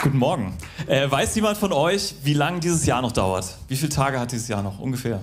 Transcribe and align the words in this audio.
Guten 0.00 0.18
Morgen. 0.18 0.56
Äh, 0.86 1.10
weiß 1.10 1.34
jemand 1.34 1.58
von 1.58 1.72
euch, 1.72 2.14
wie 2.22 2.34
lange 2.34 2.60
dieses 2.60 2.86
Jahr 2.86 3.02
noch 3.02 3.10
dauert? 3.10 3.58
Wie 3.66 3.74
viele 3.74 3.88
Tage 3.88 4.20
hat 4.20 4.30
dieses 4.30 4.46
Jahr 4.46 4.62
noch 4.62 4.78
ungefähr? 4.78 5.20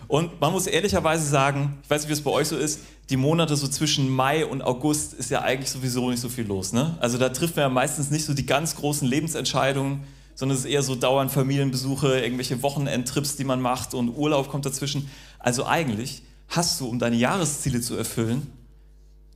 Und 0.09 0.41
man 0.41 0.51
muss 0.51 0.67
ehrlicherweise 0.67 1.25
sagen, 1.25 1.79
ich 1.85 1.91
weiß 1.91 2.03
nicht, 2.03 2.09
wie 2.09 2.15
es 2.15 2.23
bei 2.23 2.33
euch 2.33 2.49
so 2.49 2.57
ist, 2.57 2.81
die 3.09 3.17
Monate 3.17 3.55
so 3.55 3.69
zwischen 3.69 4.09
Mai 4.09 4.45
und 4.45 4.63
August 4.63 5.15
ist 5.15 5.31
ja 5.31 5.43
eigentlich 5.43 5.71
sowieso 5.71 6.11
nicht 6.11 6.19
so 6.19 6.29
viel 6.29 6.49
los. 6.49 6.73
Ne? 6.73 6.97
Also 6.99 7.19
da 7.19 7.29
trifft 7.29 7.55
man 7.55 7.63
ja 7.63 7.69
meistens 7.69 8.11
nicht 8.11 8.25
so 8.25 8.35
die 8.35 8.47
ganz 8.47 8.75
großen 8.75 9.07
Lebensentscheidungen, 9.07 10.03
sondern 10.41 10.57
es 10.57 10.65
ist 10.65 10.71
eher 10.71 10.83
so 10.83 10.95
dauernd 10.95 11.31
Familienbesuche, 11.31 12.19
irgendwelche 12.19 12.63
Wochenendtrips, 12.63 13.37
die 13.37 13.45
man 13.45 13.61
macht 13.61 13.93
und 13.93 14.09
Urlaub 14.09 14.49
kommt 14.49 14.65
dazwischen. 14.65 15.11
Also 15.39 15.67
eigentlich 15.67 16.23
hast 16.49 16.81
du, 16.81 16.89
um 16.89 16.99
deine 16.99 17.17
Jahresziele 17.17 17.83
zu 17.83 17.95
erfüllen, 17.95 18.51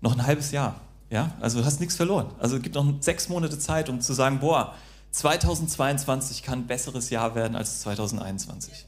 noch 0.00 0.14
ein 0.14 0.26
halbes 0.26 0.50
Jahr. 0.50 0.80
Ja? 1.10 1.32
Also 1.42 1.58
du 1.58 1.66
hast 1.66 1.78
nichts 1.78 1.96
verloren. 1.96 2.28
Also 2.38 2.56
es 2.56 2.62
gibt 2.62 2.74
noch 2.74 2.86
sechs 3.00 3.28
Monate 3.28 3.58
Zeit, 3.58 3.90
um 3.90 4.00
zu 4.00 4.14
sagen, 4.14 4.40
boah, 4.40 4.74
2022 5.10 6.42
kann 6.42 6.60
ein 6.60 6.66
besseres 6.66 7.10
Jahr 7.10 7.34
werden 7.34 7.54
als 7.54 7.82
2021. 7.82 8.86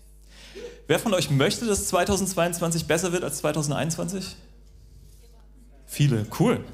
Wer 0.87 0.98
von 0.98 1.12
euch 1.12 1.29
möchte, 1.29 1.66
dass 1.66 1.88
2022 1.88 2.87
besser 2.87 3.12
wird 3.12 3.24
als 3.24 3.37
2021? 3.41 4.37
Viele, 5.85 6.27
cool. 6.41 6.65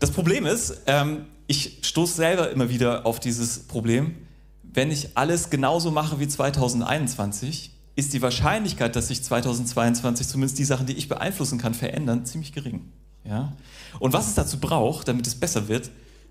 Das 0.00 0.10
Problem 0.10 0.44
ist, 0.44 0.76
ähm, 0.88 1.26
ich 1.46 1.78
stoße 1.82 2.14
selber 2.14 2.50
immer 2.50 2.68
wieder 2.68 3.06
auf 3.06 3.20
dieses 3.20 3.60
Problem. 3.60 4.14
Wenn 4.62 4.90
ich 4.90 5.16
alles 5.16 5.50
genauso 5.50 5.90
mache 5.90 6.18
wie 6.18 6.28
2021, 6.28 7.70
ist 7.96 8.12
die 8.12 8.22
Wahrscheinlichkeit, 8.22 8.96
dass 8.96 9.08
sich 9.08 9.22
2022 9.22 10.26
zumindest 10.26 10.58
die 10.58 10.64
Sachen, 10.64 10.86
die 10.86 10.94
ich 10.94 11.08
beeinflussen 11.08 11.58
kann, 11.58 11.74
verändern, 11.74 12.26
ziemlich 12.26 12.52
gering. 12.52 12.90
Ja? 13.24 13.52
Und 14.00 14.12
was 14.12 14.28
es 14.28 14.34
dazu 14.34 14.58
braucht, 14.58 15.06
damit 15.06 15.26
es 15.26 15.34
besser 15.36 15.68
wird, 15.68 15.90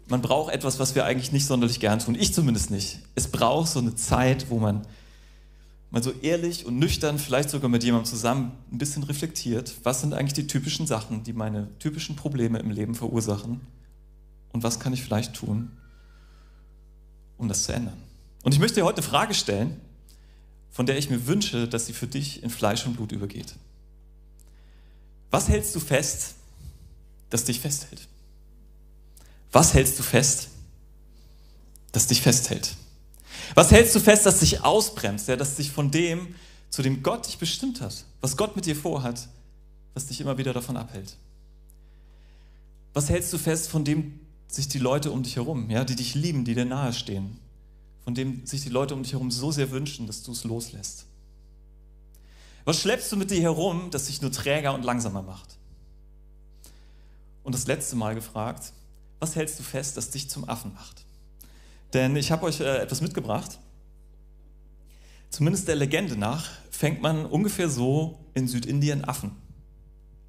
man 0.09 0.21
braucht 0.21 0.53
etwas, 0.53 0.79
was 0.79 0.95
wir 0.95 1.05
eigentlich 1.05 1.31
nicht 1.31 1.45
sonderlich 1.45 1.79
gern 1.79 1.99
tun. 1.99 2.15
Ich 2.19 2.33
zumindest 2.33 2.69
nicht. 2.69 2.99
Es 3.15 3.29
braucht 3.29 3.69
so 3.69 3.79
eine 3.79 3.95
Zeit, 3.95 4.49
wo 4.49 4.59
man 4.59 4.81
mal 5.89 6.03
so 6.03 6.11
ehrlich 6.21 6.65
und 6.65 6.77
nüchtern, 6.79 7.19
vielleicht 7.19 7.49
sogar 7.49 7.69
mit 7.69 7.83
jemandem 7.85 8.09
zusammen, 8.09 8.51
ein 8.71 8.79
bisschen 8.79 9.03
reflektiert, 9.03 9.75
was 9.83 10.01
sind 10.01 10.13
eigentlich 10.13 10.33
die 10.33 10.47
typischen 10.47 10.87
Sachen, 10.87 11.23
die 11.23 11.31
meine 11.31 11.69
typischen 11.79 12.17
Probleme 12.17 12.59
im 12.59 12.71
Leben 12.71 12.95
verursachen 12.95 13.61
und 14.53 14.63
was 14.63 14.79
kann 14.79 14.93
ich 14.93 15.03
vielleicht 15.03 15.33
tun, 15.33 15.71
um 17.37 17.49
das 17.49 17.63
zu 17.63 17.73
ändern. 17.73 17.97
Und 18.43 18.53
ich 18.53 18.59
möchte 18.59 18.75
dir 18.75 18.85
heute 18.85 18.97
eine 18.97 19.07
Frage 19.07 19.33
stellen, 19.33 19.81
von 20.71 20.85
der 20.85 20.97
ich 20.97 21.09
mir 21.09 21.27
wünsche, 21.27 21.67
dass 21.67 21.87
sie 21.87 21.93
für 21.93 22.07
dich 22.07 22.41
in 22.41 22.49
Fleisch 22.49 22.85
und 22.85 22.95
Blut 22.95 23.11
übergeht. 23.11 23.55
Was 25.29 25.49
hältst 25.49 25.75
du 25.75 25.79
fest, 25.79 26.35
das 27.29 27.43
dich 27.43 27.59
festhält? 27.59 28.07
Was 29.51 29.73
hältst 29.73 29.99
du 29.99 30.03
fest, 30.03 30.49
das 31.91 32.07
dich 32.07 32.21
festhält? 32.21 32.75
Was 33.55 33.71
hältst 33.71 33.95
du 33.95 33.99
fest, 33.99 34.25
das 34.25 34.39
dich 34.39 34.61
ausbremst, 34.61 35.27
ja, 35.27 35.35
das 35.35 35.55
dich 35.55 35.71
von 35.71 35.91
dem, 35.91 36.35
zu 36.69 36.81
dem 36.81 37.03
Gott 37.03 37.27
dich 37.27 37.37
bestimmt 37.37 37.81
hat, 37.81 38.05
was 38.21 38.37
Gott 38.37 38.55
mit 38.55 38.65
dir 38.65 38.75
vorhat, 38.75 39.27
was 39.93 40.07
dich 40.07 40.21
immer 40.21 40.37
wieder 40.37 40.53
davon 40.53 40.75
abhält? 40.75 41.17
Was 42.93 43.09
hältst 43.09 43.31
du 43.33 43.37
fest, 43.37 43.69
von 43.69 43.85
dem 43.85 44.19
sich 44.53 44.67
die 44.67 44.79
Leute 44.79 45.11
um 45.11 45.23
dich 45.23 45.35
herum, 45.35 45.69
ja, 45.69 45.83
die 45.83 45.95
dich 45.95 46.15
lieben, 46.15 46.45
die 46.45 46.55
dir 46.55 46.65
nahestehen, 46.65 47.39
von 48.03 48.13
dem 48.13 48.45
sich 48.45 48.61
die 48.61 48.69
Leute 48.69 48.93
um 48.93 49.03
dich 49.03 49.13
herum 49.13 49.31
so 49.31 49.51
sehr 49.51 49.71
wünschen, 49.71 50.07
dass 50.07 50.23
du 50.23 50.31
es 50.31 50.43
loslässt? 50.43 51.05
Was 52.65 52.79
schleppst 52.79 53.11
du 53.11 53.17
mit 53.17 53.31
dir 53.31 53.41
herum, 53.41 53.89
das 53.91 54.05
dich 54.05 54.21
nur 54.21 54.31
träger 54.31 54.73
und 54.73 54.83
langsamer 54.83 55.21
macht? 55.21 55.57
Und 57.43 57.53
das 57.53 57.67
letzte 57.67 57.95
Mal 57.95 58.15
gefragt, 58.15 58.71
was 59.19 59.35
hältst 59.35 59.59
du 59.59 59.63
fest, 59.63 59.97
das 59.97 60.11
dich 60.11 60.29
zum 60.29 60.47
Affen 60.47 60.73
macht? 60.73 61.03
Denn 61.93 62.15
ich 62.15 62.31
habe 62.31 62.45
euch 62.45 62.59
äh, 62.59 62.77
etwas 62.77 63.01
mitgebracht. 63.01 63.59
Zumindest 65.29 65.67
der 65.67 65.75
Legende 65.75 66.15
nach 66.15 66.49
fängt 66.71 67.01
man 67.01 67.25
ungefähr 67.25 67.69
so 67.69 68.19
in 68.33 68.47
Südindien 68.47 69.03
Affen. 69.03 69.31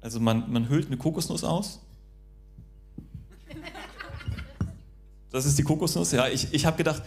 Also 0.01 0.19
man, 0.19 0.51
man 0.51 0.69
hüllt 0.69 0.87
eine 0.87 0.97
Kokosnuss 0.97 1.43
aus. 1.43 1.81
Das 5.31 5.45
ist 5.45 5.57
die 5.57 5.63
Kokosnuss, 5.63 6.11
ja. 6.11 6.27
Ich, 6.27 6.53
ich 6.53 6.65
habe 6.65 6.77
gedacht, 6.77 7.03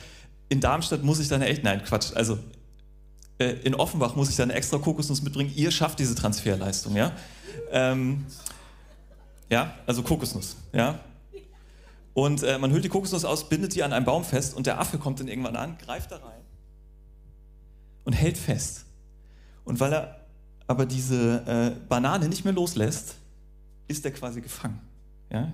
in 0.48 0.60
Darmstadt 0.60 1.02
muss 1.02 1.18
ich 1.20 1.28
dann 1.28 1.42
echt, 1.42 1.62
nein, 1.64 1.82
Quatsch, 1.84 2.14
also 2.14 2.38
äh, 3.38 3.50
in 3.64 3.74
Offenbach 3.74 4.16
muss 4.16 4.30
ich 4.30 4.36
dann 4.36 4.50
extra 4.50 4.78
Kokosnuss 4.78 5.22
mitbringen. 5.22 5.52
Ihr 5.54 5.70
schafft 5.70 5.98
diese 5.98 6.14
Transferleistung, 6.14 6.96
ja. 6.96 7.12
Ähm, 7.70 8.26
ja, 9.50 9.74
also 9.86 10.02
Kokosnuss, 10.02 10.56
ja. 10.72 11.00
Und 12.14 12.42
äh, 12.42 12.58
man 12.58 12.72
hüllt 12.72 12.84
die 12.84 12.88
Kokosnuss 12.88 13.24
aus, 13.24 13.48
bindet 13.48 13.74
die 13.74 13.82
an 13.82 13.92
einem 13.92 14.04
Baum 14.04 14.24
fest 14.24 14.56
und 14.56 14.66
der 14.66 14.80
Affe 14.80 14.98
kommt 14.98 15.20
dann 15.20 15.28
irgendwann 15.28 15.56
an, 15.56 15.78
greift 15.78 16.10
da 16.10 16.16
rein 16.16 16.40
und 18.04 18.12
hält 18.12 18.38
fest. 18.38 18.84
Und 19.64 19.80
weil 19.80 19.92
er 19.92 20.26
aber 20.66 20.86
diese 20.86 21.44
äh, 21.46 21.88
Banane 21.88 22.28
nicht 22.28 22.44
mehr 22.44 22.54
loslässt, 22.54 23.16
ist 23.86 24.04
er 24.04 24.10
quasi 24.10 24.40
gefangen. 24.40 24.80
Ja? 25.30 25.52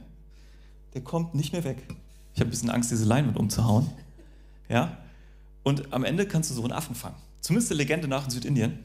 Der 0.94 1.02
kommt 1.02 1.34
nicht 1.34 1.52
mehr 1.52 1.64
weg. 1.64 1.86
Ich 2.34 2.40
habe 2.40 2.48
ein 2.48 2.50
bisschen 2.50 2.70
Angst, 2.70 2.90
diese 2.90 3.04
Leinwand 3.04 3.36
umzuhauen. 3.36 3.90
Ja? 4.68 4.98
Und 5.62 5.92
am 5.92 6.04
Ende 6.04 6.26
kannst 6.26 6.50
du 6.50 6.54
so 6.54 6.62
einen 6.62 6.72
Affen 6.72 6.94
fangen. 6.94 7.16
Zumindest 7.40 7.70
der 7.70 7.76
Legende 7.76 8.08
nach 8.08 8.24
in 8.24 8.30
Südindien. 8.30 8.78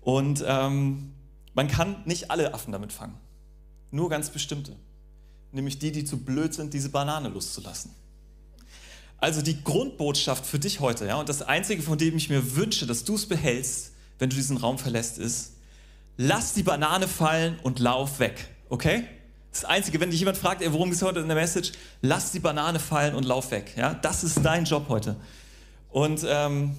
Und 0.00 0.44
ähm, 0.46 1.12
man 1.54 1.68
kann 1.68 2.02
nicht 2.04 2.30
alle 2.30 2.52
Affen 2.54 2.72
damit 2.72 2.92
fangen. 2.92 3.14
Nur 3.90 4.08
ganz 4.08 4.30
bestimmte 4.30 4.76
nämlich 5.52 5.78
die, 5.78 5.92
die 5.92 6.04
zu 6.04 6.18
blöd 6.18 6.54
sind, 6.54 6.74
diese 6.74 6.90
Banane 6.90 7.28
loszulassen. 7.28 7.92
Also 9.18 9.42
die 9.42 9.62
Grundbotschaft 9.62 10.46
für 10.46 10.58
dich 10.58 10.80
heute, 10.80 11.06
ja, 11.06 11.16
und 11.16 11.28
das 11.28 11.42
Einzige, 11.42 11.82
von 11.82 11.98
dem 11.98 12.16
ich 12.16 12.30
mir 12.30 12.56
wünsche, 12.56 12.86
dass 12.86 13.04
du 13.04 13.16
es 13.16 13.26
behältst, 13.26 13.92
wenn 14.18 14.30
du 14.30 14.36
diesen 14.36 14.56
Raum 14.56 14.78
verlässt, 14.78 15.18
ist, 15.18 15.54
lass 16.16 16.54
die 16.54 16.62
Banane 16.62 17.06
fallen 17.06 17.58
und 17.62 17.78
lauf 17.78 18.18
weg, 18.18 18.48
okay? 18.68 19.04
Das 19.52 19.64
Einzige, 19.64 19.98
wenn 20.00 20.10
dich 20.10 20.20
jemand 20.20 20.38
fragt, 20.38 20.62
ey, 20.62 20.72
worum 20.72 20.90
geht 20.90 20.96
es 20.96 21.02
heute 21.02 21.20
in 21.20 21.26
der 21.26 21.36
Message, 21.36 21.72
lass 22.02 22.32
die 22.32 22.38
Banane 22.38 22.78
fallen 22.78 23.14
und 23.14 23.24
lauf 23.24 23.50
weg, 23.50 23.74
ja? 23.76 23.94
Das 23.94 24.22
ist 24.22 24.44
dein 24.44 24.64
Job 24.64 24.86
heute. 24.88 25.16
Und 25.90 26.24
ähm, 26.26 26.76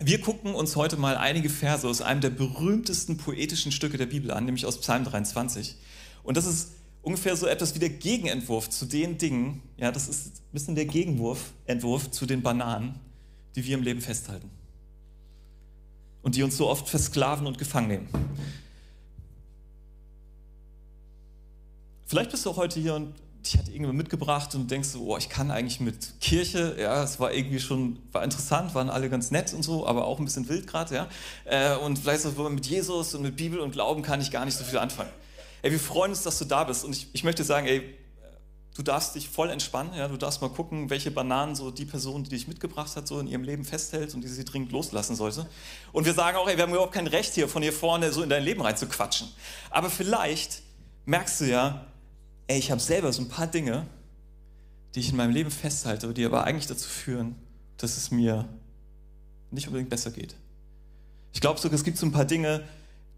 wir 0.00 0.20
gucken 0.20 0.54
uns 0.54 0.76
heute 0.76 0.96
mal 0.96 1.16
einige 1.16 1.48
Verse 1.48 1.88
aus 1.88 2.02
einem 2.02 2.20
der 2.20 2.30
berühmtesten 2.30 3.16
poetischen 3.16 3.72
Stücke 3.72 3.96
der 3.96 4.06
Bibel 4.06 4.30
an, 4.30 4.44
nämlich 4.44 4.66
aus 4.66 4.80
Psalm 4.80 5.04
23. 5.04 5.76
Und 6.22 6.36
das 6.36 6.44
ist 6.44 6.72
ungefähr 7.02 7.36
so 7.36 7.46
etwas 7.46 7.74
wie 7.76 7.78
der 7.78 7.90
Gegenentwurf 7.90 8.68
zu 8.68 8.84
den 8.84 9.16
Dingen, 9.16 9.62
ja, 9.76 9.92
das 9.92 10.08
ist 10.08 10.26
ein 10.26 10.52
bisschen 10.52 10.74
der 10.74 10.86
Gegenwurf, 10.86 11.52
Entwurf 11.66 12.10
zu 12.10 12.26
den 12.26 12.42
Bananen, 12.42 12.98
die 13.54 13.64
wir 13.64 13.76
im 13.76 13.84
Leben 13.84 14.00
festhalten. 14.00 14.50
Und 16.22 16.34
die 16.34 16.42
uns 16.42 16.56
so 16.56 16.68
oft 16.68 16.88
versklaven 16.88 17.46
und 17.46 17.58
gefangen 17.58 17.86
nehmen. 17.86 18.08
Vielleicht 22.06 22.30
bist 22.30 22.46
du 22.46 22.50
auch 22.50 22.56
heute 22.56 22.80
hier 22.80 22.94
und 22.94 23.14
dich 23.44 23.58
hat 23.58 23.66
irgendjemand 23.66 23.98
mitgebracht 23.98 24.54
und 24.54 24.70
denkst 24.70 24.88
so, 24.88 25.00
oh, 25.04 25.16
ich 25.16 25.28
kann 25.28 25.50
eigentlich 25.50 25.80
mit 25.80 26.20
Kirche, 26.20 26.76
ja, 26.78 27.02
es 27.02 27.20
war 27.20 27.32
irgendwie 27.32 27.60
schon, 27.60 27.98
war 28.12 28.24
interessant, 28.24 28.74
waren 28.74 28.90
alle 28.90 29.08
ganz 29.08 29.30
nett 29.30 29.52
und 29.54 29.62
so, 29.62 29.86
aber 29.86 30.06
auch 30.06 30.18
ein 30.18 30.24
bisschen 30.24 30.48
wild 30.48 30.66
gerade, 30.66 30.94
ja. 30.94 31.08
Äh, 31.44 31.76
und 31.76 31.98
vielleicht 31.98 32.22
so 32.22 32.48
mit 32.48 32.66
Jesus 32.66 33.14
und 33.14 33.22
mit 33.22 33.36
Bibel 33.36 33.60
und 33.60 33.72
Glauben 33.72 34.02
kann 34.02 34.20
ich 34.20 34.30
gar 34.30 34.44
nicht 34.44 34.56
so 34.56 34.64
viel 34.64 34.78
anfangen. 34.78 35.10
Ey, 35.62 35.72
wir 35.72 35.80
freuen 35.80 36.12
uns, 36.12 36.22
dass 36.22 36.38
du 36.38 36.44
da 36.44 36.64
bist. 36.64 36.84
Und 36.84 36.94
ich, 36.94 37.08
ich 37.12 37.24
möchte 37.24 37.42
sagen, 37.42 37.66
ey, 37.66 37.82
du 38.76 38.82
darfst 38.82 39.14
dich 39.14 39.28
voll 39.28 39.50
entspannen. 39.50 39.94
Ja? 39.94 40.06
Du 40.06 40.16
darfst 40.16 40.40
mal 40.40 40.50
gucken, 40.50 40.90
welche 40.90 41.10
Bananen 41.10 41.56
so 41.56 41.70
die 41.70 41.86
Person, 41.86 42.22
die 42.22 42.30
dich 42.30 42.46
mitgebracht 42.46 42.94
hat, 42.94 43.08
so 43.08 43.18
in 43.18 43.26
ihrem 43.26 43.42
Leben 43.42 43.64
festhält 43.64 44.14
und 44.14 44.20
die 44.20 44.28
sie 44.28 44.44
dringend 44.44 44.70
loslassen 44.70 45.16
sollte. 45.16 45.46
Und 45.92 46.04
wir 46.04 46.14
sagen 46.14 46.36
auch, 46.36 46.48
ey, 46.48 46.56
wir 46.56 46.62
haben 46.62 46.72
überhaupt 46.72 46.94
kein 46.94 47.06
Recht 47.06 47.34
hier 47.34 47.48
von 47.48 47.62
hier 47.62 47.72
vorne 47.72 48.12
so 48.12 48.22
in 48.22 48.28
dein 48.28 48.44
Leben 48.44 48.60
reinzuquatschen. 48.60 49.28
Aber 49.70 49.90
vielleicht 49.90 50.62
merkst 51.04 51.40
du 51.40 51.44
ja, 51.46 51.86
ey, 52.46 52.58
ich 52.58 52.70
habe 52.70 52.80
selber 52.80 53.12
so 53.12 53.22
ein 53.22 53.28
paar 53.28 53.46
Dinge, 53.46 53.86
die 54.94 55.00
ich 55.00 55.10
in 55.10 55.16
meinem 55.16 55.32
Leben 55.32 55.50
festhalte, 55.50 56.12
die 56.14 56.24
aber 56.24 56.44
eigentlich 56.44 56.66
dazu 56.66 56.88
führen, 56.88 57.36
dass 57.76 57.96
es 57.96 58.10
mir 58.10 58.48
nicht 59.50 59.66
unbedingt 59.66 59.90
besser 59.90 60.10
geht. 60.10 60.34
Ich 61.32 61.40
glaube 61.40 61.60
sogar, 61.60 61.74
es 61.74 61.84
gibt 61.84 61.98
so 61.98 62.06
ein 62.06 62.12
paar 62.12 62.24
Dinge, 62.24 62.64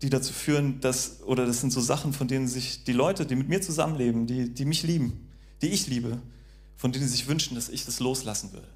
die 0.02 0.10
dazu 0.10 0.32
führen, 0.32 0.80
dass, 0.80 1.22
oder 1.22 1.46
das 1.46 1.60
sind 1.60 1.72
so 1.72 1.80
Sachen, 1.80 2.12
von 2.12 2.28
denen 2.28 2.48
sich 2.48 2.84
die 2.84 2.92
Leute, 2.92 3.26
die 3.26 3.36
mit 3.36 3.48
mir 3.48 3.60
zusammenleben, 3.60 4.26
die, 4.26 4.52
die 4.52 4.64
mich 4.64 4.82
lieben, 4.82 5.28
die 5.62 5.68
ich 5.68 5.86
liebe, 5.86 6.20
von 6.76 6.92
denen 6.92 7.04
sie 7.04 7.12
sich 7.12 7.26
wünschen, 7.26 7.54
dass 7.54 7.68
ich 7.68 7.84
das 7.84 8.00
loslassen 8.00 8.52
würde. 8.52 8.68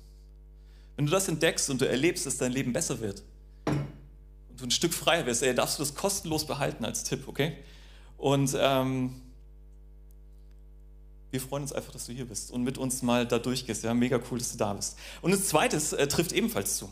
Wenn 0.96 1.06
du 1.06 1.12
das 1.12 1.28
entdeckst 1.28 1.70
und 1.70 1.80
du 1.80 1.88
erlebst, 1.88 2.26
dass 2.26 2.38
dein 2.38 2.52
Leben 2.52 2.72
besser 2.72 3.00
wird 3.00 3.22
und 3.66 4.60
du 4.60 4.64
ein 4.64 4.70
Stück 4.70 4.92
freier 4.92 5.26
wirst, 5.26 5.42
ey, 5.42 5.54
darfst 5.54 5.78
du 5.78 5.82
das 5.82 5.94
kostenlos 5.94 6.46
behalten 6.46 6.84
als 6.84 7.04
Tipp, 7.04 7.26
okay? 7.26 7.56
Und 8.18 8.56
ähm, 8.58 9.21
wir 11.32 11.40
freuen 11.40 11.62
uns 11.62 11.72
einfach, 11.72 11.92
dass 11.92 12.06
du 12.06 12.12
hier 12.12 12.26
bist 12.26 12.50
und 12.50 12.62
mit 12.62 12.76
uns 12.78 13.00
mal 13.02 13.26
da 13.26 13.38
durchgehst. 13.38 13.82
Ja, 13.82 13.94
mega 13.94 14.20
cool, 14.30 14.38
dass 14.38 14.52
du 14.52 14.58
da 14.58 14.74
bist. 14.74 14.96
Und 15.22 15.32
das 15.32 15.48
Zweite 15.48 15.78
äh, 15.96 16.06
trifft 16.06 16.32
ebenfalls 16.32 16.76
zu. 16.76 16.90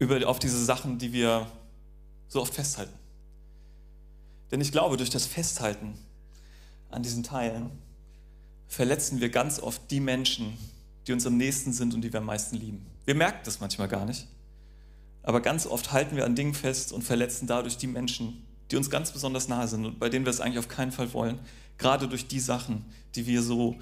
über, 0.00 0.28
auf 0.28 0.40
diese 0.40 0.62
Sachen, 0.62 0.98
die 0.98 1.12
wir 1.12 1.46
so 2.28 2.42
oft 2.42 2.52
festhalten. 2.52 2.92
Denn 4.50 4.60
ich 4.60 4.72
glaube, 4.72 4.96
durch 4.96 5.10
das 5.10 5.26
Festhalten 5.26 5.94
an 6.90 7.04
diesen 7.04 7.22
Teilen 7.22 7.70
verletzen 8.66 9.20
wir 9.20 9.28
ganz 9.28 9.60
oft 9.60 9.80
die 9.92 10.00
Menschen, 10.00 10.58
die 11.06 11.12
uns 11.12 11.24
am 11.24 11.36
nächsten 11.36 11.72
sind 11.72 11.94
und 11.94 12.02
die 12.02 12.12
wir 12.12 12.18
am 12.18 12.26
meisten 12.26 12.56
lieben. 12.56 12.84
Wir 13.04 13.14
merken 13.14 13.40
das 13.44 13.60
manchmal 13.60 13.86
gar 13.86 14.04
nicht. 14.04 14.26
Aber 15.22 15.40
ganz 15.40 15.66
oft 15.66 15.92
halten 15.92 16.16
wir 16.16 16.24
an 16.24 16.34
Dingen 16.34 16.54
fest 16.54 16.92
und 16.92 17.02
verletzen 17.02 17.46
dadurch 17.46 17.76
die 17.76 17.86
Menschen, 17.86 18.44
die 18.70 18.76
uns 18.76 18.90
ganz 18.90 19.12
besonders 19.12 19.46
nahe 19.46 19.68
sind 19.68 19.84
und 19.86 20.00
bei 20.00 20.08
denen 20.08 20.24
wir 20.24 20.30
es 20.30 20.40
eigentlich 20.40 20.58
auf 20.58 20.68
keinen 20.68 20.90
Fall 20.90 21.12
wollen. 21.12 21.38
Gerade 21.80 22.06
durch 22.06 22.28
die 22.28 22.40
Sachen, 22.40 22.84
die 23.14 23.26
wir 23.26 23.42
so 23.42 23.76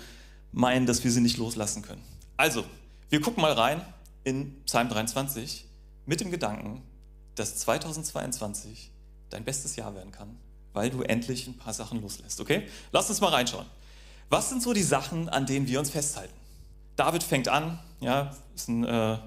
meinen, 0.52 0.86
dass 0.86 1.04
wir 1.04 1.10
sie 1.10 1.20
nicht 1.20 1.36
loslassen 1.36 1.82
können. 1.82 2.02
Also, 2.36 2.64
wir 3.10 3.20
gucken 3.20 3.42
mal 3.42 3.52
rein 3.52 3.82
in 4.24 4.62
Psalm 4.64 4.88
23 4.88 5.66
mit 6.06 6.20
dem 6.20 6.30
Gedanken, 6.30 6.82
dass 7.34 7.56
2022 7.58 8.90
dein 9.30 9.44
bestes 9.44 9.76
Jahr 9.76 9.94
werden 9.94 10.12
kann, 10.12 10.36
weil 10.72 10.90
du 10.90 11.02
endlich 11.02 11.46
ein 11.46 11.56
paar 11.56 11.74
Sachen 11.74 12.00
loslässt. 12.00 12.40
Okay? 12.40 12.68
Lass 12.92 13.10
uns 13.10 13.20
mal 13.20 13.28
reinschauen. 13.28 13.66
Was 14.30 14.48
sind 14.48 14.62
so 14.62 14.72
die 14.72 14.82
Sachen, 14.82 15.28
an 15.28 15.46
denen 15.46 15.66
wir 15.66 15.78
uns 15.78 15.90
festhalten? 15.90 16.34
David 16.96 17.22
fängt 17.22 17.48
an, 17.48 17.78
ja, 18.00 18.34
ist 18.54 18.68
ein 18.68 18.84
äh, 18.84 19.18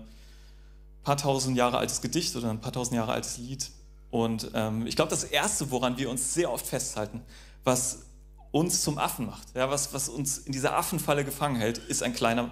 paar 1.03 1.17
tausend 1.17 1.57
Jahre 1.57 1.77
altes 1.77 2.01
Gedicht 2.01 2.35
oder 2.35 2.49
ein 2.49 2.61
paar 2.61 2.71
tausend 2.71 2.95
Jahre 2.95 3.11
altes 3.11 3.37
Lied. 3.37 3.69
Und 4.11 4.51
ähm, 4.53 4.85
ich 4.87 4.95
glaube, 4.95 5.09
das 5.09 5.23
Erste, 5.23 5.71
woran 5.71 5.97
wir 5.97 6.09
uns 6.09 6.33
sehr 6.33 6.51
oft 6.51 6.65
festhalten, 6.65 7.21
was 7.63 8.03
uns 8.51 8.81
zum 8.81 8.97
Affen 8.97 9.25
macht, 9.25 9.55
ja, 9.55 9.69
was, 9.69 9.93
was 9.93 10.09
uns 10.09 10.39
in 10.39 10.51
dieser 10.51 10.75
Affenfalle 10.75 11.23
gefangen 11.23 11.55
hält, 11.55 11.77
ist 11.77 12.03
ein 12.03 12.13
kleiner, 12.13 12.51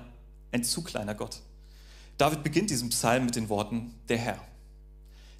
ein 0.51 0.63
zu 0.63 0.84
kleiner 0.84 1.16
Gott. 1.16 1.42
David 2.18 2.44
beginnt 2.44 2.69
diesen 2.69 2.90
Psalm 2.90 3.25
mit 3.25 3.36
den 3.36 3.50
Worten, 3.50 3.94
der 4.07 4.18
Herr. 4.18 4.40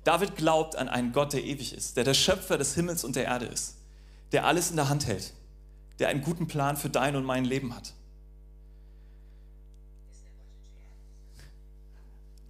David 0.04 0.36
glaubt 0.36 0.76
an 0.76 0.90
einen 0.90 1.12
Gott, 1.12 1.34
der 1.34 1.44
ewig 1.44 1.74
ist, 1.74 1.98
der 1.98 2.04
der 2.04 2.14
Schöpfer 2.14 2.58
des 2.58 2.76
Himmels 2.76 3.04
und 3.04 3.16
der 3.16 3.26
Erde 3.26 3.46
ist, 3.46 3.76
der 4.32 4.46
alles 4.46 4.70
in 4.70 4.76
der 4.76 4.90
Hand 4.90 5.08
hält, 5.08 5.34
der 6.00 6.10
einen 6.10 6.22
guten 6.22 6.48
Plan 6.48 6.78
für 6.78 6.90
dein 6.90 7.16
und 7.16 7.26
mein 7.26 7.46
Leben 7.46 7.76
hat. 7.76 7.94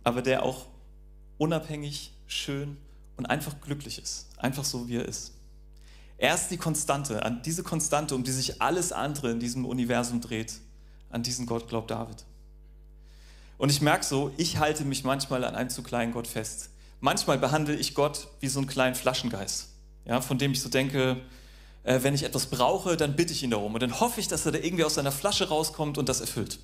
aber 0.10 0.22
der 0.24 0.44
auch 0.44 0.66
unabhängig, 1.38 2.12
schön 2.28 2.78
und 3.16 3.28
einfach 3.28 3.62
glücklich 3.62 4.02
ist. 4.02 4.28
Einfach 4.38 4.64
so, 4.64 4.88
wie 4.88 4.98
er 4.98 5.06
ist. 5.06 5.34
Er 6.20 6.36
ist 6.36 6.50
die 6.50 6.58
Konstante, 6.58 7.24
an 7.24 7.42
diese 7.44 7.64
Konstante, 7.64 8.14
um 8.14 8.26
die 8.26 8.32
sich 8.32 8.62
alles 8.62 8.92
andere 8.92 9.32
in 9.32 9.40
diesem 9.40 9.66
Universum 9.66 10.20
dreht. 10.20 10.60
An 11.10 11.24
diesen 11.24 11.46
Gott 11.46 11.70
glaubt 11.70 11.90
David. 11.90 12.26
Und 13.58 13.70
ich 13.70 13.80
merke 13.80 14.06
so, 14.06 14.32
ich 14.36 14.58
halte 14.58 14.84
mich 14.84 15.06
manchmal 15.06 15.46
an 15.46 15.56
einem 15.56 15.70
zu 15.70 15.82
kleinen 15.82 16.12
Gott 16.12 16.28
fest. 16.28 16.72
Manchmal 17.00 17.38
behandle 17.38 17.74
ich 17.74 17.96
Gott 17.96 18.28
wie 18.42 18.50
so 18.50 18.60
einen 18.60 18.68
kleinen 18.68 18.96
Flaschengeist, 18.96 19.70
ja, 20.04 20.20
von 20.20 20.38
dem 20.38 20.52
ich 20.52 20.62
so 20.62 20.68
denke, 20.68 21.22
äh, 21.84 22.00
wenn 22.04 22.14
ich 22.14 22.24
etwas 22.24 22.48
brauche, 22.48 22.98
dann 22.98 23.16
bitte 23.16 23.32
ich 23.32 23.42
ihn 23.42 23.52
darum. 23.52 23.74
Und 23.74 23.82
dann 23.82 24.02
hoffe 24.02 24.20
ich, 24.20 24.28
dass 24.28 24.46
er 24.46 24.52
da 24.52 24.60
irgendwie 24.60 24.84
aus 24.84 24.96
seiner 24.96 25.14
Flasche 25.14 25.48
rauskommt 25.48 25.98
und 25.98 26.10
das 26.10 26.20
erfüllt. 26.20 26.60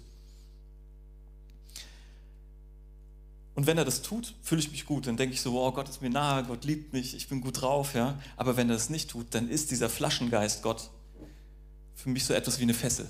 Und 3.56 3.68
wenn 3.68 3.78
er 3.78 3.86
das 3.86 4.02
tut, 4.02 4.34
fühle 4.42 4.60
ich 4.60 4.72
mich 4.72 4.86
gut. 4.86 5.08
Dann 5.08 5.16
denke 5.16 5.34
ich 5.34 5.42
so, 5.42 5.58
oh, 5.60 5.72
Gott 5.72 5.88
ist 5.88 6.02
mir 6.02 6.10
nahe, 6.10 6.44
Gott 6.44 6.66
liebt 6.66 6.92
mich, 6.92 7.16
ich 7.16 7.30
bin 7.30 7.40
gut 7.40 7.62
drauf. 7.62 7.96
Ja? 7.96 8.20
Aber 8.36 8.58
wenn 8.58 8.70
er 8.70 8.76
das 8.76 8.90
nicht 8.90 9.10
tut, 9.10 9.28
dann 9.32 9.50
ist 9.50 9.72
dieser 9.72 9.90
Flaschengeist 9.90 10.62
Gott 10.62 10.90
für 11.96 12.10
mich 12.10 12.26
so 12.26 12.34
etwas 12.34 12.60
wie 12.60 12.64
eine 12.64 12.74
Fessel. 12.74 13.08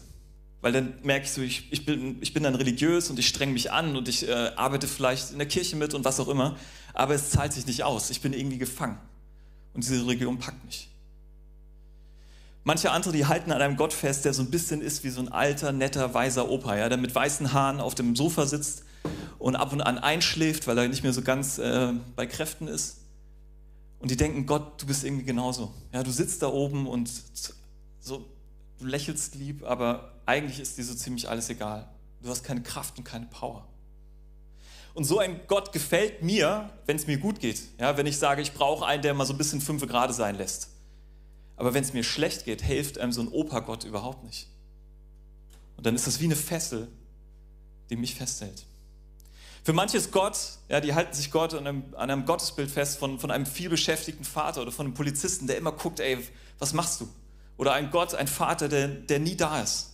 Weil 0.62 0.71
dann 0.71 0.94
merke 1.01 1.25
ich 1.25 1.31
so, 1.31 1.42
ich, 1.42 1.71
ich, 1.71 1.86
bin, 1.86 2.21
ich 2.21 2.33
bin 2.33 2.44
dann 2.44 2.53
religiös 2.53 3.09
und 3.09 3.18
ich 3.18 3.27
streng 3.27 3.53
mich 3.53 3.71
an 3.71 3.95
und 3.95 4.07
ich 4.07 4.27
äh, 4.27 4.51
arbeite 4.56 4.88
vielleicht 4.88 5.31
in 5.31 5.39
der 5.39 5.47
Kirche 5.47 5.75
mit 5.75 5.95
und 5.95 6.06
was 6.06 6.19
auch 6.19 6.27
immer. 6.27 6.57
Aber 6.94 7.15
es 7.15 7.31
zahlt 7.31 7.51
sich 7.51 7.65
nicht 7.65 7.83
aus. 7.83 8.12
Ich 8.12 8.21
bin 8.21 8.31
irgendwie 8.31 8.59
gefangen. 8.59 9.00
Und 9.74 9.83
diese 9.83 10.00
Religion 10.06 10.38
packt 10.38 10.63
mich. 10.63 10.89
Manche 12.63 12.91
andere, 12.91 13.13
die 13.13 13.25
halten 13.25 13.51
an 13.51 13.62
einem 13.62 13.77
Gott 13.77 13.94
fest, 13.94 14.25
der 14.25 14.33
so 14.33 14.44
ein 14.44 14.50
bisschen 14.50 14.81
ist 14.81 15.03
wie 15.03 15.09
so 15.09 15.21
ein 15.21 15.31
alter, 15.31 15.71
netter, 15.71 16.13
weiser 16.13 16.50
Opa, 16.50 16.77
ja, 16.77 16.88
der 16.88 16.98
mit 16.98 17.13
weißen 17.13 17.51
Haaren 17.51 17.80
auf 17.80 17.94
dem 17.94 18.15
Sofa 18.15 18.45
sitzt 18.45 18.84
und 19.39 19.55
ab 19.55 19.73
und 19.73 19.81
an 19.81 19.97
einschläft, 19.97 20.67
weil 20.67 20.77
er 20.77 20.87
nicht 20.87 21.03
mehr 21.03 21.13
so 21.13 21.21
ganz 21.21 21.57
äh, 21.57 21.93
bei 22.15 22.25
Kräften 22.25 22.67
ist. 22.67 22.97
Und 23.99 24.11
die 24.11 24.17
denken, 24.17 24.45
Gott, 24.45 24.81
du 24.81 24.85
bist 24.85 25.03
irgendwie 25.03 25.25
genauso. 25.25 25.73
Ja, 25.93 26.03
du 26.03 26.11
sitzt 26.11 26.41
da 26.41 26.47
oben 26.47 26.87
und 26.87 27.09
so, 27.99 28.25
du 28.79 28.85
lächelst 28.85 29.35
lieb, 29.35 29.63
aber 29.63 30.13
eigentlich 30.25 30.59
ist 30.59 30.77
dir 30.77 30.83
so 30.83 30.93
ziemlich 30.93 31.29
alles 31.29 31.49
egal. 31.49 31.87
Du 32.21 32.29
hast 32.29 32.43
keine 32.43 32.61
Kraft 32.61 32.97
und 32.97 33.03
keine 33.03 33.25
Power. 33.27 33.67
Und 34.93 35.03
so 35.03 35.19
ein 35.19 35.41
Gott 35.47 35.73
gefällt 35.73 36.23
mir, 36.23 36.69
wenn 36.85 36.95
es 36.95 37.05
mir 37.05 37.17
gut 37.17 37.39
geht. 37.39 37.61
Ja, 37.79 37.97
wenn 37.97 38.05
ich 38.05 38.17
sage, 38.17 38.41
ich 38.41 38.53
brauche 38.53 38.85
einen, 38.85 39.01
der 39.01 39.13
mal 39.13 39.25
so 39.25 39.33
ein 39.33 39.37
bisschen 39.37 39.61
fünf 39.61 39.85
gerade 39.87 40.13
sein 40.13 40.35
lässt. 40.35 40.69
Aber 41.57 41.73
wenn 41.73 41.83
es 41.83 41.93
mir 41.93 42.03
schlecht 42.03 42.45
geht, 42.45 42.61
hilft 42.61 42.97
einem 42.97 43.11
so 43.11 43.21
ein 43.21 43.27
Opa-Gott 43.27 43.83
überhaupt 43.83 44.23
nicht. 44.23 44.47
Und 45.77 45.85
dann 45.85 45.95
ist 45.95 46.07
das 46.07 46.19
wie 46.19 46.25
eine 46.25 46.35
Fessel, 46.35 46.87
die 47.89 47.95
mich 47.95 48.15
festhält. 48.15 48.65
Für 49.65 49.73
manche 49.73 49.97
ist 49.97 50.12
Gott, 50.12 50.38
ja, 50.69 50.79
die 50.79 50.94
halten 50.94 51.15
sich 51.15 51.31
Gott 51.31 51.56
an 51.56 51.65
einem, 51.65 51.83
an 51.95 52.12
einem 52.12 52.25
Gottesbild 52.27 52.69
fest 52.69 53.00
von, 53.00 53.17
von 53.17 53.31
einem 53.31 53.47
vielbeschäftigten 53.47 54.23
Vater 54.23 54.62
oder 54.62 54.71
von 54.71 54.85
einem 54.85 54.94
Polizisten, 54.94 55.47
der 55.47 55.57
immer 55.57 55.71
guckt, 55.71 56.00
ey, 56.00 56.19
was 56.59 56.73
machst 56.73 57.01
du? 57.01 57.07
Oder 57.57 57.73
ein 57.73 57.89
Gott, 57.89 58.13
ein 58.13 58.27
Vater, 58.27 58.69
der, 58.69 58.88
der 58.88 59.17
nie 59.17 59.35
da 59.35 59.63
ist. 59.63 59.94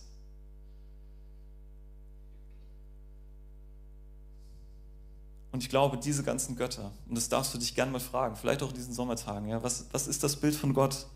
Und 5.52 5.62
ich 5.62 5.70
glaube, 5.70 5.96
diese 5.96 6.22
ganzen 6.22 6.54
Götter, 6.54 6.92
und 7.08 7.16
das 7.16 7.30
darfst 7.30 7.54
du 7.54 7.58
dich 7.58 7.74
gerne 7.74 7.92
mal 7.92 8.00
fragen, 8.00 8.36
vielleicht 8.36 8.62
auch 8.62 8.68
in 8.68 8.74
diesen 8.74 8.92
Sommertagen, 8.92 9.48
ja, 9.48 9.62
was, 9.62 9.86
was 9.90 10.06
ist 10.06 10.22
das 10.22 10.36
Bild 10.36 10.54
von 10.54 10.74
Gott, 10.74 11.06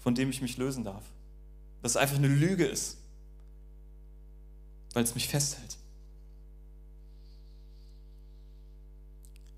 von 0.00 0.14
dem 0.14 0.28
ich 0.28 0.42
mich 0.42 0.58
lösen 0.58 0.84
darf? 0.84 1.04
Dass 1.80 1.92
es 1.92 1.96
einfach 1.96 2.16
eine 2.16 2.28
Lüge 2.28 2.66
ist, 2.66 2.98
weil 4.92 5.02
es 5.02 5.14
mich 5.14 5.28
festhält. 5.28 5.78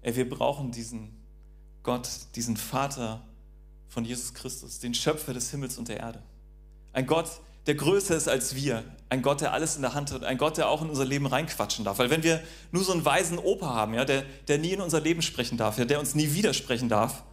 Ey, 0.03 0.17
wir 0.17 0.29
brauchen 0.29 0.71
diesen 0.71 1.19
Gott, 1.83 2.09
diesen 2.35 2.57
Vater 2.57 3.23
von 3.89 4.05
Jesus 4.05 4.35
Christus, 4.35 4.79
den 4.79 4.95
Schöpfer 4.95 5.33
des 5.33 5.51
Himmels 5.51 5.79
und 5.79 5.89
der 5.89 5.99
Erde. 5.99 6.23
Ein 6.93 7.07
Gott, 7.07 7.41
der 7.67 7.75
größer 7.75 8.17
ist 8.17 8.29
als 8.29 8.55
wir. 8.55 8.85
Ein 9.09 9.23
Gott, 9.23 9.41
der 9.41 9.53
alles 9.53 9.77
in 9.77 9.83
der 9.83 9.95
Hand 9.95 10.13
hat. 10.13 10.25
Ein 10.25 10.39
Gott, 10.39 10.57
der 10.57 10.69
auch 10.69 10.83
in 10.83 10.89
unser 10.89 11.05
Leben 11.05 11.27
reinquatschen 11.27 11.85
darf. 11.85 11.99
Weil 11.99 12.11
wenn 12.11 12.23
wir 12.23 12.43
nur 12.73 12.85
so 12.85 12.93
einen 12.93 13.05
weisen 13.05 13.39
Opa 13.39 13.75
haben, 13.75 13.95
ja, 13.95 14.05
der, 14.05 14.25
der 14.49 14.59
nie 14.59 14.73
in 14.73 14.81
unser 14.81 15.01
Leben 15.01 15.23
sprechen 15.23 15.59
darf, 15.59 15.79
ja, 15.79 15.85
der 15.85 16.01
uns 16.01 16.15
nie 16.15 16.35
widersprechen 16.35 16.89
darf, 16.89 17.25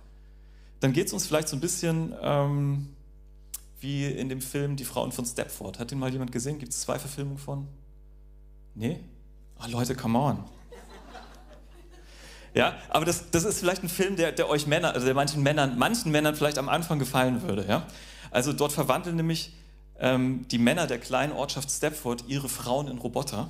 dann 0.80 0.94
geht 0.94 1.08
es 1.08 1.14
uns 1.14 1.26
vielleicht 1.26 1.48
so 1.48 1.56
ein 1.56 1.62
bisschen 1.62 2.14
ähm, 2.22 2.96
wie 3.80 4.06
in 4.06 4.30
dem 4.30 4.42
Film 4.42 4.76
Die 4.76 4.86
Frauen 4.86 5.12
von 5.12 5.26
Stepford. 5.26 5.80
Hat 5.80 5.92
den 5.92 6.00
mal 6.00 6.12
jemand 6.12 6.32
gesehen? 6.32 6.60
Gibt 6.60 6.74
es 6.74 6.82
zwei 6.82 7.00
Verfilmungen 7.00 7.38
von? 7.38 7.68
Nee? 8.74 9.00
Ah, 9.58 9.68
Leute, 9.68 9.96
come 9.96 10.18
on. 10.18 10.44
Ja, 12.56 12.78
aber 12.90 13.04
das, 13.04 13.30
das 13.32 13.44
ist 13.44 13.60
vielleicht 13.60 13.84
ein 13.84 13.90
Film, 13.90 14.16
der, 14.16 14.32
der 14.32 14.50
euch 14.50 14.66
Männer, 14.66 14.94
also 14.94 15.06
der 15.06 15.14
manchen 15.14 15.44
Männern, 15.44 15.78
manchen 15.78 16.12
Männern 16.12 16.36
vielleicht 16.36 16.58
am 16.58 16.70
Anfang 16.70 17.00
gefallen 17.00 17.42
würde. 17.42 17.66
Ja? 17.68 17.86
Also 18.32 18.54
dort 18.54 18.72
verwandeln 18.72 19.18
nämlich 19.18 19.54
ähm, 20.00 20.48
die 20.50 20.58
Männer 20.58 20.88
der 20.88 20.98
kleinen 20.98 21.34
Ortschaft 21.34 21.70
Stepford 21.70 22.24
ihre 22.30 22.48
Frauen 22.48 22.88
in 22.88 22.98
Roboter, 22.98 23.50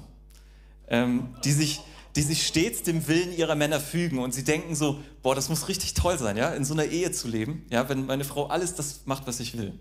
ähm, 0.88 1.35
die 1.43 1.51
sich 1.51 1.81
die 2.15 2.21
sich 2.21 2.47
stets 2.47 2.81
dem 2.81 3.07
Willen 3.09 3.35
ihrer 3.35 3.55
Männer 3.55 3.79
fügen 3.79 4.19
und 4.19 4.33
sie 4.33 4.45
denken 4.45 4.74
so, 4.74 5.00
boah, 5.21 5.35
das 5.35 5.50
muss 5.50 5.67
richtig 5.67 5.95
toll 5.95 6.17
sein, 6.17 6.38
ja, 6.38 6.50
in 6.51 6.63
so 6.63 6.74
einer 6.74 6.85
Ehe 6.85 7.12
zu 7.12 7.27
leben, 7.27 7.65
ja, 7.69 7.89
wenn 7.89 8.05
meine 8.05 8.24
Frau 8.24 8.47
alles 8.47 8.74
das 8.74 9.01
macht, 9.03 9.27
was 9.27 9.41
ich 9.41 9.57
will. 9.57 9.77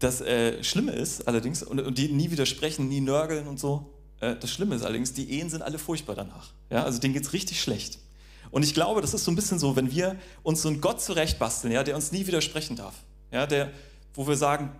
Das 0.00 0.20
äh, 0.20 0.62
Schlimme 0.62 0.92
ist 0.92 1.26
allerdings, 1.26 1.62
und, 1.62 1.80
und 1.80 1.96
die 1.96 2.12
nie 2.12 2.30
widersprechen, 2.30 2.88
nie 2.88 3.00
nörgeln 3.00 3.46
und 3.46 3.58
so, 3.58 3.90
das 4.20 4.50
Schlimme 4.50 4.74
ist 4.74 4.82
allerdings, 4.82 5.12
die 5.14 5.30
Ehen 5.30 5.50
sind 5.50 5.62
alle 5.62 5.78
furchtbar 5.78 6.14
danach. 6.14 6.50
Ja, 6.70 6.84
also 6.84 6.98
denen 6.98 7.14
geht 7.14 7.24
es 7.24 7.32
richtig 7.32 7.60
schlecht. 7.60 7.98
Und 8.50 8.64
ich 8.64 8.74
glaube, 8.74 9.00
das 9.00 9.14
ist 9.14 9.24
so 9.24 9.30
ein 9.30 9.36
bisschen 9.36 9.58
so, 9.58 9.76
wenn 9.76 9.90
wir 9.90 10.16
uns 10.42 10.62
so 10.62 10.68
einen 10.68 10.80
Gott 10.80 11.00
zurechtbasteln, 11.00 11.72
ja, 11.72 11.82
der 11.82 11.94
uns 11.94 12.12
nie 12.12 12.26
widersprechen 12.26 12.76
darf. 12.76 12.94
Ja, 13.30 13.46
der, 13.46 13.70
wo 14.14 14.26
wir 14.26 14.36
sagen, 14.36 14.72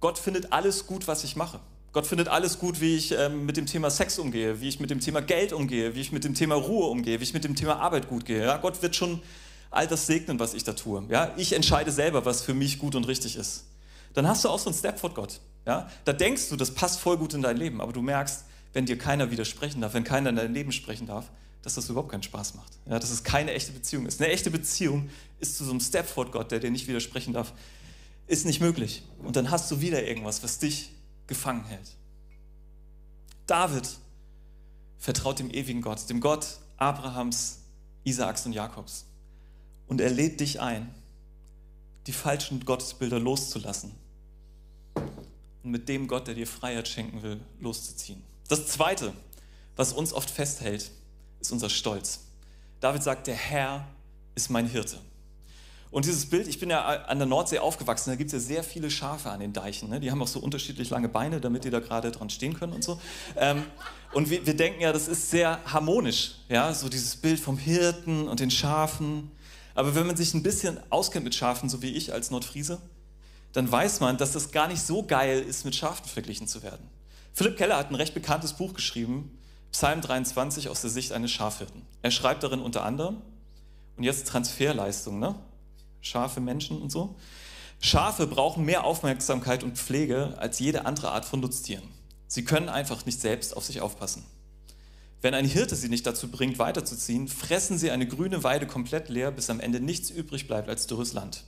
Gott 0.00 0.18
findet 0.18 0.52
alles 0.52 0.86
gut, 0.86 1.08
was 1.08 1.24
ich 1.24 1.34
mache. 1.34 1.58
Gott 1.92 2.06
findet 2.06 2.28
alles 2.28 2.58
gut, 2.58 2.80
wie 2.80 2.96
ich 2.96 3.12
ähm, 3.12 3.46
mit 3.46 3.56
dem 3.56 3.66
Thema 3.66 3.90
Sex 3.90 4.18
umgehe, 4.18 4.60
wie 4.60 4.68
ich 4.68 4.78
mit 4.78 4.90
dem 4.90 5.00
Thema 5.00 5.22
Geld 5.22 5.52
umgehe, 5.52 5.94
wie 5.94 6.00
ich 6.00 6.12
mit 6.12 6.22
dem 6.22 6.34
Thema 6.34 6.54
Ruhe 6.54 6.86
umgehe, 6.86 7.18
wie 7.18 7.24
ich 7.24 7.32
mit 7.32 7.44
dem 7.44 7.56
Thema 7.56 7.80
Arbeit 7.80 8.08
gut 8.08 8.26
gehe. 8.26 8.44
Ja, 8.44 8.58
Gott 8.58 8.82
wird 8.82 8.94
schon 8.94 9.22
all 9.70 9.86
das 9.86 10.06
segnen, 10.06 10.38
was 10.38 10.54
ich 10.54 10.64
da 10.64 10.74
tue. 10.74 11.04
Ja, 11.08 11.32
ich 11.36 11.54
entscheide 11.54 11.90
selber, 11.90 12.24
was 12.24 12.42
für 12.42 12.54
mich 12.54 12.78
gut 12.78 12.94
und 12.94 13.08
richtig 13.08 13.36
ist. 13.36 13.64
Dann 14.12 14.28
hast 14.28 14.44
du 14.44 14.50
auch 14.50 14.58
so 14.58 14.68
einen 14.68 14.78
Stepford-Gott. 14.78 15.40
Ja, 15.66 15.90
da 16.04 16.12
denkst 16.12 16.50
du, 16.50 16.56
das 16.56 16.72
passt 16.72 17.00
voll 17.00 17.16
gut 17.16 17.34
in 17.34 17.42
dein 17.42 17.56
Leben, 17.56 17.80
aber 17.80 17.92
du 17.92 18.02
merkst, 18.02 18.44
wenn 18.72 18.86
dir 18.86 18.98
keiner 18.98 19.30
widersprechen 19.30 19.80
darf, 19.80 19.94
wenn 19.94 20.04
keiner 20.04 20.30
in 20.30 20.36
dein 20.36 20.52
Leben 20.52 20.72
sprechen 20.72 21.06
darf, 21.06 21.30
dass 21.62 21.74
das 21.74 21.88
überhaupt 21.88 22.10
keinen 22.10 22.22
Spaß 22.22 22.54
macht. 22.54 22.78
Ja, 22.86 22.98
dass 22.98 23.10
es 23.10 23.24
keine 23.24 23.52
echte 23.52 23.72
Beziehung 23.72 24.06
ist. 24.06 24.20
Eine 24.20 24.30
echte 24.32 24.50
Beziehung 24.50 25.10
ist 25.40 25.56
zu 25.56 25.64
so 25.64 25.70
einem 25.70 25.80
Stepford-Gott, 25.80 26.50
der 26.50 26.60
dir 26.60 26.70
nicht 26.70 26.86
widersprechen 26.86 27.32
darf, 27.32 27.52
ist 28.26 28.46
nicht 28.46 28.60
möglich. 28.60 29.02
Und 29.18 29.36
dann 29.36 29.50
hast 29.50 29.70
du 29.70 29.80
wieder 29.80 30.06
irgendwas, 30.06 30.42
was 30.42 30.58
dich 30.58 30.90
gefangen 31.26 31.64
hält. 31.64 31.96
David 33.46 33.88
vertraut 34.98 35.38
dem 35.38 35.50
ewigen 35.50 35.80
Gott, 35.80 36.08
dem 36.10 36.20
Gott 36.20 36.58
Abrahams, 36.76 37.60
Isaaks 38.04 38.46
und 38.46 38.52
Jakobs. 38.52 39.06
Und 39.86 40.00
er 40.00 40.10
lädt 40.10 40.40
dich 40.40 40.60
ein, 40.60 40.94
die 42.06 42.12
falschen 42.12 42.64
Gottesbilder 42.64 43.18
loszulassen 43.18 43.92
und 45.62 45.70
mit 45.70 45.88
dem 45.88 46.08
Gott, 46.08 46.26
der 46.26 46.34
dir 46.34 46.46
Freiheit 46.46 46.88
schenken 46.88 47.22
will, 47.22 47.40
loszuziehen. 47.60 48.22
Das 48.48 48.66
Zweite, 48.66 49.12
was 49.76 49.92
uns 49.92 50.12
oft 50.12 50.30
festhält, 50.30 50.90
ist 51.40 51.52
unser 51.52 51.70
Stolz. 51.70 52.20
David 52.80 53.02
sagt, 53.02 53.26
der 53.26 53.34
Herr 53.34 53.86
ist 54.34 54.50
mein 54.50 54.66
Hirte. 54.66 54.98
Und 55.90 56.04
dieses 56.04 56.26
Bild, 56.26 56.48
ich 56.48 56.58
bin 56.58 56.68
ja 56.68 56.84
an 56.84 57.18
der 57.18 57.26
Nordsee 57.26 57.60
aufgewachsen, 57.60 58.10
da 58.10 58.16
gibt 58.16 58.28
es 58.28 58.32
ja 58.32 58.38
sehr 58.38 58.64
viele 58.64 58.90
Schafe 58.90 59.30
an 59.30 59.40
den 59.40 59.54
Deichen. 59.54 59.88
Ne? 59.88 60.00
Die 60.00 60.10
haben 60.10 60.20
auch 60.20 60.28
so 60.28 60.38
unterschiedlich 60.38 60.90
lange 60.90 61.08
Beine, 61.08 61.40
damit 61.40 61.64
die 61.64 61.70
da 61.70 61.80
gerade 61.80 62.10
dran 62.10 62.28
stehen 62.28 62.52
können 62.52 62.74
und 62.74 62.84
so. 62.84 63.00
Ähm, 63.36 63.62
und 64.12 64.28
wir, 64.28 64.44
wir, 64.44 64.54
denken 64.54 64.82
ja, 64.82 64.92
das 64.92 65.08
ist 65.08 65.30
sehr 65.30 65.60
harmonisch, 65.64 66.36
ja, 66.48 66.72
so 66.74 66.88
dieses 66.88 67.16
Bild 67.16 67.40
vom 67.40 67.56
Hirten 67.56 68.28
und 68.28 68.40
den 68.40 68.50
Schafen. 68.50 69.30
Aber 69.74 69.94
wenn 69.94 70.06
man 70.06 70.16
sich 70.16 70.34
ein 70.34 70.42
bisschen 70.42 70.78
auskennt 70.90 71.24
mit 71.24 71.34
Schafen, 71.34 71.68
so 71.70 71.80
wie 71.80 71.90
ich 71.90 72.12
als 72.12 72.30
Nordfriese, 72.30 72.80
dann 73.52 73.70
weiß 73.70 74.00
man, 74.00 74.18
dass 74.18 74.32
das 74.32 74.50
gar 74.50 74.68
nicht 74.68 74.82
so 74.82 75.02
geil 75.02 75.40
ist, 75.40 75.64
mit 75.64 75.74
Schafen 75.74 76.06
verglichen 76.06 76.46
zu 76.48 76.62
werden. 76.62 76.86
Philipp 77.38 77.56
Keller 77.56 77.76
hat 77.76 77.92
ein 77.92 77.94
recht 77.94 78.14
bekanntes 78.14 78.54
Buch 78.54 78.74
geschrieben, 78.74 79.38
Psalm 79.70 80.00
23 80.00 80.70
aus 80.70 80.80
der 80.80 80.90
Sicht 80.90 81.12
eines 81.12 81.30
Schafhirten. 81.30 81.82
Er 82.02 82.10
schreibt 82.10 82.42
darin 82.42 82.58
unter 82.58 82.84
anderem, 82.84 83.18
und 83.96 84.02
jetzt 84.02 84.26
Transferleistung, 84.26 85.20
ne? 85.20 85.36
Schafe, 86.00 86.40
Menschen 86.40 86.82
und 86.82 86.90
so. 86.90 87.14
Schafe 87.80 88.26
brauchen 88.26 88.64
mehr 88.64 88.82
Aufmerksamkeit 88.82 89.62
und 89.62 89.78
Pflege 89.78 90.34
als 90.38 90.58
jede 90.58 90.84
andere 90.84 91.12
Art 91.12 91.24
von 91.24 91.38
Nutztieren. 91.38 91.84
Sie 92.26 92.44
können 92.44 92.68
einfach 92.68 93.06
nicht 93.06 93.20
selbst 93.20 93.56
auf 93.56 93.64
sich 93.64 93.80
aufpassen. 93.80 94.24
Wenn 95.22 95.34
ein 95.34 95.46
Hirte 95.46 95.76
sie 95.76 95.88
nicht 95.88 96.08
dazu 96.08 96.32
bringt, 96.32 96.58
weiterzuziehen, 96.58 97.28
fressen 97.28 97.78
sie 97.78 97.92
eine 97.92 98.08
grüne 98.08 98.42
Weide 98.42 98.66
komplett 98.66 99.10
leer, 99.10 99.30
bis 99.30 99.48
am 99.48 99.60
Ende 99.60 99.78
nichts 99.78 100.10
übrig 100.10 100.48
bleibt 100.48 100.68
als 100.68 100.88
dürres 100.88 101.12
Land. 101.12 101.44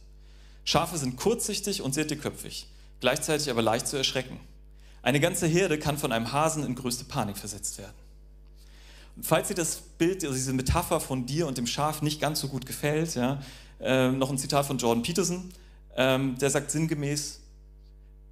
Schafe 0.62 0.98
sind 0.98 1.16
kurzsichtig 1.16 1.82
und 1.82 1.94
sehr 1.94 2.04
dickköpfig, 2.04 2.68
gleichzeitig 3.00 3.50
aber 3.50 3.62
leicht 3.62 3.88
zu 3.88 3.96
erschrecken. 3.96 4.38
Eine 5.02 5.20
ganze 5.20 5.46
Herde 5.46 5.78
kann 5.78 5.96
von 5.96 6.12
einem 6.12 6.32
Hasen 6.32 6.64
in 6.64 6.74
größte 6.74 7.04
Panik 7.04 7.38
versetzt 7.38 7.78
werden. 7.78 7.94
Und 9.16 9.26
falls 9.26 9.48
dir 9.48 9.54
das 9.54 9.76
Bild, 9.76 10.22
also 10.22 10.34
diese 10.34 10.52
Metapher 10.52 11.00
von 11.00 11.26
dir 11.26 11.46
und 11.46 11.58
dem 11.58 11.66
Schaf 11.66 12.02
nicht 12.02 12.20
ganz 12.20 12.40
so 12.40 12.48
gut 12.48 12.66
gefällt, 12.66 13.14
ja, 13.14 13.42
äh, 13.80 14.10
noch 14.10 14.30
ein 14.30 14.38
Zitat 14.38 14.66
von 14.66 14.78
Jordan 14.78 15.02
Peterson, 15.02 15.50
ähm, 15.96 16.38
der 16.38 16.50
sagt 16.50 16.70
sinngemäß, 16.70 17.40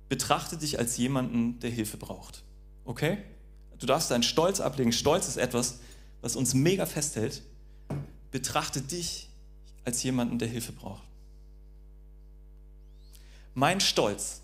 betrachte 0.08 0.56
dich 0.56 0.78
als 0.78 0.96
jemanden, 0.96 1.58
der 1.60 1.70
Hilfe 1.70 1.96
braucht. 1.96 2.42
Okay? 2.84 3.18
Du 3.78 3.86
darfst 3.86 4.10
deinen 4.10 4.22
Stolz 4.22 4.60
ablegen. 4.60 4.92
Stolz 4.92 5.28
ist 5.28 5.36
etwas, 5.36 5.80
was 6.20 6.36
uns 6.36 6.54
mega 6.54 6.86
festhält. 6.86 7.42
Betrachte 8.30 8.80
dich 8.80 9.28
als 9.84 10.02
jemanden, 10.02 10.38
der 10.38 10.48
Hilfe 10.48 10.72
braucht. 10.72 11.02
Mein 13.54 13.80
Stolz 13.80 14.42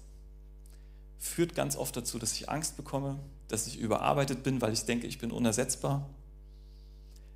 führt 1.18 1.54
ganz 1.54 1.76
oft 1.76 1.96
dazu, 1.96 2.18
dass 2.18 2.32
ich 2.32 2.48
Angst 2.48 2.76
bekomme, 2.76 3.18
dass 3.48 3.66
ich 3.66 3.78
überarbeitet 3.78 4.42
bin, 4.42 4.60
weil 4.60 4.72
ich 4.72 4.84
denke, 4.84 5.06
ich 5.06 5.18
bin 5.18 5.30
unersetzbar, 5.30 6.08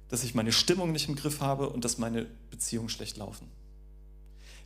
dass 0.08 0.24
ich 0.24 0.34
meine 0.34 0.52
Stimmung 0.52 0.92
nicht 0.92 1.08
im 1.08 1.16
Griff 1.16 1.40
habe 1.40 1.68
und 1.68 1.84
dass 1.84 1.98
meine 1.98 2.26
Beziehungen 2.50 2.88
schlecht 2.88 3.16
laufen. 3.16 3.48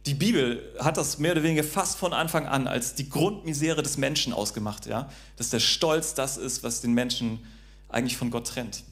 Die 0.06 0.14
Bibel 0.14 0.74
hat 0.80 0.96
das 0.96 1.18
mehr 1.18 1.32
oder 1.32 1.44
weniger 1.44 1.62
fast 1.62 1.96
von 1.96 2.12
Anfang 2.12 2.46
an 2.46 2.66
als 2.66 2.94
die 2.94 3.08
Grundmisere 3.08 3.82
des 3.82 3.98
Menschen 3.98 4.32
ausgemacht, 4.32 4.86
ja? 4.86 5.08
dass 5.36 5.50
der 5.50 5.60
Stolz 5.60 6.14
das 6.14 6.36
ist, 6.36 6.64
was 6.64 6.80
den 6.80 6.92
Menschen 6.92 7.44
eigentlich 7.88 8.16
von 8.16 8.30
Gott 8.30 8.48
trennt. 8.48 8.82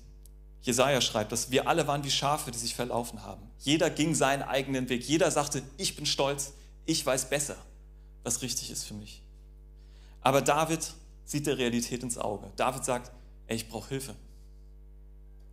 Jesaja 0.63 1.01
schreibt, 1.01 1.33
dass 1.33 1.51
wir 1.51 1.67
alle 1.67 1.87
waren 1.87 2.05
wie 2.05 2.11
Schafe, 2.11 2.51
die 2.51 2.59
sich 2.59 2.75
verlaufen 2.75 3.23
haben. 3.23 3.43
Jeder 3.59 3.91
ging 3.91 4.15
seinen 4.15 4.43
eigenen 4.43 4.89
Weg. 4.89 5.05
Jeder 5.09 5.31
sagte, 5.31 5.63
ich 5.79 5.97
bin 5.97 6.07
stolz, 6.07 6.53
ich 6.87 7.05
weiß 7.05 7.31
besser, 7.31 7.57
was 8.23 8.43
richtig 8.43 8.71
ist 8.71 8.85
für 8.85 8.95
mich. 8.95 9.23
Aber 10.23 10.43
David 10.43 10.93
sieht 11.25 11.47
der 11.47 11.59
Realität 11.59 12.03
ins 12.03 12.19
Auge. 12.19 12.53
David 12.57 12.85
sagt, 12.85 13.13
ey, 13.47 13.57
ich 13.57 13.69
brauche 13.69 13.89
Hilfe. 13.89 14.15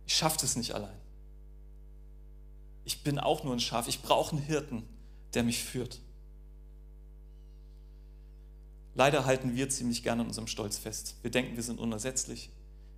Ich 0.06 0.14
schaffe 0.14 0.44
es 0.44 0.56
nicht 0.56 0.74
allein. 0.74 0.96
Ich 2.84 3.02
bin 3.02 3.18
auch 3.18 3.44
nur 3.44 3.54
ein 3.54 3.60
Schaf. 3.60 3.88
Ich 3.88 4.02
brauche 4.02 4.36
einen 4.36 4.44
Hirten 4.44 4.84
der 5.34 5.42
mich 5.42 5.62
führt. 5.62 6.00
Leider 8.94 9.24
halten 9.24 9.54
wir 9.54 9.68
ziemlich 9.68 10.02
gerne 10.02 10.22
an 10.22 10.28
unserem 10.28 10.48
Stolz 10.48 10.78
fest. 10.78 11.16
Wir 11.22 11.30
denken, 11.30 11.56
wir 11.56 11.62
sind 11.62 11.78
unersetzlich. 11.78 12.50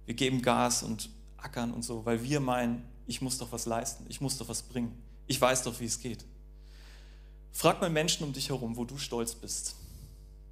Wir 0.06 0.14
geben 0.14 0.40
Gas 0.42 0.82
und 0.82 1.10
ackern 1.36 1.72
und 1.72 1.82
so, 1.82 2.04
weil 2.06 2.22
wir 2.22 2.40
meinen, 2.40 2.84
ich 3.06 3.20
muss 3.20 3.38
doch 3.38 3.52
was 3.52 3.66
leisten, 3.66 4.06
ich 4.08 4.20
muss 4.20 4.38
doch 4.38 4.48
was 4.48 4.62
bringen. 4.62 4.96
Ich 5.26 5.40
weiß 5.40 5.62
doch, 5.64 5.78
wie 5.80 5.84
es 5.84 6.00
geht. 6.00 6.24
Frag 7.52 7.80
mal 7.80 7.90
Menschen 7.90 8.24
um 8.24 8.32
dich 8.32 8.48
herum, 8.48 8.76
wo 8.76 8.84
du 8.84 8.96
stolz 8.96 9.34
bist, 9.34 9.76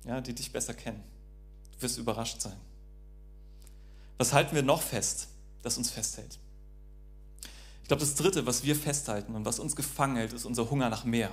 ja, 0.04 0.20
die 0.20 0.34
dich 0.34 0.52
besser 0.52 0.74
kennen. 0.74 1.02
Du 1.74 1.82
wirst 1.82 1.98
überrascht 1.98 2.40
sein. 2.40 2.56
Was 4.16 4.32
halten 4.32 4.54
wir 4.54 4.62
noch 4.62 4.82
fest, 4.82 5.28
das 5.62 5.78
uns 5.78 5.90
festhält? 5.90 6.38
Ich 7.82 7.88
glaube, 7.88 8.00
das 8.00 8.16
Dritte, 8.16 8.44
was 8.46 8.64
wir 8.64 8.76
festhalten 8.76 9.34
und 9.34 9.44
was 9.44 9.58
uns 9.58 9.76
gefangen 9.76 10.16
hält, 10.16 10.32
ist 10.32 10.44
unser 10.44 10.68
Hunger 10.70 10.90
nach 10.90 11.04
mehr. 11.04 11.30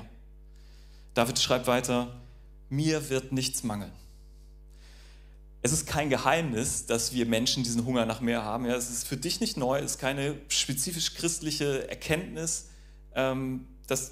David 1.13 1.39
schreibt 1.39 1.67
weiter, 1.67 2.15
mir 2.69 3.09
wird 3.09 3.31
nichts 3.31 3.63
mangeln. 3.63 3.91
Es 5.61 5.71
ist 5.71 5.87
kein 5.87 6.09
Geheimnis, 6.09 6.85
dass 6.85 7.11
wir 7.11 7.25
Menschen 7.25 7.63
diesen 7.63 7.85
Hunger 7.85 8.05
nach 8.05 8.21
mehr 8.21 8.43
haben. 8.43 8.65
Ja, 8.65 8.75
es 8.75 8.89
ist 8.89 9.07
für 9.07 9.17
dich 9.17 9.39
nicht 9.39 9.57
neu, 9.57 9.79
es 9.79 9.91
ist 9.91 9.97
keine 9.97 10.39
spezifisch 10.47 11.15
christliche 11.15 11.89
Erkenntnis. 11.89 12.67
Ähm, 13.15 13.65
dass 13.87 14.11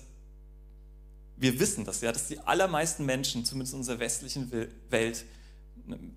wir 1.37 1.59
wissen 1.59 1.85
das, 1.85 2.01
ja, 2.01 2.11
dass 2.11 2.27
die 2.27 2.39
allermeisten 2.39 3.05
Menschen, 3.05 3.45
zumindest 3.45 3.73
in 3.73 3.79
unserer 3.79 3.99
westlichen 3.99 4.51
Welt, 4.89 5.25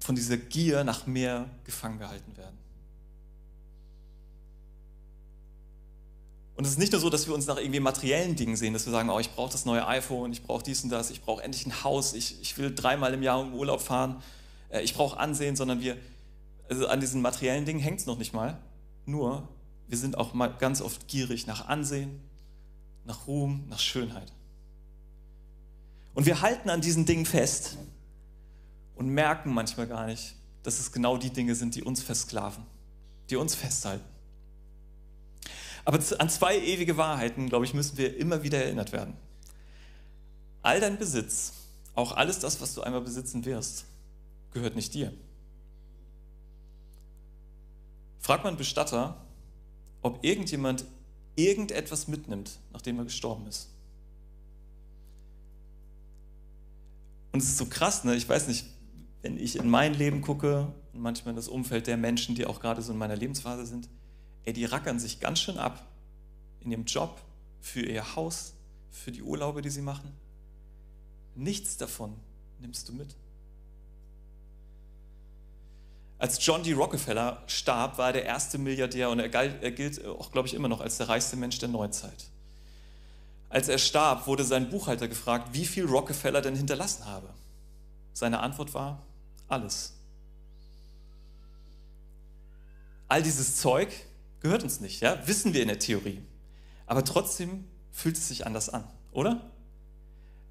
von 0.01 0.15
dieser 0.15 0.37
Gier 0.37 0.85
nach 0.85 1.07
mehr 1.07 1.51
gefangen 1.65 1.99
gehalten 1.99 2.37
werden. 2.37 2.57
Und 6.57 6.65
es 6.65 6.71
ist 6.71 6.79
nicht 6.79 6.93
nur 6.93 7.01
so, 7.01 7.11
dass 7.11 7.27
wir 7.27 7.35
uns 7.35 7.47
nach 7.47 7.59
irgendwie 7.59 7.81
materiellen 7.81 8.35
Dingen 8.35 8.57
sehen, 8.57 8.73
dass 8.73 8.87
wir 8.87 8.93
sagen, 8.93 9.11
oh, 9.11 9.19
ich 9.19 9.31
brauche 9.33 9.53
das 9.53 9.67
neue 9.67 9.87
iPhone, 9.87 10.33
ich 10.33 10.43
brauche 10.43 10.63
dies 10.63 10.83
und 10.85 10.91
das, 10.91 11.11
ich 11.11 11.21
brauche 11.21 11.43
endlich 11.43 11.67
ein 11.67 11.85
Haus, 11.85 12.15
ich, 12.15 12.41
ich 12.41 12.57
will 12.57 12.75
dreimal 12.75 13.13
im 13.13 13.23
Jahr 13.23 13.43
im 13.43 13.53
Urlaub 13.53 13.83
fahren, 13.83 14.23
äh, 14.71 14.81
ich 14.81 14.95
brauche 14.95 15.19
Ansehen, 15.19 15.55
sondern 15.55 15.81
wir, 15.81 15.99
also 16.71 16.87
an 16.87 17.01
diesen 17.01 17.21
materiellen 17.21 17.67
Dingen 17.67 17.81
hängt 17.81 18.01
es 18.01 18.07
noch 18.07 18.17
nicht 18.17 18.33
mal. 18.33 18.59
Nur, 19.05 19.47
wir 19.87 19.99
sind 19.99 20.17
auch 20.17 20.33
mal 20.33 20.49
ganz 20.49 20.81
oft 20.81 21.09
gierig 21.09 21.47
nach 21.47 21.69
Ansehen, 21.69 22.21
nach 23.05 23.27
Ruhm, 23.27 23.65
nach 23.69 23.79
Schönheit. 23.79 24.33
Und 26.17 26.25
wir 26.25 26.41
halten 26.41 26.71
an 26.71 26.81
diesen 26.81 27.05
Dingen 27.05 27.27
fest 27.27 27.77
und 28.95 29.11
merken 29.11 29.53
manchmal 29.53 29.87
gar 29.87 30.07
nicht, 30.07 30.35
dass 30.63 30.81
es 30.81 30.91
genau 30.91 31.19
die 31.19 31.29
Dinge 31.29 31.55
sind, 31.55 31.75
die 31.75 31.83
uns 31.83 32.03
versklaven, 32.03 32.65
die 33.29 33.37
uns 33.37 33.55
festhalten. 33.55 34.07
Aber 35.85 36.01
an 36.19 36.31
zwei 36.31 36.59
ewige 36.59 36.97
Wahrheiten, 36.97 37.51
glaube 37.51 37.67
ich, 37.67 37.75
müssen 37.75 37.99
wir 37.99 38.17
immer 38.17 38.43
wieder 38.43 38.65
erinnert 38.65 38.93
werden. 38.93 39.15
All 40.63 40.81
dein 40.81 40.97
Besitz, 40.97 41.53
auch 41.95 42.13
alles 42.13 42.39
das, 42.39 42.63
was 42.63 42.73
du 42.73 42.81
einmal 42.81 43.03
besitzen 43.03 43.45
wirst, 43.45 43.85
gehört 44.55 44.75
nicht 44.75 44.95
dir. 44.95 45.13
Frag 48.21 48.43
mal 48.43 48.49
einen 48.49 48.57
Bestatter, 48.57 49.23
ob 50.01 50.25
irgendjemand 50.25 50.87
irgendetwas 51.35 52.09
mitnimmt, 52.09 52.59
nachdem 52.73 53.01
er 53.01 53.05
gestorben 53.05 53.47
ist. 53.47 53.69
Und 57.37 57.43
es 57.43 57.51
ist 57.51 57.59
so 57.59 57.67
krass, 57.67 58.03
ne? 58.05 58.17
ich 58.17 58.27
weiß 58.27 58.49
nicht, 58.49 58.65
wenn 59.21 59.37
ich 59.37 59.57
in 59.57 59.69
mein 59.69 59.93
Leben 59.93 60.23
gucke 60.23 60.73
und 60.95 61.03
manchmal 61.03 61.33
in 61.33 61.37
das 61.37 61.49
Umfeld 61.49 61.87
der 61.87 61.99
Menschen, 61.99 62.35
die 62.35 62.47
auch 62.47 62.61
gerade 62.61 62.81
so 62.81 62.93
in 62.93 62.99
meiner 62.99 63.15
Lebensphase 63.15 63.67
sind, 63.67 63.91
ey, 64.47 64.55
die 64.55 64.65
rackern 64.65 64.99
sich 64.99 65.21
ganz 65.21 65.41
schön 65.41 65.59
ab 65.59 65.87
in 66.61 66.71
ihrem 66.71 66.87
Job, 66.87 67.21
für 67.61 67.83
ihr 67.83 68.17
Haus, 68.17 68.55
für 68.91 69.13
die 69.13 69.21
Urlaube, 69.21 69.61
die 69.61 69.69
sie 69.69 69.83
machen. 69.83 70.15
Nichts 71.35 71.77
davon 71.77 72.15
nimmst 72.59 72.89
du 72.89 72.95
mit. 72.95 73.15
Als 76.17 76.43
John 76.43 76.63
D. 76.63 76.73
Rockefeller 76.73 77.43
starb, 77.49 77.99
war 77.99 78.07
er 78.07 78.13
der 78.15 78.25
erste 78.25 78.57
Milliardär 78.57 79.11
und 79.11 79.19
er, 79.19 79.31
er 79.35 79.73
gilt 79.73 80.03
auch, 80.07 80.33
glaube 80.33 80.49
ich, 80.49 80.55
immer 80.55 80.69
noch 80.69 80.81
als 80.81 80.97
der 80.97 81.11
reichste 81.11 81.37
Mensch 81.37 81.59
der 81.59 81.69
Neuzeit. 81.69 82.31
Als 83.49 83.69
er 83.69 83.79
starb, 83.79 84.27
wurde 84.27 84.45
sein 84.45 84.71
Buchhalter 84.71 85.09
gefragt, 85.09 85.51
wie 85.53 85.65
viel 85.67 85.87
Rockefeller 85.87 86.43
denn 86.43 86.57
hinterlassen 86.57 87.05
habe. 87.07 87.29
Seine 88.13 88.41
Antwort 88.41 88.75
war, 88.75 89.03
alles. 89.49 89.95
All 93.09 93.23
dieses 93.23 93.57
Zeug 93.57 93.89
gehört 94.41 94.63
uns 94.63 94.81
nicht, 94.81 95.01
ja? 95.01 95.27
wissen 95.27 95.55
wir 95.55 95.63
in 95.63 95.69
der 95.69 95.79
Theorie. 95.79 96.23
Aber 96.87 97.05
trotzdem 97.05 97.65
fühlt 97.93 98.17
es 98.17 98.29
sich 98.29 98.47
anders 98.47 98.69
an, 98.69 98.85
oder? 99.13 99.41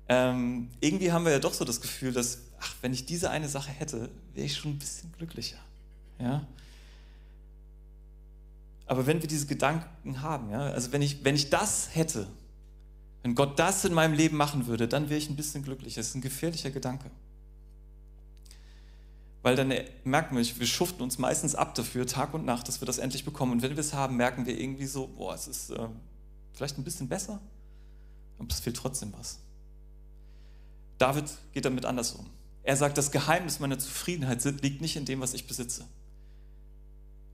Ähm, 0.07 0.69
irgendwie 0.79 1.11
haben 1.11 1.25
wir 1.25 1.31
ja 1.31 1.39
doch 1.39 1.53
so 1.53 1.65
das 1.65 1.81
Gefühl, 1.81 2.13
dass, 2.13 2.39
ach, 2.59 2.75
wenn 2.81 2.93
ich 2.93 3.05
diese 3.05 3.29
eine 3.29 3.49
Sache 3.49 3.71
hätte, 3.71 4.09
wäre 4.33 4.45
ich 4.45 4.55
schon 4.55 4.71
ein 4.71 4.79
bisschen 4.79 5.11
glücklicher. 5.13 5.57
Ja? 6.19 6.45
Aber 8.85 9.07
wenn 9.07 9.21
wir 9.21 9.27
diese 9.27 9.47
Gedanken 9.47 10.21
haben, 10.21 10.51
ja, 10.51 10.61
also 10.61 10.91
wenn 10.91 11.01
ich, 11.01 11.23
wenn 11.23 11.35
ich 11.35 11.49
das 11.49 11.95
hätte, 11.95 12.27
wenn 13.25 13.33
Gott 13.33 13.57
das 13.57 13.83
in 13.85 13.93
meinem 13.95 14.13
Leben 14.13 14.37
machen 14.37 14.67
würde, 14.67 14.87
dann 14.87 15.09
wäre 15.09 15.17
ich 15.17 15.31
ein 15.31 15.35
bisschen 15.35 15.63
glücklicher. 15.63 15.99
Das 15.99 16.09
ist 16.09 16.15
ein 16.15 16.21
gefährlicher 16.21 16.69
Gedanke. 16.69 17.09
Weil 19.41 19.55
dann 19.55 19.73
merken 20.03 20.37
wir, 20.37 20.45
wir 20.45 20.67
schuften 20.67 21.01
uns 21.01 21.17
meistens 21.17 21.55
ab 21.55 21.73
dafür, 21.73 22.05
Tag 22.05 22.35
und 22.35 22.45
Nacht, 22.45 22.67
dass 22.67 22.81
wir 22.81 22.85
das 22.85 22.99
endlich 22.99 23.25
bekommen. 23.25 23.53
Und 23.53 23.61
wenn 23.63 23.71
wir 23.71 23.79
es 23.79 23.95
haben, 23.95 24.15
merken 24.15 24.45
wir 24.45 24.55
irgendwie 24.55 24.85
so, 24.85 25.07
boah, 25.07 25.33
es 25.33 25.47
ist 25.47 25.71
äh, 25.71 25.87
vielleicht 26.53 26.77
ein 26.77 26.83
bisschen 26.83 27.07
besser, 27.07 27.41
aber 28.37 28.47
es 28.51 28.59
fehlt 28.59 28.77
trotzdem 28.77 29.11
was. 29.17 29.39
David 30.99 31.25
geht 31.51 31.65
damit 31.65 31.85
anders 31.85 32.11
um. 32.11 32.29
Er 32.61 32.77
sagt, 32.77 32.95
das 32.95 33.09
Geheimnis 33.09 33.59
meiner 33.59 33.79
Zufriedenheit 33.79 34.43
liegt 34.61 34.81
nicht 34.81 34.97
in 34.97 35.05
dem, 35.05 35.19
was 35.19 35.33
ich 35.33 35.47
besitze. 35.47 35.87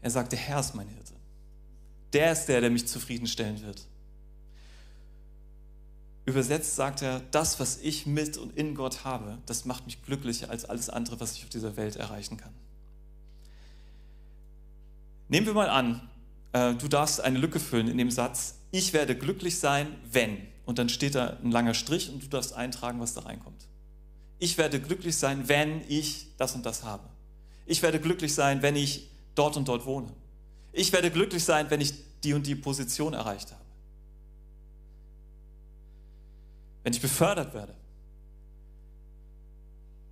Er 0.01 0.09
sagt, 0.09 0.31
der 0.31 0.39
Herr 0.39 0.61
ist 0.61 0.73
mein 0.73 0.87
Hirte. 0.87 1.15
Der 2.13 2.31
ist 2.31 2.45
der, 2.45 2.61
der 2.61 2.69
mich 2.69 2.87
zufriedenstellen 2.87 3.61
wird. 3.61 3.85
Übersetzt 6.25 6.75
sagt 6.75 7.01
er, 7.01 7.19
das, 7.31 7.59
was 7.59 7.77
ich 7.77 8.05
mit 8.05 8.37
und 8.37 8.55
in 8.55 8.75
Gott 8.75 9.03
habe, 9.03 9.39
das 9.45 9.65
macht 9.65 9.85
mich 9.85 10.03
glücklicher 10.03 10.49
als 10.49 10.65
alles 10.65 10.89
andere, 10.89 11.19
was 11.19 11.35
ich 11.35 11.43
auf 11.43 11.49
dieser 11.49 11.77
Welt 11.77 11.95
erreichen 11.95 12.37
kann. 12.37 12.53
Nehmen 15.29 15.47
wir 15.47 15.53
mal 15.53 15.69
an, 15.69 16.09
äh, 16.53 16.75
du 16.75 16.87
darfst 16.87 17.21
eine 17.21 17.39
Lücke 17.39 17.59
füllen 17.59 17.87
in 17.87 17.97
dem 17.97 18.11
Satz, 18.11 18.55
ich 18.71 18.93
werde 18.93 19.15
glücklich 19.15 19.59
sein, 19.59 19.87
wenn. 20.11 20.37
Und 20.65 20.77
dann 20.77 20.89
steht 20.89 21.15
da 21.15 21.37
ein 21.43 21.51
langer 21.51 21.73
Strich 21.73 22.11
und 22.11 22.23
du 22.23 22.27
darfst 22.27 22.53
eintragen, 22.53 22.99
was 22.99 23.13
da 23.13 23.21
reinkommt. 23.21 23.67
Ich 24.39 24.57
werde 24.57 24.79
glücklich 24.79 25.17
sein, 25.17 25.47
wenn 25.47 25.81
ich 25.87 26.27
das 26.37 26.55
und 26.55 26.65
das 26.65 26.83
habe. 26.83 27.03
Ich 27.65 27.81
werde 27.81 27.99
glücklich 27.99 28.33
sein, 28.33 28.61
wenn 28.61 28.75
ich 28.75 29.09
dort 29.35 29.57
und 29.57 29.67
dort 29.67 29.85
wohne. 29.85 30.13
Ich 30.71 30.93
werde 30.93 31.11
glücklich 31.11 31.43
sein, 31.43 31.69
wenn 31.69 31.81
ich 31.81 31.93
die 32.23 32.33
und 32.33 32.45
die 32.47 32.55
Position 32.55 33.13
erreicht 33.13 33.51
habe. 33.51 33.60
Wenn 36.83 36.93
ich 36.93 37.01
befördert 37.01 37.53
werde, 37.53 37.75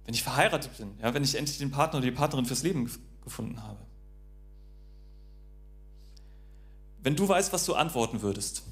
wenn 0.05 0.13
ich 0.13 0.23
verheiratet 0.23 0.77
bin, 0.77 0.97
ja, 0.99 1.13
wenn 1.13 1.23
ich 1.23 1.35
endlich 1.35 1.57
den 1.57 1.71
Partner 1.71 1.99
oder 1.99 2.07
die 2.07 2.15
Partnerin 2.15 2.45
fürs 2.45 2.63
Leben 2.63 2.89
gefunden 3.23 3.61
habe. 3.61 3.79
Wenn 7.01 7.15
du 7.15 7.27
weißt, 7.27 7.53
was 7.53 7.65
du 7.65 7.75
antworten 7.75 8.21
würdest, 8.21 8.63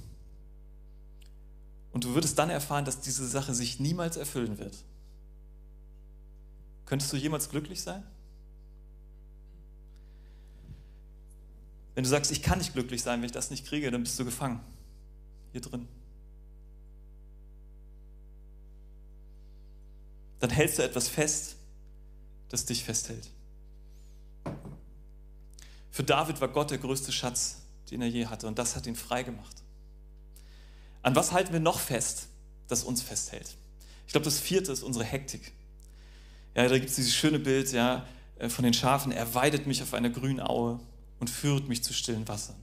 und 1.97 2.03
du 2.03 2.13
würdest 2.13 2.37
dann 2.37 2.51
erfahren, 2.51 2.85
dass 2.85 3.01
diese 3.01 3.27
Sache 3.27 3.55
sich 3.55 3.79
niemals 3.79 4.17
erfüllen 4.17 4.59
wird, 4.59 4.83
könntest 6.85 7.11
du 7.11 7.17
jemals 7.17 7.49
glücklich 7.49 7.81
sein? 7.81 8.03
Wenn 11.95 12.03
du 12.03 12.09
sagst, 12.11 12.31
ich 12.31 12.43
kann 12.43 12.59
nicht 12.59 12.73
glücklich 12.73 13.01
sein, 13.01 13.19
wenn 13.19 13.25
ich 13.25 13.31
das 13.31 13.49
nicht 13.49 13.65
kriege, 13.65 13.89
dann 13.89 14.03
bist 14.03 14.19
du 14.19 14.25
gefangen. 14.25 14.59
Hier 15.53 15.61
drin. 15.61 15.87
Dann 20.39 20.49
hältst 20.49 20.77
du 20.77 20.83
etwas 20.83 21.07
fest, 21.07 21.55
das 22.49 22.65
dich 22.65 22.83
festhält. 22.83 23.29
Für 25.91 26.03
David 26.03 26.39
war 26.41 26.47
Gott 26.47 26.71
der 26.71 26.77
größte 26.77 27.11
Schatz, 27.11 27.63
den 27.89 28.01
er 28.01 28.07
je 28.07 28.27
hatte, 28.27 28.47
und 28.47 28.59
das 28.59 28.75
hat 28.75 28.85
ihn 28.85 28.95
frei 28.95 29.23
gemacht. 29.23 29.63
An 31.01 31.15
was 31.15 31.31
halten 31.31 31.53
wir 31.53 31.59
noch 31.59 31.79
fest, 31.79 32.27
das 32.67 32.83
uns 32.83 33.01
festhält? 33.01 33.55
Ich 34.05 34.11
glaube, 34.11 34.25
das 34.25 34.39
vierte 34.39 34.71
ist 34.71 34.83
unsere 34.83 35.05
Hektik. 35.05 35.53
Ja, 36.55 36.67
da 36.67 36.77
gibt 36.77 36.89
es 36.89 36.95
dieses 36.95 37.13
schöne 37.13 37.39
Bild 37.39 37.71
ja, 37.71 38.05
äh, 38.39 38.49
von 38.49 38.63
den 38.63 38.73
Schafen. 38.73 39.11
Er 39.11 39.33
weidet 39.33 39.67
mich 39.67 39.81
auf 39.81 39.93
einer 39.93 40.09
grünen 40.09 40.39
Aue 40.39 40.79
und 41.19 41.29
führt 41.29 41.67
mich 41.67 41.83
zu 41.83 41.93
stillen 41.93 42.27
Wassern. 42.27 42.55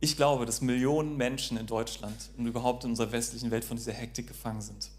Ich 0.00 0.16
glaube, 0.16 0.46
dass 0.46 0.60
Millionen 0.60 1.16
Menschen 1.16 1.56
in 1.56 1.66
Deutschland 1.66 2.30
und 2.36 2.46
überhaupt 2.46 2.84
in 2.84 2.90
unserer 2.90 3.10
westlichen 3.10 3.50
Welt 3.50 3.64
von 3.64 3.76
dieser 3.76 3.92
Hektik 3.92 4.28
gefangen 4.28 4.60
sind. 4.60 4.90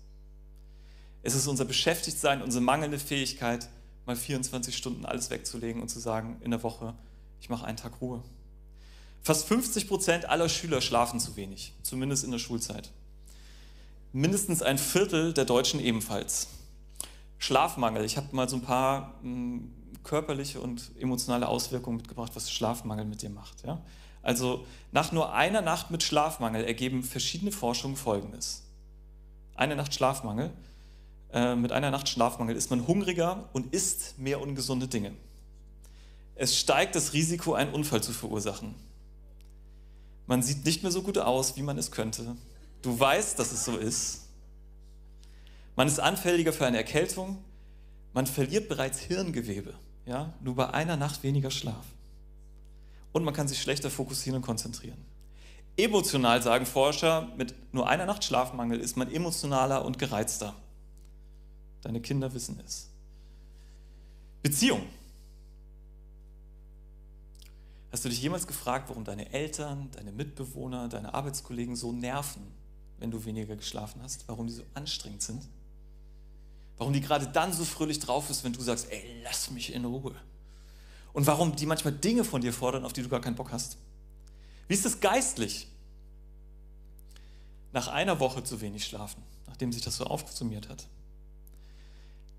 Es 1.21 1.35
ist 1.35 1.47
unser 1.47 1.65
Beschäftigtsein, 1.65 2.41
unsere 2.41 2.63
mangelnde 2.63 2.99
Fähigkeit, 2.99 3.67
mal 4.05 4.15
24 4.15 4.75
Stunden 4.75 5.05
alles 5.05 5.29
wegzulegen 5.29 5.81
und 5.81 5.89
zu 5.89 5.99
sagen, 5.99 6.37
in 6.41 6.51
der 6.51 6.63
Woche, 6.63 6.93
ich 7.41 7.49
mache 7.49 7.65
einen 7.65 7.77
Tag 7.77 8.01
Ruhe. 8.01 8.23
Fast 9.21 9.47
50 9.47 9.87
Prozent 9.87 10.29
aller 10.29 10.49
Schüler 10.49 10.81
schlafen 10.81 11.19
zu 11.19 11.35
wenig, 11.35 11.73
zumindest 11.83 12.23
in 12.23 12.31
der 12.31 12.39
Schulzeit. 12.39 12.91
Mindestens 14.13 14.61
ein 14.61 14.77
Viertel 14.77 15.33
der 15.33 15.45
Deutschen 15.45 15.79
ebenfalls. 15.79 16.47
Schlafmangel, 17.37 18.03
ich 18.05 18.17
habe 18.17 18.35
mal 18.35 18.49
so 18.49 18.55
ein 18.55 18.61
paar 18.61 19.15
hm, 19.21 19.71
körperliche 20.03 20.59
und 20.59 20.91
emotionale 20.99 21.47
Auswirkungen 21.47 21.97
mitgebracht, 21.97 22.31
was 22.33 22.51
Schlafmangel 22.51 23.05
mit 23.05 23.21
dir 23.21 23.29
macht. 23.29 23.65
Ja? 23.65 23.81
Also 24.21 24.65
nach 24.91 25.11
nur 25.11 25.33
einer 25.33 25.61
Nacht 25.61 25.91
mit 25.91 26.01
Schlafmangel 26.03 26.63
ergeben 26.63 27.03
verschiedene 27.03 27.51
Forschungen 27.51 27.95
Folgendes. 27.95 28.63
Eine 29.55 29.75
Nacht 29.75 29.93
Schlafmangel 29.93 30.51
äh, 31.31 31.55
mit 31.55 31.71
einer 31.71 31.91
Nacht 31.91 32.09
Schlafmangel 32.09 32.55
ist 32.55 32.69
man 32.69 32.87
hungriger 32.87 33.49
und 33.53 33.73
isst 33.73 34.17
mehr 34.17 34.41
ungesunde 34.41 34.87
Dinge. 34.87 35.11
Es 36.35 36.57
steigt 36.57 36.95
das 36.95 37.13
Risiko, 37.13 37.53
einen 37.53 37.73
Unfall 37.73 38.01
zu 38.01 38.13
verursachen. 38.13 38.75
Man 40.25 40.41
sieht 40.41 40.63
nicht 40.65 40.83
mehr 40.83 40.91
so 40.91 41.01
gut 41.01 41.17
aus, 41.17 41.57
wie 41.57 41.63
man 41.63 41.77
es 41.77 41.91
könnte. 41.91 42.35
Du 42.81 42.97
weißt, 42.97 43.37
dass 43.37 43.51
es 43.51 43.65
so 43.65 43.77
ist. 43.77 44.27
Man 45.75 45.87
ist 45.87 45.99
anfälliger 45.99 46.53
für 46.53 46.65
eine 46.65 46.77
Erkältung. 46.77 47.43
Man 48.13 48.25
verliert 48.25 48.69
bereits 48.69 48.99
Hirngewebe, 48.99 49.73
ja, 50.05 50.33
nur 50.41 50.55
bei 50.55 50.69
einer 50.69 50.97
Nacht 50.97 51.23
weniger 51.23 51.51
Schlaf. 51.51 51.85
Und 53.11 53.23
man 53.23 53.33
kann 53.33 53.47
sich 53.47 53.61
schlechter 53.61 53.89
fokussieren 53.89 54.37
und 54.37 54.41
konzentrieren. 54.41 54.97
Emotional 55.77 56.41
sagen 56.41 56.65
Forscher, 56.65 57.29
mit 57.37 57.53
nur 57.73 57.87
einer 57.87 58.05
Nacht 58.05 58.23
Schlafmangel 58.23 58.79
ist 58.79 58.97
man 58.97 59.11
emotionaler 59.11 59.85
und 59.85 59.99
gereizter. 59.99 60.55
Deine 61.81 62.01
Kinder 62.01 62.33
wissen 62.33 62.61
es. 62.65 62.89
Beziehung. 64.41 64.85
Hast 67.91 68.05
du 68.05 68.09
dich 68.09 68.21
jemals 68.21 68.45
gefragt, 68.45 68.89
warum 68.89 69.03
deine 69.03 69.33
Eltern, 69.33 69.89
deine 69.91 70.11
Mitbewohner, 70.11 70.89
deine 70.89 71.13
Arbeitskollegen 71.13 71.75
so 71.75 71.91
nerven, 71.91 72.43
wenn 72.99 73.09
du 73.09 73.25
weniger 73.25 73.55
geschlafen 73.55 74.01
hast? 74.03 74.27
Warum 74.27 74.47
die 74.47 74.53
so 74.53 74.63
anstrengend 74.75 75.23
sind? 75.23 75.47
Warum 76.77 76.93
die 76.93 77.01
gerade 77.01 77.27
dann 77.27 77.51
so 77.51 77.65
fröhlich 77.65 77.99
drauf 77.99 78.29
ist, 78.29 78.43
wenn 78.43 78.53
du 78.53 78.61
sagst, 78.61 78.89
ey, 78.91 79.21
lass 79.23 79.49
mich 79.51 79.73
in 79.73 79.85
Ruhe? 79.85 80.15
Und 81.13 81.25
warum 81.25 81.55
die 81.55 81.65
manchmal 81.65 81.93
Dinge 81.93 82.23
von 82.23 82.41
dir 82.41 82.53
fordern, 82.53 82.85
auf 82.85 82.93
die 82.93 83.01
du 83.01 83.09
gar 83.09 83.21
keinen 83.21 83.35
Bock 83.35 83.51
hast? 83.51 83.77
Wie 84.67 84.75
ist 84.75 84.85
es 84.85 84.99
geistlich? 84.99 85.67
Nach 87.73 87.87
einer 87.87 88.19
Woche 88.19 88.43
zu 88.43 88.61
wenig 88.61 88.85
schlafen, 88.85 89.23
nachdem 89.47 89.73
sich 89.73 89.81
das 89.81 89.97
so 89.97 90.05
aufsummiert 90.05 90.69
hat, 90.69 90.87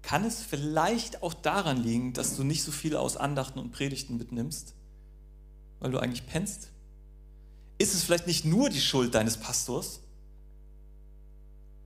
kann 0.02 0.24
es 0.24 0.40
vielleicht 0.40 1.22
auch 1.22 1.34
daran 1.34 1.76
liegen, 1.76 2.12
dass 2.12 2.36
du 2.36 2.44
nicht 2.44 2.62
so 2.62 2.72
viel 2.72 2.96
aus 2.96 3.16
Andachten 3.16 3.58
und 3.58 3.70
Predigten 3.70 4.16
mitnimmst, 4.16 4.74
weil 5.78 5.90
du 5.90 5.98
eigentlich 5.98 6.26
pennst? 6.26 6.70
Ist 7.78 7.94
es 7.94 8.02
vielleicht 8.02 8.26
nicht 8.26 8.44
nur 8.44 8.68
die 8.68 8.80
Schuld 8.80 9.14
deines 9.14 9.36
Pastors, 9.36 10.00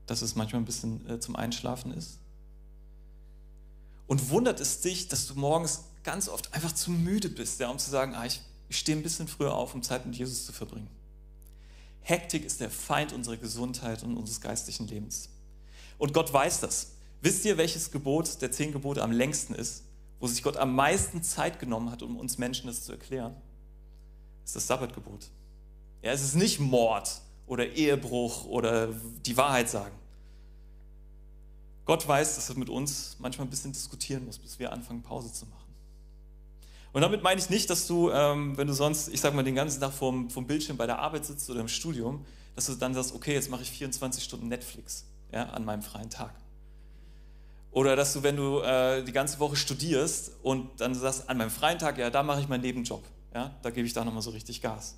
dass 0.07 0.22
es 0.22 0.35
manchmal 0.35 0.62
ein 0.62 0.64
bisschen 0.64 1.09
äh, 1.09 1.20
zum 1.20 1.37
Einschlafen 1.37 1.92
ist? 1.92 2.18
Und 4.07 4.31
wundert 4.31 4.61
es 4.61 4.81
dich, 4.81 5.09
dass 5.09 5.27
du 5.27 5.35
morgens 5.35 5.85
ganz 6.03 6.29
oft 6.29 6.53
einfach 6.53 6.72
zu 6.72 6.90
müde 6.90 7.29
bist, 7.29 7.59
ja, 7.61 7.70
um 7.70 7.79
zu 7.79 7.90
sagen, 7.90 8.14
ah, 8.14 8.27
ich, 8.27 8.42
ich 8.68 8.79
stehe 8.79 8.96
ein 8.96 9.03
bisschen 9.03 9.29
früher 9.29 9.55
auf, 9.55 9.74
um 9.74 9.83
Zeit 9.83 10.05
mit 10.05 10.16
Jesus 10.16 10.44
zu 10.44 10.53
verbringen. 10.53 10.90
Hektik 12.00 12.44
ist 12.44 12.61
der 12.61 12.70
Feind 12.70 13.12
unserer 13.12 13.38
Gesundheit 13.38 14.03
und 14.03 14.16
unseres 14.16 14.40
geistlichen 14.40 14.87
Lebens. 14.87 15.31
Und 15.96 16.12
Gott 16.12 16.33
weiß 16.33 16.61
das. 16.61 16.93
Wisst 17.24 17.46
ihr, 17.46 17.56
welches 17.56 17.90
Gebot 17.90 18.42
der 18.42 18.52
zehn 18.52 18.70
Gebote 18.70 19.02
am 19.02 19.10
längsten 19.10 19.54
ist, 19.54 19.84
wo 20.20 20.26
sich 20.26 20.42
Gott 20.42 20.58
am 20.58 20.74
meisten 20.74 21.22
Zeit 21.22 21.58
genommen 21.58 21.90
hat, 21.90 22.02
um 22.02 22.18
uns 22.18 22.37
Menschen 22.37 22.66
das 22.66 22.84
zu 22.84 22.92
erklären? 22.92 23.34
Das 24.42 24.50
ist 24.50 24.56
das 24.56 24.66
Sabbatgebot. 24.66 25.30
Ja, 26.02 26.12
es 26.12 26.22
ist 26.22 26.34
nicht 26.34 26.60
Mord 26.60 27.22
oder 27.46 27.66
Ehebruch 27.66 28.44
oder 28.44 28.88
die 29.24 29.38
Wahrheit 29.38 29.70
sagen. 29.70 29.94
Gott 31.87 32.06
weiß, 32.06 32.34
dass 32.34 32.50
er 32.50 32.58
mit 32.58 32.68
uns 32.68 33.16
manchmal 33.18 33.46
ein 33.46 33.50
bisschen 33.50 33.72
diskutieren 33.72 34.26
muss, 34.26 34.38
bis 34.38 34.58
wir 34.58 34.70
anfangen, 34.70 35.00
Pause 35.00 35.32
zu 35.32 35.46
machen. 35.46 35.72
Und 36.92 37.00
damit 37.00 37.22
meine 37.22 37.40
ich 37.40 37.48
nicht, 37.48 37.70
dass 37.70 37.87
du, 37.87 38.10
ähm, 38.10 38.54
wenn 38.58 38.66
du 38.66 38.74
sonst, 38.74 39.08
ich 39.08 39.22
sag 39.22 39.32
mal, 39.32 39.44
den 39.44 39.54
ganzen 39.54 39.80
Tag 39.80 39.94
vorm, 39.94 40.28
vorm 40.28 40.46
Bildschirm 40.46 40.76
bei 40.76 40.84
der 40.84 40.98
Arbeit 40.98 41.24
sitzt 41.24 41.48
oder 41.48 41.60
im 41.60 41.68
Studium, 41.68 42.26
dass 42.54 42.66
du 42.66 42.74
dann 42.74 42.92
sagst, 42.92 43.14
okay, 43.14 43.32
jetzt 43.32 43.48
mache 43.48 43.62
ich 43.62 43.70
24 43.70 44.22
Stunden 44.22 44.48
Netflix 44.48 45.06
ja, 45.32 45.44
an 45.44 45.64
meinem 45.64 45.80
freien 45.80 46.10
Tag. 46.10 46.43
Oder 47.74 47.96
dass 47.96 48.12
du, 48.12 48.22
wenn 48.22 48.37
du 48.37 48.60
äh, 48.60 49.02
die 49.02 49.10
ganze 49.10 49.40
Woche 49.40 49.56
studierst 49.56 50.30
und 50.44 50.80
dann 50.80 50.94
sagst, 50.94 51.28
an 51.28 51.38
meinem 51.38 51.50
freien 51.50 51.76
Tag, 51.76 51.98
ja, 51.98 52.08
da 52.08 52.22
mache 52.22 52.40
ich 52.40 52.48
meinen 52.48 52.60
Nebenjob. 52.60 53.02
Ja, 53.34 53.52
da 53.62 53.70
gebe 53.70 53.84
ich 53.84 53.92
da 53.92 54.04
nochmal 54.04 54.22
so 54.22 54.30
richtig 54.30 54.62
Gas. 54.62 54.96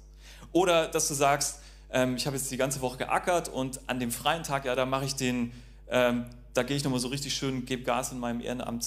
Oder 0.53 0.87
dass 0.87 1.09
du 1.09 1.15
sagst, 1.15 1.61
ähm, 1.91 2.17
ich 2.17 2.27
habe 2.27 2.37
jetzt 2.37 2.51
die 2.51 2.59
ganze 2.59 2.83
Woche 2.83 2.99
geackert 2.99 3.49
und 3.49 3.81
an 3.87 3.99
dem 3.99 4.11
freien 4.11 4.43
Tag, 4.43 4.67
ja, 4.67 4.75
da 4.75 4.85
mache 4.85 5.07
ich 5.07 5.15
den, 5.15 5.53
ähm, 5.89 6.27
da 6.53 6.65
gehe 6.65 6.77
ich 6.77 6.85
nochmal 6.85 7.01
so 7.01 7.09
richtig 7.09 7.33
schön, 7.35 7.65
gebe 7.65 7.83
Gas 7.83 8.13
in 8.13 8.19
meinem 8.19 8.43
Ehrenamt, 8.43 8.87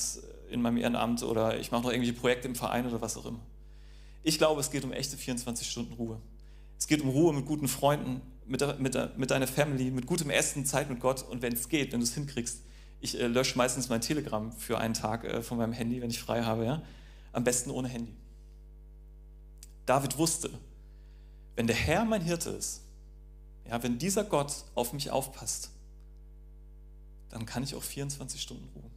in 0.51 0.61
meinem 0.61 0.77
Ehrenamt 0.77 1.23
oder 1.23 1.59
ich 1.59 1.71
mache 1.71 1.81
noch 1.81 1.89
irgendwelche 1.89 2.19
Projekte 2.19 2.47
im 2.47 2.53
Verein 2.53 2.85
oder 2.85 3.01
was 3.01 3.17
auch 3.17 3.25
immer. 3.25 3.39
Ich 4.21 4.37
glaube, 4.37 4.61
es 4.61 4.69
geht 4.69 4.83
um 4.83 4.93
echte 4.93 5.17
24 5.17 5.67
Stunden 5.67 5.93
Ruhe. 5.93 6.21
Es 6.77 6.85
geht 6.85 7.01
um 7.01 7.09
Ruhe 7.09 7.33
mit 7.33 7.47
guten 7.47 7.67
Freunden, 7.67 8.21
mit, 8.45 8.61
mit, 8.79 9.17
mit 9.17 9.31
deiner 9.31 9.47
Family, 9.47 9.89
mit 9.89 10.05
gutem 10.05 10.29
Essen, 10.29 10.63
Zeit 10.67 10.91
mit 10.91 10.99
Gott 10.99 11.23
und 11.27 11.41
wenn 11.41 11.53
es 11.53 11.69
geht, 11.69 11.91
wenn 11.91 12.01
du 12.01 12.05
es 12.05 12.13
hinkriegst. 12.13 12.61
Ich 13.01 13.19
äh, 13.19 13.27
lösche 13.27 13.57
meistens 13.57 13.89
mein 13.89 14.01
Telegram 14.01 14.51
für 14.51 14.77
einen 14.77 14.93
Tag 14.93 15.23
äh, 15.23 15.41
von 15.41 15.57
meinem 15.57 15.73
Handy, 15.73 16.01
wenn 16.01 16.09
ich 16.09 16.19
frei 16.19 16.43
habe. 16.43 16.65
Ja? 16.65 16.81
Am 17.31 17.43
besten 17.43 17.71
ohne 17.71 17.87
Handy. 17.87 18.15
David 19.85 20.17
wusste, 20.17 20.49
wenn 21.55 21.67
der 21.67 21.75
Herr 21.75 22.05
mein 22.05 22.21
Hirte 22.21 22.51
ist, 22.51 22.81
ja, 23.67 23.81
wenn 23.83 23.97
dieser 23.99 24.23
Gott 24.23 24.65
auf 24.75 24.93
mich 24.93 25.11
aufpasst, 25.11 25.71
dann 27.29 27.45
kann 27.45 27.63
ich 27.63 27.75
auch 27.75 27.83
24 27.83 28.41
Stunden 28.41 28.67
ruhen. 28.75 28.91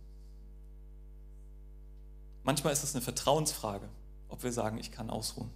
Manchmal 2.42 2.72
ist 2.72 2.82
es 2.82 2.94
eine 2.94 3.02
Vertrauensfrage, 3.02 3.88
ob 4.28 4.42
wir 4.42 4.52
sagen, 4.52 4.78
ich 4.78 4.90
kann 4.90 5.10
ausruhen. 5.10 5.50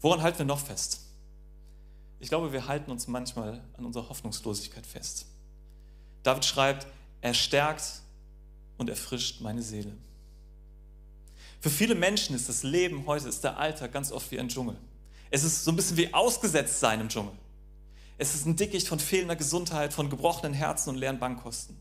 Woran 0.00 0.22
halten 0.22 0.38
wir 0.38 0.44
noch 0.44 0.60
fest? 0.60 1.00
Ich 2.20 2.28
glaube, 2.28 2.52
wir 2.52 2.66
halten 2.66 2.90
uns 2.90 3.06
manchmal 3.06 3.62
an 3.76 3.86
unserer 3.86 4.08
Hoffnungslosigkeit 4.08 4.86
fest. 4.86 5.26
David 6.24 6.44
schreibt, 6.44 6.88
er 7.20 7.34
stärkt 7.34 8.02
und 8.76 8.90
erfrischt 8.90 9.40
meine 9.40 9.62
Seele. 9.62 9.92
Für 11.60 11.70
viele 11.70 11.94
Menschen 11.94 12.34
ist 12.34 12.48
das 12.48 12.62
Leben 12.64 13.06
heute, 13.06 13.28
ist 13.28 13.44
der 13.44 13.56
Alltag 13.56 13.92
ganz 13.92 14.10
oft 14.10 14.30
wie 14.32 14.40
ein 14.40 14.48
Dschungel. 14.48 14.76
Es 15.30 15.44
ist 15.44 15.64
so 15.64 15.70
ein 15.70 15.76
bisschen 15.76 15.96
wie 15.96 16.12
ausgesetzt 16.12 16.80
sein 16.80 17.00
im 17.00 17.08
Dschungel. 17.08 17.32
Es 18.18 18.34
ist 18.34 18.46
ein 18.46 18.56
Dickicht 18.56 18.86
von 18.86 18.98
fehlender 18.98 19.36
Gesundheit, 19.36 19.92
von 19.92 20.10
gebrochenen 20.10 20.52
Herzen 20.52 20.90
und 20.90 20.96
leeren 20.96 21.18
Bankkosten. 21.18 21.76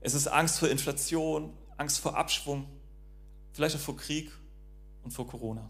Es 0.00 0.14
ist 0.14 0.26
Angst 0.26 0.58
vor 0.58 0.68
Inflation, 0.68 1.52
Angst 1.76 2.00
vor 2.00 2.16
Abschwung, 2.16 2.66
vielleicht 3.52 3.76
auch 3.76 3.80
vor 3.80 3.96
Krieg 3.96 4.30
und 5.02 5.12
vor 5.12 5.26
Corona. 5.26 5.68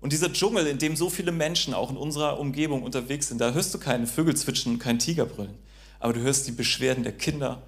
Und 0.00 0.12
dieser 0.12 0.32
Dschungel, 0.32 0.66
in 0.66 0.78
dem 0.78 0.96
so 0.96 1.10
viele 1.10 1.32
Menschen 1.32 1.74
auch 1.74 1.90
in 1.90 1.96
unserer 1.96 2.38
Umgebung 2.38 2.82
unterwegs 2.82 3.28
sind, 3.28 3.40
da 3.40 3.52
hörst 3.52 3.74
du 3.74 3.78
keine 3.78 4.06
Vögel 4.06 4.36
zwitschern 4.36 4.74
und 4.74 4.78
keinen 4.78 4.98
Tiger 4.98 5.26
brüllen, 5.26 5.58
aber 6.00 6.14
du 6.14 6.20
hörst 6.20 6.48
die 6.48 6.52
Beschwerden 6.52 7.04
der 7.04 7.12
Kinder, 7.12 7.62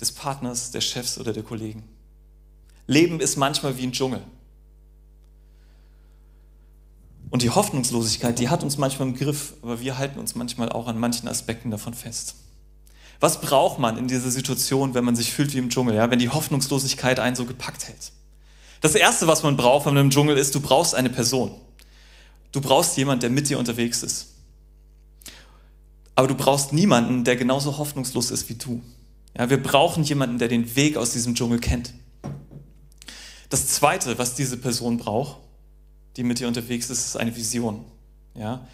des 0.00 0.12
Partners, 0.12 0.72
der 0.72 0.80
Chefs 0.80 1.16
oder 1.16 1.32
der 1.32 1.44
Kollegen. 1.44 1.84
Leben 2.88 3.20
ist 3.20 3.36
manchmal 3.36 3.78
wie 3.78 3.84
ein 3.84 3.92
Dschungel. 3.92 4.20
Und 7.30 7.42
die 7.42 7.50
Hoffnungslosigkeit, 7.50 8.38
die 8.38 8.50
hat 8.50 8.62
uns 8.62 8.76
manchmal 8.76 9.08
im 9.08 9.14
Griff, 9.14 9.54
aber 9.62 9.80
wir 9.80 9.96
halten 9.96 10.18
uns 10.18 10.34
manchmal 10.34 10.70
auch 10.70 10.88
an 10.88 10.98
manchen 10.98 11.28
Aspekten 11.28 11.70
davon 11.70 11.94
fest. 11.94 12.34
Was 13.20 13.40
braucht 13.40 13.78
man 13.78 13.96
in 13.96 14.08
dieser 14.08 14.30
Situation, 14.30 14.94
wenn 14.94 15.04
man 15.04 15.14
sich 15.14 15.32
fühlt 15.32 15.54
wie 15.54 15.58
im 15.58 15.70
Dschungel, 15.70 15.94
ja? 15.94 16.10
wenn 16.10 16.18
die 16.18 16.28
Hoffnungslosigkeit 16.28 17.20
einen 17.20 17.36
so 17.36 17.46
gepackt 17.46 17.86
hält? 17.86 18.12
Das 18.80 18.96
Erste, 18.96 19.28
was 19.28 19.44
man 19.44 19.56
braucht, 19.56 19.86
wenn 19.86 19.94
man 19.94 20.06
im 20.06 20.10
Dschungel 20.10 20.36
ist, 20.36 20.56
du 20.56 20.60
brauchst 20.60 20.96
eine 20.96 21.08
Person. 21.08 21.52
Du 22.50 22.60
brauchst 22.60 22.96
jemanden, 22.96 23.20
der 23.20 23.30
mit 23.30 23.48
dir 23.48 23.60
unterwegs 23.60 24.02
ist. 24.02 24.26
Aber 26.14 26.28
du 26.28 26.34
brauchst 26.34 26.72
niemanden, 26.72 27.24
der 27.24 27.36
genauso 27.36 27.78
hoffnungslos 27.78 28.30
ist 28.30 28.48
wie 28.48 28.54
du. 28.54 28.82
Ja, 29.36 29.48
wir 29.48 29.62
brauchen 29.62 30.04
jemanden, 30.04 30.38
der 30.38 30.48
den 30.48 30.76
Weg 30.76 30.96
aus 30.96 31.12
diesem 31.12 31.34
Dschungel 31.34 31.58
kennt. 31.58 31.94
Das 33.48 33.66
Zweite, 33.68 34.18
was 34.18 34.34
diese 34.34 34.56
Person 34.56 34.98
braucht, 34.98 35.38
die 36.16 36.22
mit 36.22 36.38
dir 36.38 36.48
unterwegs 36.48 36.90
ist, 36.90 37.06
ist 37.06 37.16
eine 37.16 37.34
Vision. 37.34 37.84
Ja? 38.34 38.66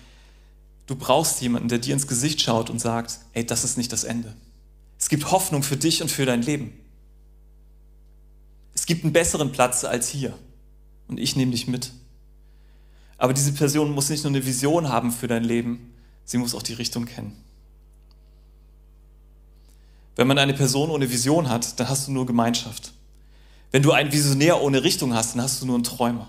Du 0.87 0.97
brauchst 0.97 1.41
jemanden, 1.41 1.69
der 1.69 1.79
dir 1.79 1.95
ins 1.95 2.07
Gesicht 2.07 2.41
schaut 2.41 2.71
und 2.71 2.81
sagt, 2.81 3.19
ey, 3.35 3.45
das 3.45 3.63
ist 3.63 3.77
nicht 3.77 3.93
das 3.93 4.05
Ende. 4.05 4.35
Es 4.99 5.09
gibt 5.09 5.31
Hoffnung 5.31 5.63
für 5.63 5.77
dich 5.77 6.03
und 6.03 6.11
für 6.11 6.27
dein 6.27 6.43
Leben. 6.43 6.73
Es 8.75 8.87
gibt 8.87 9.05
einen 9.05 9.13
besseren 9.13 9.53
Platz 9.53 9.85
als 9.85 10.09
hier. 10.09 10.37
Und 11.07 11.19
ich 11.21 11.37
nehme 11.37 11.53
dich 11.53 11.69
mit. 11.69 11.93
Aber 13.17 13.35
diese 13.35 13.53
Person 13.53 13.93
muss 13.93 14.09
nicht 14.09 14.25
nur 14.25 14.33
eine 14.33 14.47
Vision 14.47 14.89
haben 14.89 15.13
für 15.13 15.27
dein 15.27 15.45
Leben, 15.45 15.93
sie 16.29 16.37
muss 16.37 16.55
auch 16.55 16.63
die 16.63 16.75
Richtung 16.75 17.07
kennen. 17.07 17.35
Wenn 20.15 20.27
man 20.27 20.39
eine 20.39 20.53
Person 20.53 20.91
ohne 20.91 21.11
Vision 21.11 21.49
hat, 21.49 21.81
dann 21.81 21.89
hast 21.89 22.07
du 22.07 22.13
nur 22.13 22.27
Gemeinschaft. 22.27 22.93
Wenn 23.71 23.83
du 23.83 23.93
einen 23.93 24.13
Visionär 24.13 24.61
ohne 24.63 24.85
Richtung 24.85 25.15
hast, 25.15 25.35
dann 25.35 25.43
hast 25.43 25.63
du 25.63 25.67
nur 25.67 25.77
einen 25.77 25.85
Träumer. 25.85 26.29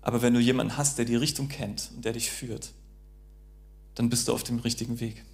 Aber 0.00 0.22
wenn 0.22 0.32
du 0.32 0.40
jemanden 0.40 0.78
hast, 0.78 0.96
der 0.96 1.04
die 1.04 1.16
Richtung 1.16 1.48
kennt 1.48 1.90
und 1.94 2.04
der 2.04 2.14
dich 2.14 2.30
führt, 2.30 2.70
dann 3.96 4.08
bist 4.08 4.28
du 4.28 4.32
auf 4.32 4.44
dem 4.44 4.60
richtigen 4.60 4.98
Weg. 5.00 5.24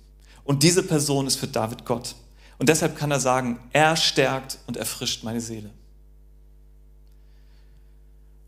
Und 0.42 0.64
diese 0.64 0.82
Person 0.82 1.28
ist 1.28 1.36
für 1.36 1.46
David 1.46 1.84
Gott. 1.84 2.16
Und 2.58 2.68
deshalb 2.68 2.96
kann 2.96 3.12
er 3.12 3.20
sagen, 3.20 3.60
er 3.72 3.96
stärkt 3.96 4.58
und 4.66 4.76
erfrischt 4.76 5.22
meine 5.22 5.40
Seele. 5.40 5.70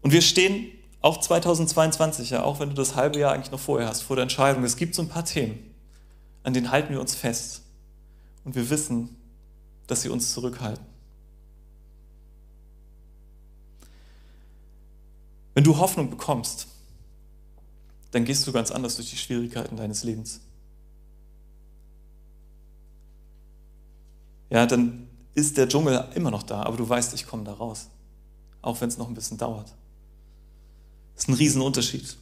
Und 0.03 0.13
wir 0.13 0.23
stehen 0.23 0.73
auch 1.01 1.21
2022, 1.21 2.31
ja, 2.31 2.43
auch 2.43 2.61
wenn 2.61 2.71
du 2.71 2.75
das 2.75 2.97
halbe 2.97 3.19
Jahr 3.19 3.33
eigentlich 3.33 3.53
noch 3.53 3.61
vorher 3.61 3.89
hast, 3.89 4.03
vor 4.03 4.17
der 4.17 4.25
Entscheidung. 4.25 4.65
Es 4.65 4.77
gibt 4.77 4.95
so 4.95 5.03
ein 5.03 5.09
paar 5.09 5.25
Themen, 5.25 5.59
an 6.43 6.53
denen 6.53 6.71
halten 6.71 6.93
wir 6.93 7.01
uns 7.01 7.15
fest. 7.15 7.63
Und 8.45 8.55
wir 8.55 8.71
wissen, 8.71 9.17
dass 9.87 10.03
sie 10.03 10.09
uns 10.09 10.33
zurückhalten. 10.33 10.85
Wenn 15.55 15.65
du 15.65 15.79
Hoffnung 15.79 16.11
bekommst, 16.11 16.69
dann 18.11 18.25
gehst 18.25 18.47
du 18.47 18.53
ganz 18.53 18.71
anders 18.71 18.97
durch 18.97 19.11
die 19.11 19.17
Schwierigkeiten 19.17 19.77
deines 19.77 20.05
Lebens. 20.05 20.41
Ja, 24.51 24.67
dann 24.67 25.09
ist 25.35 25.57
der 25.57 25.69
Dschungel 25.69 26.09
immer 26.15 26.31
noch 26.31 26.43
da, 26.43 26.63
aber 26.63 26.77
du 26.77 26.89
weißt, 26.89 27.15
ich 27.15 27.27
komme 27.27 27.45
da 27.45 27.53
raus. 27.53 27.89
Auch 28.63 28.81
wenn 28.81 28.89
es 28.89 28.99
noch 28.99 29.09
ein 29.09 29.15
bisschen 29.15 29.39
dauert. 29.39 29.75
Das 31.17 31.25
ist 31.25 31.29
ein 31.29 31.35
Riesenunterschied. 31.35 32.17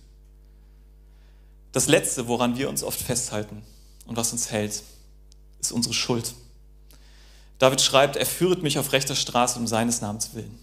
Das 1.73 1.89
Letzte, 1.89 2.29
woran 2.29 2.57
wir 2.57 2.69
uns 2.69 2.83
oft 2.83 3.01
festhalten 3.01 3.63
und 4.07 4.17
was 4.17 4.33
uns 4.33 4.51
hält, 4.51 4.83
ist 5.61 5.73
unsere 5.73 5.93
Schuld. 5.93 6.35
David 7.59 7.81
schreibt, 7.81 8.17
er 8.17 8.27
führet 8.27 8.63
mich 8.63 8.79
auf 8.79 8.93
rechter 8.93 9.17
Straße 9.17 9.59
um 9.59 9.67
seines 9.67 10.01
Namens 10.01 10.35
willen. 10.35 10.59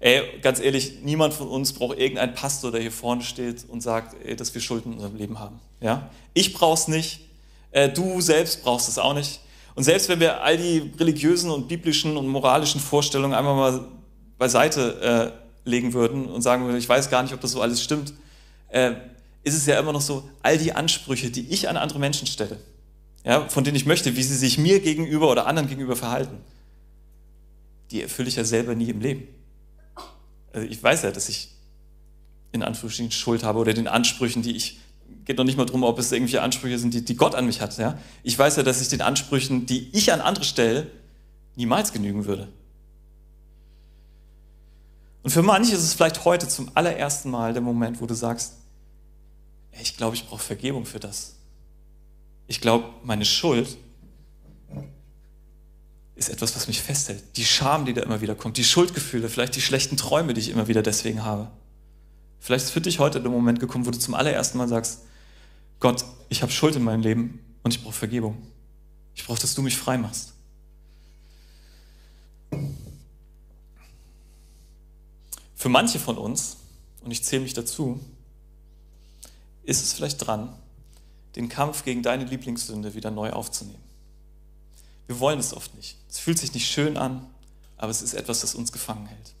Ey, 0.00 0.38
ganz 0.42 0.60
ehrlich, 0.60 1.00
niemand 1.02 1.34
von 1.34 1.48
uns 1.48 1.72
braucht 1.72 1.98
irgendeinen 1.98 2.34
Pastor, 2.34 2.70
der 2.70 2.80
hier 2.80 2.92
vorne 2.92 3.22
steht 3.22 3.68
und 3.68 3.80
sagt, 3.80 4.14
ey, 4.24 4.36
dass 4.36 4.54
wir 4.54 4.60
Schulden 4.60 4.92
in 4.92 4.98
unserem 4.98 5.16
Leben 5.16 5.40
haben. 5.40 5.58
Ja? 5.80 6.08
Ich 6.34 6.54
brauch's 6.54 6.86
nicht, 6.86 7.20
äh, 7.72 7.88
du 7.88 8.20
selbst 8.20 8.62
brauchst 8.62 8.88
es 8.88 8.98
auch 8.98 9.14
nicht. 9.14 9.40
Und 9.74 9.82
selbst 9.82 10.08
wenn 10.08 10.20
wir 10.20 10.42
all 10.42 10.56
die 10.56 10.92
religiösen 10.98 11.50
und 11.50 11.66
biblischen 11.66 12.16
und 12.16 12.28
moralischen 12.28 12.80
Vorstellungen 12.80 13.34
einmal 13.34 13.54
mal 13.56 13.88
beiseite 14.38 15.34
äh, 15.34 15.47
legen 15.68 15.92
würden 15.92 16.26
und 16.26 16.42
sagen 16.42 16.64
würden, 16.64 16.76
ich 16.76 16.88
weiß 16.88 17.10
gar 17.10 17.22
nicht, 17.22 17.34
ob 17.34 17.40
das 17.40 17.52
so 17.52 17.60
alles 17.60 17.82
stimmt, 17.82 18.14
äh, 18.68 18.92
ist 19.44 19.54
es 19.54 19.66
ja 19.66 19.78
immer 19.78 19.92
noch 19.92 20.00
so, 20.00 20.28
all 20.42 20.58
die 20.58 20.72
Ansprüche, 20.72 21.30
die 21.30 21.48
ich 21.48 21.68
an 21.68 21.76
andere 21.76 21.98
Menschen 21.98 22.26
stelle, 22.26 22.58
ja, 23.24 23.48
von 23.48 23.64
denen 23.64 23.76
ich 23.76 23.86
möchte, 23.86 24.16
wie 24.16 24.22
sie 24.22 24.36
sich 24.36 24.58
mir 24.58 24.80
gegenüber 24.80 25.30
oder 25.30 25.46
anderen 25.46 25.68
gegenüber 25.68 25.96
verhalten, 25.96 26.38
die 27.90 28.02
erfülle 28.02 28.28
ich 28.28 28.36
ja 28.36 28.44
selber 28.44 28.74
nie 28.74 28.90
im 28.90 29.00
Leben 29.00 29.28
also 30.52 30.66
ich 30.68 30.82
weiß 30.82 31.02
ja, 31.02 31.10
dass 31.10 31.28
ich 31.28 31.50
in 32.52 32.62
Anführungsstrichen 32.62 33.12
Schuld 33.12 33.44
habe 33.44 33.58
oder 33.58 33.74
den 33.74 33.88
Ansprüchen, 33.88 34.42
die 34.42 34.56
ich, 34.56 34.78
geht 35.24 35.36
noch 35.36 35.44
nicht 35.44 35.58
mal 35.58 35.66
darum, 35.66 35.82
ob 35.82 35.98
es 35.98 36.10
irgendwelche 36.12 36.42
Ansprüche 36.42 36.78
sind, 36.78 36.94
die, 36.94 37.04
die 37.04 37.16
Gott 37.16 37.34
an 37.34 37.46
mich 37.46 37.60
hat. 37.60 37.76
Ja? 37.78 37.98
Ich 38.22 38.38
weiß 38.38 38.56
ja, 38.56 38.62
dass 38.62 38.80
ich 38.80 38.88
den 38.88 39.02
Ansprüchen, 39.02 39.66
die 39.66 39.90
ich 39.92 40.12
an 40.12 40.20
andere 40.20 40.44
stelle, 40.44 40.90
niemals 41.56 41.92
genügen 41.92 42.24
würde. 42.24 42.48
Und 45.28 45.32
für 45.32 45.42
manche 45.42 45.74
ist 45.74 45.82
es 45.82 45.92
vielleicht 45.92 46.24
heute 46.24 46.48
zum 46.48 46.70
allerersten 46.72 47.30
Mal 47.30 47.52
der 47.52 47.60
Moment, 47.60 48.00
wo 48.00 48.06
du 48.06 48.14
sagst, 48.14 48.54
ich 49.78 49.94
glaube, 49.94 50.16
ich 50.16 50.26
brauche 50.26 50.42
Vergebung 50.42 50.86
für 50.86 51.00
das. 51.00 51.34
Ich 52.46 52.62
glaube, 52.62 52.86
meine 53.04 53.26
Schuld 53.26 53.76
ist 56.14 56.30
etwas, 56.30 56.56
was 56.56 56.66
mich 56.66 56.80
festhält. 56.80 57.22
Die 57.36 57.44
Scham, 57.44 57.84
die 57.84 57.92
da 57.92 58.00
immer 58.04 58.22
wieder 58.22 58.34
kommt, 58.34 58.56
die 58.56 58.64
Schuldgefühle, 58.64 59.28
vielleicht 59.28 59.54
die 59.54 59.60
schlechten 59.60 59.98
Träume, 59.98 60.32
die 60.32 60.40
ich 60.40 60.48
immer 60.48 60.66
wieder 60.66 60.82
deswegen 60.82 61.22
habe. 61.22 61.50
Vielleicht 62.40 62.64
ist 62.64 62.70
für 62.70 62.80
dich 62.80 62.98
heute 62.98 63.20
der 63.20 63.30
Moment 63.30 63.60
gekommen, 63.60 63.84
wo 63.84 63.90
du 63.90 63.98
zum 63.98 64.14
allerersten 64.14 64.56
Mal 64.56 64.68
sagst, 64.68 65.00
Gott, 65.78 66.06
ich 66.30 66.40
habe 66.40 66.52
Schuld 66.52 66.74
in 66.74 66.84
meinem 66.84 67.02
Leben 67.02 67.40
und 67.62 67.74
ich 67.74 67.82
brauche 67.82 67.92
Vergebung. 67.92 68.38
Ich 69.14 69.26
brauche, 69.26 69.42
dass 69.42 69.54
du 69.54 69.60
mich 69.60 69.76
frei 69.76 69.98
machst. 69.98 70.32
Für 75.58 75.68
manche 75.68 75.98
von 75.98 76.16
uns, 76.16 76.58
und 77.02 77.10
ich 77.10 77.24
zähle 77.24 77.42
mich 77.42 77.52
dazu, 77.52 77.98
ist 79.64 79.82
es 79.82 79.92
vielleicht 79.92 80.24
dran, 80.24 80.54
den 81.34 81.48
Kampf 81.48 81.84
gegen 81.84 82.04
deine 82.04 82.24
Lieblingssünde 82.24 82.94
wieder 82.94 83.10
neu 83.10 83.30
aufzunehmen. 83.30 83.82
Wir 85.08 85.18
wollen 85.18 85.40
es 85.40 85.52
oft 85.52 85.74
nicht. 85.74 85.96
Es 86.08 86.20
fühlt 86.20 86.38
sich 86.38 86.54
nicht 86.54 86.70
schön 86.70 86.96
an, 86.96 87.26
aber 87.76 87.90
es 87.90 88.02
ist 88.02 88.14
etwas, 88.14 88.40
das 88.40 88.54
uns 88.54 88.70
gefangen 88.70 89.06
hält. 89.06 89.34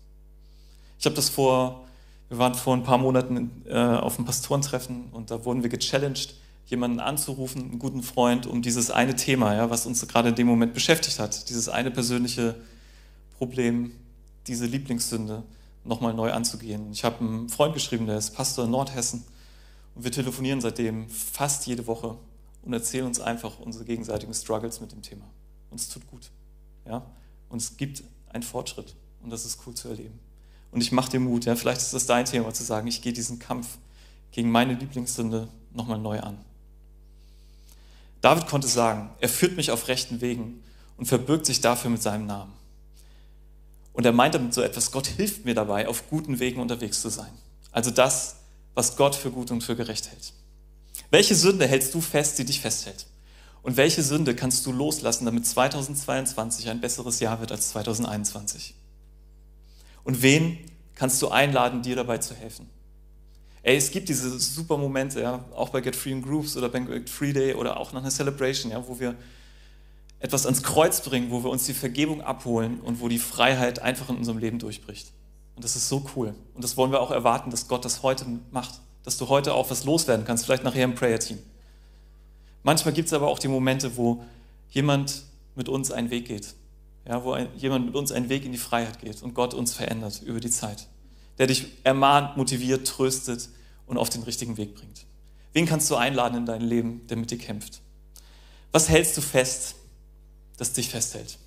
Ich 0.98 1.06
habe 1.06 1.14
das 1.14 1.28
vor, 1.28 1.86
wir 2.28 2.38
waren 2.38 2.56
vor 2.56 2.74
ein 2.74 2.82
paar 2.82 2.98
Monaten 2.98 3.62
äh, 3.68 3.78
auf 3.78 4.18
einem 4.18 4.26
Pastorentreffen 4.26 5.10
und 5.12 5.30
da 5.30 5.44
wurden 5.44 5.62
wir 5.62 5.70
gechallenged, 5.70 6.34
jemanden 6.66 6.98
anzurufen, 6.98 7.62
einen 7.62 7.78
guten 7.78 8.02
Freund, 8.02 8.44
um 8.44 8.60
dieses 8.60 8.90
eine 8.90 9.14
Thema, 9.14 9.54
ja, 9.54 9.70
was 9.70 9.86
uns 9.86 10.06
gerade 10.08 10.30
in 10.30 10.34
dem 10.34 10.48
Moment 10.48 10.74
beschäftigt 10.74 11.20
hat, 11.20 11.48
dieses 11.48 11.68
eine 11.68 11.92
persönliche 11.92 12.56
Problem, 13.38 13.92
diese 14.48 14.66
Lieblingssünde, 14.66 15.44
nochmal 15.88 16.14
neu 16.14 16.32
anzugehen. 16.32 16.92
Ich 16.92 17.02
habe 17.02 17.20
einen 17.20 17.48
Freund 17.48 17.74
geschrieben, 17.74 18.06
der 18.06 18.18
ist 18.18 18.30
Pastor 18.30 18.66
in 18.66 18.70
Nordhessen. 18.70 19.24
Und 19.94 20.04
wir 20.04 20.12
telefonieren 20.12 20.60
seitdem 20.60 21.08
fast 21.08 21.66
jede 21.66 21.86
Woche 21.86 22.16
und 22.62 22.72
erzählen 22.72 23.06
uns 23.06 23.20
einfach 23.20 23.58
unsere 23.58 23.84
gegenseitigen 23.84 24.34
Struggles 24.34 24.80
mit 24.80 24.92
dem 24.92 25.02
Thema. 25.02 25.24
Und 25.70 25.80
es 25.80 25.88
tut 25.88 26.06
gut. 26.06 26.30
Ja? 26.86 27.04
Und 27.48 27.60
es 27.60 27.76
gibt 27.76 28.04
einen 28.28 28.42
Fortschritt. 28.42 28.94
Und 29.22 29.30
das 29.30 29.44
ist 29.46 29.60
cool 29.66 29.74
zu 29.74 29.88
erleben. 29.88 30.18
Und 30.70 30.82
ich 30.82 30.92
mache 30.92 31.10
dir 31.10 31.20
Mut. 31.20 31.46
Ja? 31.46 31.56
Vielleicht 31.56 31.80
ist 31.80 31.94
das 31.94 32.06
dein 32.06 32.26
Thema, 32.26 32.52
zu 32.52 32.62
sagen, 32.62 32.86
ich 32.86 33.02
gehe 33.02 33.12
diesen 33.12 33.38
Kampf 33.38 33.78
gegen 34.30 34.50
meine 34.50 34.74
Lieblingssünde 34.74 35.48
nochmal 35.72 35.98
neu 35.98 36.20
an. 36.20 36.38
David 38.20 38.46
konnte 38.46 38.68
sagen, 38.68 39.10
er 39.20 39.28
führt 39.28 39.56
mich 39.56 39.70
auf 39.70 39.88
rechten 39.88 40.20
Wegen 40.20 40.62
und 40.98 41.06
verbirgt 41.06 41.46
sich 41.46 41.60
dafür 41.60 41.90
mit 41.90 42.02
seinem 42.02 42.26
Namen. 42.26 42.52
Und 43.98 44.04
er 44.04 44.12
meint 44.12 44.32
damit 44.32 44.54
so 44.54 44.62
etwas, 44.62 44.92
Gott 44.92 45.08
hilft 45.08 45.44
mir 45.44 45.56
dabei, 45.56 45.88
auf 45.88 46.08
guten 46.08 46.38
Wegen 46.38 46.60
unterwegs 46.60 47.02
zu 47.02 47.08
sein. 47.08 47.32
Also 47.72 47.90
das, 47.90 48.36
was 48.74 48.96
Gott 48.96 49.16
für 49.16 49.32
gut 49.32 49.50
und 49.50 49.64
für 49.64 49.74
gerecht 49.74 50.12
hält. 50.12 50.34
Welche 51.10 51.34
Sünde 51.34 51.66
hältst 51.66 51.92
du 51.94 52.00
fest, 52.00 52.38
die 52.38 52.44
dich 52.44 52.60
festhält? 52.60 53.06
Und 53.62 53.76
welche 53.76 54.04
Sünde 54.04 54.36
kannst 54.36 54.64
du 54.66 54.70
loslassen, 54.70 55.24
damit 55.24 55.48
2022 55.48 56.68
ein 56.68 56.80
besseres 56.80 57.18
Jahr 57.18 57.40
wird 57.40 57.50
als 57.50 57.70
2021? 57.70 58.76
Und 60.04 60.22
wen 60.22 60.58
kannst 60.94 61.20
du 61.20 61.30
einladen, 61.30 61.82
dir 61.82 61.96
dabei 61.96 62.18
zu 62.18 62.36
helfen? 62.36 62.70
Ey, 63.64 63.76
es 63.76 63.90
gibt 63.90 64.08
diese 64.08 64.38
super 64.38 64.76
Momente, 64.76 65.20
ja, 65.20 65.44
auch 65.56 65.70
bei 65.70 65.80
Get 65.80 65.96
Free 65.96 66.12
in 66.12 66.22
Groups 66.22 66.56
oder 66.56 66.68
bei 66.68 67.02
Free 67.06 67.32
Day 67.32 67.54
oder 67.54 67.76
auch 67.76 67.92
nach 67.92 68.02
einer 68.02 68.12
Celebration, 68.12 68.70
ja, 68.70 68.86
wo 68.86 69.00
wir 69.00 69.16
etwas 70.20 70.46
ans 70.46 70.62
Kreuz 70.62 71.00
bringen, 71.02 71.30
wo 71.30 71.44
wir 71.44 71.50
uns 71.50 71.64
die 71.64 71.74
Vergebung 71.74 72.22
abholen 72.22 72.80
und 72.80 73.00
wo 73.00 73.08
die 73.08 73.18
Freiheit 73.18 73.80
einfach 73.80 74.08
in 74.08 74.16
unserem 74.16 74.38
Leben 74.38 74.58
durchbricht. 74.58 75.12
Und 75.54 75.64
das 75.64 75.76
ist 75.76 75.88
so 75.88 76.04
cool. 76.16 76.34
Und 76.54 76.64
das 76.64 76.76
wollen 76.76 76.92
wir 76.92 77.00
auch 77.00 77.10
erwarten, 77.10 77.50
dass 77.50 77.68
Gott 77.68 77.84
das 77.84 78.02
heute 78.02 78.24
macht. 78.50 78.80
Dass 79.04 79.16
du 79.16 79.28
heute 79.28 79.54
auch 79.54 79.70
was 79.70 79.84
loswerden 79.84 80.24
kannst, 80.24 80.44
vielleicht 80.44 80.64
nachher 80.64 80.84
im 80.84 80.94
Prayer-Team. 80.94 81.38
Manchmal 82.62 82.94
gibt 82.94 83.06
es 83.06 83.12
aber 83.12 83.28
auch 83.28 83.38
die 83.38 83.48
Momente, 83.48 83.96
wo 83.96 84.22
jemand 84.70 85.22
mit 85.54 85.68
uns 85.68 85.90
einen 85.90 86.10
Weg 86.10 86.26
geht. 86.26 86.54
Ja, 87.06 87.24
wo 87.24 87.32
ein, 87.32 87.48
jemand 87.56 87.86
mit 87.86 87.94
uns 87.94 88.12
einen 88.12 88.28
Weg 88.28 88.44
in 88.44 88.52
die 88.52 88.58
Freiheit 88.58 89.00
geht 89.00 89.22
und 89.22 89.34
Gott 89.34 89.54
uns 89.54 89.72
verändert 89.72 90.22
über 90.22 90.40
die 90.40 90.50
Zeit. 90.50 90.86
Der 91.38 91.46
dich 91.46 91.66
ermahnt, 91.84 92.36
motiviert, 92.36 92.86
tröstet 92.86 93.48
und 93.86 93.96
auf 93.96 94.10
den 94.10 94.22
richtigen 94.24 94.56
Weg 94.58 94.74
bringt. 94.74 95.06
Wen 95.52 95.64
kannst 95.64 95.90
du 95.90 95.96
einladen 95.96 96.38
in 96.38 96.46
dein 96.46 96.60
Leben, 96.60 97.06
der 97.06 97.16
mit 97.16 97.30
dir 97.30 97.38
kämpft? 97.38 97.80
Was 98.72 98.88
hältst 98.88 99.16
du 99.16 99.22
fest? 99.22 99.76
Das 100.58 100.72
dich 100.74 100.90
festhält. 100.90 101.38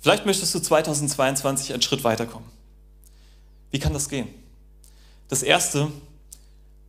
Vielleicht 0.00 0.26
möchtest 0.26 0.52
du 0.54 0.58
2022 0.58 1.72
einen 1.72 1.82
Schritt 1.82 2.02
weiterkommen. 2.02 2.48
Wie 3.70 3.78
kann 3.78 3.92
das 3.92 4.08
gehen? 4.08 4.28
Das 5.28 5.44
Erste, 5.44 5.92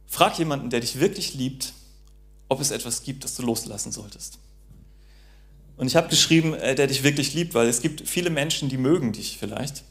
frag 0.08 0.40
jemanden, 0.40 0.72
der 0.72 0.80
dich 0.80 1.00
wirklich 1.00 1.36
liebt, 1.36 1.74
ob 2.50 2.60
es 2.60 2.72
etwas 2.72 3.04
gibt, 3.04 3.24
das 3.24 3.36
du 3.36 3.44
loslassen 3.44 3.92
solltest. 3.92 4.40
Und 5.78 5.88
ich 5.88 5.96
habe 5.96 6.10
geschrieben, 6.10 6.54
äh, 6.54 6.76
der 6.76 6.88
dich 6.88 7.04
wirklich 7.04 7.34
liebt, 7.34 7.54
weil 7.54 7.68
es 7.68 7.82
gibt 7.82 8.08
viele 8.08 8.30
Menschen, 8.30 8.70
die 8.70 8.78
mögen 8.78 9.12
dich 9.14 9.38
vielleicht, 9.38 9.84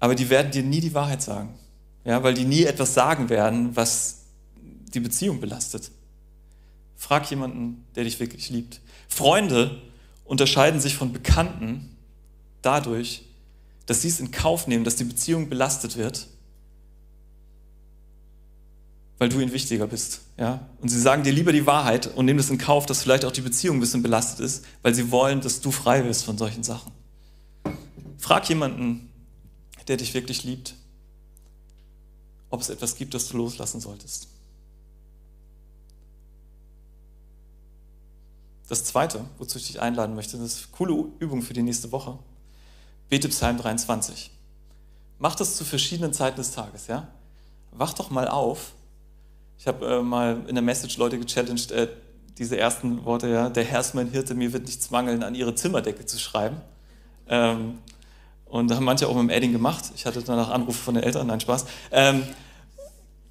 aber 0.00 0.14
die 0.14 0.28
werden 0.28 0.52
dir 0.52 0.62
nie 0.62 0.80
die 0.80 0.94
Wahrheit 0.94 1.22
sagen. 1.22 1.58
Ja, 2.04 2.22
weil 2.22 2.34
die 2.34 2.44
nie 2.44 2.62
etwas 2.62 2.94
sagen 2.94 3.28
werden, 3.28 3.74
was 3.74 4.18
die 4.94 5.00
Beziehung 5.00 5.40
belastet. 5.40 5.90
Frag 6.96 7.30
jemanden, 7.30 7.84
der 7.94 8.04
dich 8.04 8.18
wirklich 8.20 8.50
liebt. 8.50 8.80
Freunde 9.08 9.82
unterscheiden 10.24 10.80
sich 10.80 10.96
von 10.96 11.12
Bekannten 11.12 11.96
dadurch, 12.62 13.24
dass 13.86 14.02
sie 14.02 14.08
es 14.08 14.18
in 14.18 14.30
Kauf 14.30 14.66
nehmen, 14.66 14.84
dass 14.84 14.96
die 14.96 15.04
Beziehung 15.04 15.48
belastet 15.48 15.96
wird, 15.96 16.26
weil 19.18 19.28
du 19.28 19.40
ihnen 19.40 19.52
wichtiger 19.52 19.86
bist. 19.86 20.22
Ja? 20.36 20.68
Und 20.80 20.88
sie 20.88 21.00
sagen 21.00 21.22
dir 21.22 21.32
lieber 21.32 21.52
die 21.52 21.66
Wahrheit 21.66 22.08
und 22.08 22.24
nehmen 22.24 22.40
es 22.40 22.50
in 22.50 22.58
Kauf, 22.58 22.86
dass 22.86 23.02
vielleicht 23.02 23.24
auch 23.24 23.32
die 23.32 23.40
Beziehung 23.40 23.76
ein 23.76 23.80
bisschen 23.80 24.02
belastet 24.02 24.40
ist, 24.40 24.64
weil 24.82 24.94
sie 24.94 25.10
wollen, 25.10 25.40
dass 25.40 25.60
du 25.60 25.70
frei 25.70 26.04
wirst 26.04 26.24
von 26.24 26.36
solchen 26.36 26.62
Sachen. 26.62 26.92
Frag 28.18 28.48
jemanden, 28.48 29.12
der 29.86 29.96
dich 29.96 30.14
wirklich 30.14 30.44
liebt, 30.44 30.74
ob 32.50 32.60
es 32.60 32.68
etwas 32.68 32.96
gibt, 32.96 33.14
das 33.14 33.28
du 33.28 33.36
loslassen 33.36 33.80
solltest. 33.80 34.28
Das 38.68 38.84
zweite, 38.84 39.24
wozu 39.38 39.58
ich 39.58 39.66
dich 39.68 39.80
einladen 39.80 40.14
möchte, 40.14 40.36
das 40.38 40.54
ist 40.54 40.64
eine 40.64 40.76
coole 40.76 41.04
Übung 41.20 41.42
für 41.42 41.54
die 41.54 41.62
nächste 41.62 41.92
Woche. 41.92 42.18
Bete 43.08 43.28
Psalm 43.28 43.58
23. 43.58 44.30
Mach 45.18 45.36
das 45.36 45.56
zu 45.56 45.64
verschiedenen 45.64 46.12
Zeiten 46.12 46.36
des 46.36 46.50
Tages, 46.50 46.88
ja? 46.88 47.08
Wach 47.70 47.94
doch 47.94 48.10
mal 48.10 48.28
auf. 48.28 48.72
Ich 49.58 49.66
habe 49.66 49.86
äh, 49.86 50.02
mal 50.02 50.44
in 50.48 50.54
der 50.54 50.62
Message 50.62 50.96
Leute 50.96 51.18
gechallenged, 51.18 51.70
äh, 51.70 51.88
diese 52.38 52.58
ersten 52.58 53.04
Worte, 53.04 53.28
ja, 53.28 53.48
der 53.48 53.64
Herr 53.64 53.80
ist 53.80 53.94
mein 53.94 54.10
Hirte, 54.10 54.34
mir 54.34 54.52
wird 54.52 54.66
nichts 54.66 54.90
mangeln, 54.90 55.22
an 55.22 55.34
ihre 55.34 55.54
Zimmerdecke 55.54 56.04
zu 56.04 56.18
schreiben. 56.18 56.60
Ähm, 57.28 57.78
und 58.44 58.68
da 58.70 58.76
haben 58.76 58.84
manche 58.84 59.08
auch 59.08 59.14
mit 59.14 59.22
dem 59.22 59.30
Edding 59.30 59.52
gemacht. 59.52 59.84
Ich 59.94 60.06
hatte 60.06 60.22
danach 60.22 60.50
Anrufe 60.50 60.78
von 60.78 60.94
den 60.94 61.02
Eltern, 61.02 61.28
nein, 61.28 61.40
Spaß. 61.40 61.64
Ähm, 61.92 62.24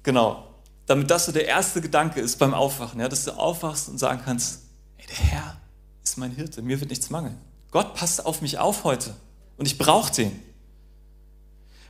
genau. 0.02 0.44
Damit 0.86 1.10
das 1.10 1.26
so 1.26 1.32
der 1.32 1.46
erste 1.46 1.80
Gedanke 1.80 2.20
ist 2.20 2.38
beim 2.38 2.54
Aufwachen, 2.54 3.00
ja, 3.00 3.08
dass 3.08 3.24
du 3.24 3.32
aufwachst 3.32 3.88
und 3.88 3.98
sagen 3.98 4.20
kannst, 4.24 4.65
der 5.08 5.16
Herr 5.16 5.60
ist 6.02 6.18
mein 6.18 6.32
Hirte, 6.32 6.62
mir 6.62 6.80
wird 6.80 6.90
nichts 6.90 7.10
mangeln. 7.10 7.38
Gott 7.70 7.94
passt 7.94 8.24
auf 8.24 8.42
mich 8.42 8.58
auf 8.58 8.84
heute 8.84 9.14
und 9.56 9.66
ich 9.66 9.78
brauche 9.78 10.12
den. 10.12 10.32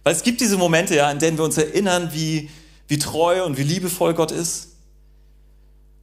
Weil 0.02 0.14
es 0.14 0.22
gibt 0.22 0.40
diese 0.40 0.56
Momente, 0.56 0.94
ja, 0.94 1.10
in 1.10 1.18
denen 1.18 1.36
wir 1.36 1.44
uns 1.44 1.58
erinnern, 1.58 2.10
wie, 2.12 2.50
wie 2.88 2.98
treu 2.98 3.44
und 3.44 3.58
wie 3.58 3.62
liebevoll 3.62 4.14
Gott 4.14 4.30
ist 4.30 4.68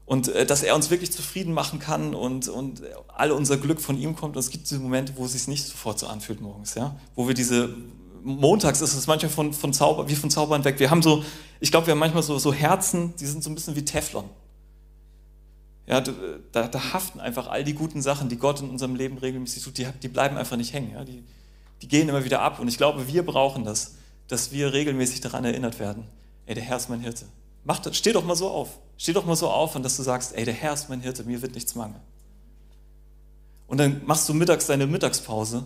und 0.05 0.27
äh, 0.27 0.45
dass 0.45 0.63
er 0.63 0.75
uns 0.75 0.89
wirklich 0.89 1.11
zufrieden 1.11 1.53
machen 1.53 1.79
kann 1.79 2.13
und, 2.13 2.47
und 2.49 2.81
all 3.07 3.31
unser 3.31 3.57
Glück 3.57 3.79
von 3.79 3.97
ihm 3.97 4.15
kommt. 4.15 4.35
Und 4.35 4.39
es 4.41 4.49
gibt 4.49 4.69
diese 4.69 4.79
Momente, 4.79 5.13
wo 5.15 5.25
es 5.25 5.33
sich 5.33 5.47
nicht 5.47 5.65
sofort 5.65 5.99
so 5.99 6.07
anfühlt 6.07 6.41
morgens, 6.41 6.75
ja, 6.75 6.95
wo 7.15 7.27
wir 7.27 7.33
diese 7.33 7.73
montags 8.23 8.81
ist 8.81 8.93
es 8.93 9.07
manchmal 9.07 9.31
von, 9.31 9.53
von 9.53 9.73
Zauber, 9.73 10.07
wie 10.07 10.15
von 10.15 10.29
Zaubern 10.29 10.63
weg. 10.63 10.79
Wir 10.79 10.89
haben 10.89 11.01
so, 11.01 11.23
ich 11.59 11.71
glaube, 11.71 11.87
wir 11.87 11.91
haben 11.91 11.99
manchmal 11.99 12.23
so, 12.23 12.37
so 12.39 12.53
Herzen, 12.53 13.13
die 13.19 13.25
sind 13.25 13.43
so 13.43 13.49
ein 13.49 13.55
bisschen 13.55 13.75
wie 13.75 13.83
Teflon. 13.83 14.25
Ja, 15.85 15.99
da, 15.99 16.67
da, 16.67 16.93
haften 16.93 17.19
einfach 17.19 17.47
all 17.47 17.65
die 17.65 17.73
guten 17.73 18.01
Sachen, 18.01 18.29
die 18.29 18.37
Gott 18.37 18.61
in 18.61 18.69
unserem 18.69 18.95
Leben 18.95 19.17
regelmäßig 19.17 19.63
tut, 19.63 19.77
die, 19.77 19.87
die 20.01 20.07
bleiben 20.07 20.37
einfach 20.37 20.55
nicht 20.55 20.71
hängen. 20.71 20.91
Ja? 20.93 21.03
Die, 21.03 21.23
die 21.81 21.87
gehen 21.89 22.07
immer 22.07 22.23
wieder 22.23 22.41
ab. 22.41 22.59
Und 22.59 22.69
ich 22.69 22.77
glaube, 22.77 23.07
wir 23.07 23.25
brauchen 23.25 23.65
das, 23.65 23.95
dass 24.27 24.53
wir 24.53 24.71
regelmäßig 24.71 25.19
daran 25.19 25.43
erinnert 25.43 25.79
werden, 25.79 26.05
ey, 26.45 26.55
der 26.55 26.63
Herr 26.63 26.77
ist 26.77 26.89
mein 26.89 27.01
Hirte. 27.01 27.25
Mach 27.65 27.79
das, 27.79 27.97
steh 27.97 28.13
doch 28.13 28.23
mal 28.23 28.35
so 28.35 28.49
auf. 28.49 28.79
Steh 28.97 29.11
doch 29.11 29.25
mal 29.25 29.35
so 29.35 29.49
auf 29.49 29.75
und 29.75 29.83
dass 29.83 29.97
du 29.97 30.03
sagst, 30.03 30.33
ey, 30.35 30.45
der 30.45 30.53
Herr 30.53 30.73
ist 30.73 30.89
mein 30.89 31.01
Hirte, 31.01 31.25
mir 31.25 31.41
wird 31.41 31.55
nichts 31.55 31.75
mangeln. 31.75 32.01
Und 33.67 33.77
dann 33.79 34.01
machst 34.05 34.29
du 34.29 34.33
mittags 34.33 34.67
deine 34.67 34.87
Mittagspause 34.87 35.65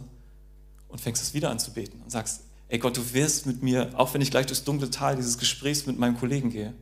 und 0.87 1.01
fängst 1.01 1.21
es 1.21 1.33
wieder 1.33 1.51
an 1.51 1.59
zu 1.59 1.73
beten 1.73 2.01
und 2.01 2.09
sagst, 2.09 2.41
ey 2.69 2.79
Gott, 2.79 2.97
du 2.97 3.13
wirst 3.13 3.45
mit 3.45 3.61
mir, 3.61 3.91
auch 3.95 4.13
wenn 4.13 4.21
ich 4.21 4.31
gleich 4.31 4.45
durchs 4.45 4.63
dunkle 4.63 4.89
Tal 4.89 5.15
dieses 5.15 5.37
Gesprächs 5.37 5.85
mit 5.85 5.99
meinem 5.99 6.17
Kollegen 6.17 6.49
gehe, 6.49 6.73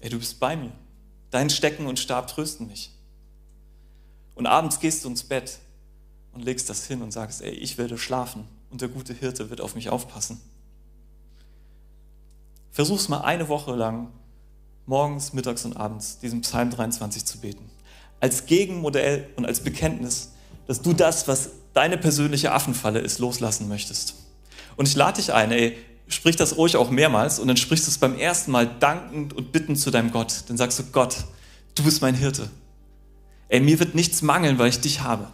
ey, 0.00 0.10
du 0.10 0.18
bist 0.18 0.40
bei 0.40 0.56
mir. 0.56 0.72
Dein 1.30 1.50
Stecken 1.50 1.86
und 1.86 1.98
Stab 1.98 2.28
trösten 2.28 2.66
mich. 2.66 2.90
Und 4.34 4.46
abends 4.46 4.80
gehst 4.80 5.04
du 5.04 5.08
ins 5.08 5.24
Bett 5.24 5.58
und 6.32 6.44
legst 6.44 6.68
das 6.68 6.86
hin 6.86 7.02
und 7.02 7.12
sagst, 7.12 7.42
ey, 7.42 7.50
ich 7.50 7.78
werde 7.78 7.98
schlafen 7.98 8.46
und 8.70 8.80
der 8.80 8.88
gute 8.88 9.14
Hirte 9.14 9.50
wird 9.50 9.60
auf 9.60 9.74
mich 9.74 9.88
aufpassen. 9.90 10.40
Versuch's 12.72 13.08
mal 13.08 13.20
eine 13.20 13.48
Woche 13.48 13.74
lang, 13.74 14.08
morgens, 14.86 15.32
mittags 15.32 15.64
und 15.64 15.76
abends, 15.76 16.18
diesen 16.18 16.40
Psalm 16.40 16.70
23 16.70 17.24
zu 17.24 17.38
beten. 17.38 17.70
Als 18.20 18.46
Gegenmodell 18.46 19.28
und 19.36 19.46
als 19.46 19.60
Bekenntnis, 19.60 20.32
dass 20.66 20.82
du 20.82 20.92
das, 20.92 21.28
was 21.28 21.50
deine 21.72 21.98
persönliche 21.98 22.52
Affenfalle 22.52 22.98
ist, 22.98 23.18
loslassen 23.18 23.68
möchtest. 23.68 24.14
Und 24.76 24.88
ich 24.88 24.96
lade 24.96 25.20
dich 25.20 25.32
ein, 25.32 25.52
ey, 25.52 25.76
sprich 26.08 26.36
das 26.36 26.56
ruhig 26.56 26.76
auch 26.76 26.90
mehrmals 26.90 27.38
und 27.38 27.48
dann 27.48 27.56
sprichst 27.56 27.86
du 27.86 27.90
es 27.90 27.98
beim 27.98 28.18
ersten 28.18 28.50
Mal 28.50 28.66
dankend 28.66 29.32
und 29.32 29.52
bittend 29.52 29.78
zu 29.78 29.90
deinem 29.90 30.10
Gott. 30.10 30.44
Dann 30.48 30.56
sagst 30.56 30.78
du, 30.78 30.84
Gott, 30.84 31.16
du 31.74 31.82
bist 31.82 32.02
mein 32.02 32.14
Hirte. 32.14 32.50
Ey, 33.48 33.60
mir 33.60 33.78
wird 33.78 33.94
nichts 33.94 34.22
mangeln, 34.22 34.58
weil 34.58 34.68
ich 34.68 34.80
dich 34.80 35.00
habe. 35.00 35.28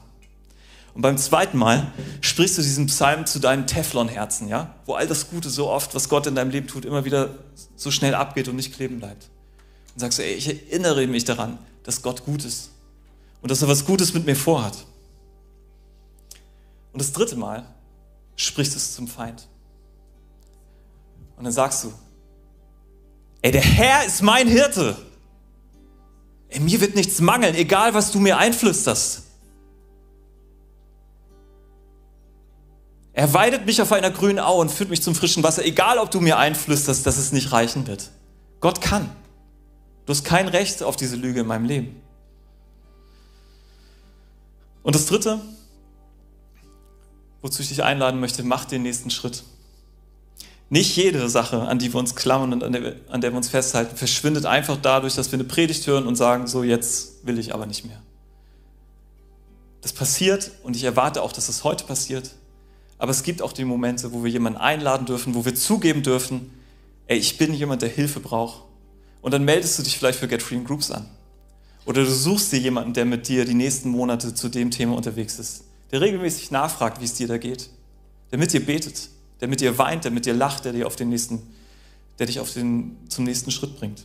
Und 0.94 1.02
beim 1.02 1.18
zweiten 1.18 1.56
Mal 1.56 1.92
sprichst 2.20 2.59
du 2.59 2.62
diesen 2.62 2.87
Psalm 2.87 3.24
zu 3.24 3.38
deinem 3.38 3.66
Teflonherzen, 3.66 4.48
ja? 4.48 4.74
Wo 4.87 4.94
all 4.94 5.06
das 5.06 5.30
Gute 5.30 5.48
so 5.48 5.68
oft, 5.68 5.94
was 5.94 6.09
Gott 6.09 6.26
in 6.26 6.35
deinem 6.35 6.50
Leben 6.50 6.66
tut, 6.66 6.85
immer 6.85 7.04
wieder 7.04 7.30
so 7.76 7.90
schnell 7.90 8.14
abgeht 8.14 8.48
und 8.48 8.56
nicht 8.56 8.74
kleben 8.74 8.98
bleibt. 8.98 9.30
Und 9.94 10.00
sagst 10.00 10.18
du, 10.18 10.24
ey, 10.24 10.35
ich 10.35 10.48
erinnere 10.48 11.06
mich 11.06 11.24
daran, 11.24 11.59
dass 11.85 12.02
Gott 12.02 12.24
gut 12.24 12.44
ist 12.44 12.70
und 13.40 13.50
dass 13.50 13.62
er 13.62 13.68
was 13.68 13.85
Gutes 13.85 14.14
mit 14.14 14.26
mir 14.26 14.37
vorhat. 14.37 14.85
Und 16.92 17.00
das 17.00 17.12
dritte 17.12 17.37
Mal 17.37 17.66
sprichst 18.37 18.74
du 18.74 18.78
es 18.78 18.94
zum 18.94 19.06
Feind. 19.06 19.46
Und 21.40 21.44
dann 21.44 21.55
sagst 21.55 21.85
du, 21.85 21.92
ey, 23.40 23.50
der 23.50 23.62
Herr 23.62 24.05
ist 24.05 24.20
mein 24.20 24.46
Hirte. 24.46 24.94
Ey, 26.50 26.61
mir 26.61 26.83
wird 26.83 26.96
nichts 26.96 27.18
mangeln, 27.22 27.55
egal 27.55 27.94
was 27.94 28.12
du 28.12 28.18
mir 28.18 28.37
einflüsterst. 28.37 29.22
Er 33.14 33.33
weidet 33.33 33.64
mich 33.64 33.81
auf 33.81 33.90
einer 33.90 34.11
grünen 34.11 34.38
Au 34.38 34.61
und 34.61 34.70
führt 34.70 34.90
mich 34.90 35.00
zum 35.00 35.14
frischen 35.14 35.42
Wasser, 35.42 35.64
egal 35.64 35.96
ob 35.96 36.11
du 36.11 36.20
mir 36.20 36.37
einflüsterst, 36.37 37.07
dass 37.07 37.16
es 37.16 37.33
nicht 37.33 37.53
reichen 37.53 37.87
wird. 37.87 38.11
Gott 38.61 38.83
kann. 38.83 39.11
Du 40.05 40.11
hast 40.11 40.24
kein 40.24 40.46
Recht 40.46 40.83
auf 40.83 40.96
diese 40.96 41.16
Lüge 41.16 41.40
in 41.40 41.46
meinem 41.46 41.64
Leben. 41.64 42.03
Und 44.83 44.94
das 44.94 45.07
Dritte, 45.07 45.40
wozu 47.40 47.62
ich 47.62 47.68
dich 47.68 47.83
einladen 47.83 48.20
möchte, 48.20 48.42
mach 48.42 48.66
den 48.66 48.83
nächsten 48.83 49.09
Schritt. 49.09 49.42
Nicht 50.72 50.96
jede 50.96 51.28
Sache, 51.28 51.62
an 51.62 51.80
die 51.80 51.92
wir 51.92 51.98
uns 51.98 52.14
klammern 52.14 52.52
und 52.52 52.62
an 52.62 52.72
der, 52.72 52.94
an 53.09 53.20
der 53.20 53.33
wir 53.33 53.37
uns 53.37 53.48
festhalten, 53.48 53.96
verschwindet 53.96 54.46
einfach 54.46 54.78
dadurch, 54.80 55.16
dass 55.16 55.33
wir 55.33 55.38
eine 55.38 55.48
Predigt 55.48 55.85
hören 55.88 56.06
und 56.06 56.14
sagen, 56.14 56.46
so 56.46 56.62
jetzt 56.62 57.26
will 57.26 57.40
ich 57.40 57.52
aber 57.52 57.66
nicht 57.66 57.85
mehr. 57.85 58.00
Das 59.83 59.92
passiert 59.92 60.52
und 60.62 60.76
ich 60.76 60.85
erwarte 60.85 61.22
auch, 61.22 61.33
dass 61.33 61.48
es 61.48 61.56
das 61.56 61.64
heute 61.64 61.85
passiert. 61.85 62.30
Aber 62.98 63.11
es 63.11 63.24
gibt 63.24 63.42
auch 63.42 63.52
die 63.52 63.64
Momente, 63.64 64.12
wo 64.12 64.22
wir 64.22 64.30
jemanden 64.30 64.61
einladen 64.61 65.06
dürfen, 65.06 65.35
wo 65.35 65.44
wir 65.44 65.56
zugeben 65.56 66.04
dürfen, 66.04 66.50
ey, 67.09 67.18
ich 67.18 67.37
bin 67.37 67.52
jemand, 67.52 67.83
der 67.83 67.88
Hilfe 67.88 68.20
braucht. 68.20 68.62
Und 69.22 69.35
dann 69.35 69.44
meldest 69.44 69.78
du 69.78 69.83
dich 69.83 69.98
vielleicht 69.98 70.20
für 70.20 70.28
Get 70.28 70.42
Free 70.42 70.54
in 70.54 70.64
Groups 70.64 70.92
an. 70.92 71.09
Oder 71.85 72.04
du 72.04 72.11
suchst 72.11 72.52
dir 72.52 72.59
jemanden, 72.59 72.92
der 72.92 73.06
mit 73.06 73.26
dir 73.26 73.44
die 73.44 73.54
nächsten 73.54 73.88
Monate 73.88 74.35
zu 74.35 74.48
dem 74.48 74.70
Thema 74.70 74.94
unterwegs 74.94 75.38
ist. 75.40 75.64
Der 75.90 76.00
regelmäßig 76.00 76.52
nachfragt, 76.52 77.00
wie 77.00 77.06
es 77.06 77.14
dir 77.14 77.26
da 77.26 77.38
geht. 77.38 77.70
Der 78.30 78.38
mit 78.38 78.52
dir 78.52 78.64
betet. 78.64 79.09
Der 79.40 79.48
mit 79.48 79.61
dir 79.61 79.79
weint, 79.79 80.05
der 80.05 80.11
mit 80.11 80.26
dir 80.26 80.35
lacht, 80.35 80.64
der, 80.64 80.72
dir 80.72 80.87
auf 80.87 80.96
den 80.96 81.09
nächsten, 81.09 81.55
der 82.18 82.26
dich 82.26 82.40
auf 82.40 82.53
den, 82.53 82.98
zum 83.09 83.24
nächsten 83.24 83.50
Schritt 83.50 83.79
bringt. 83.79 84.05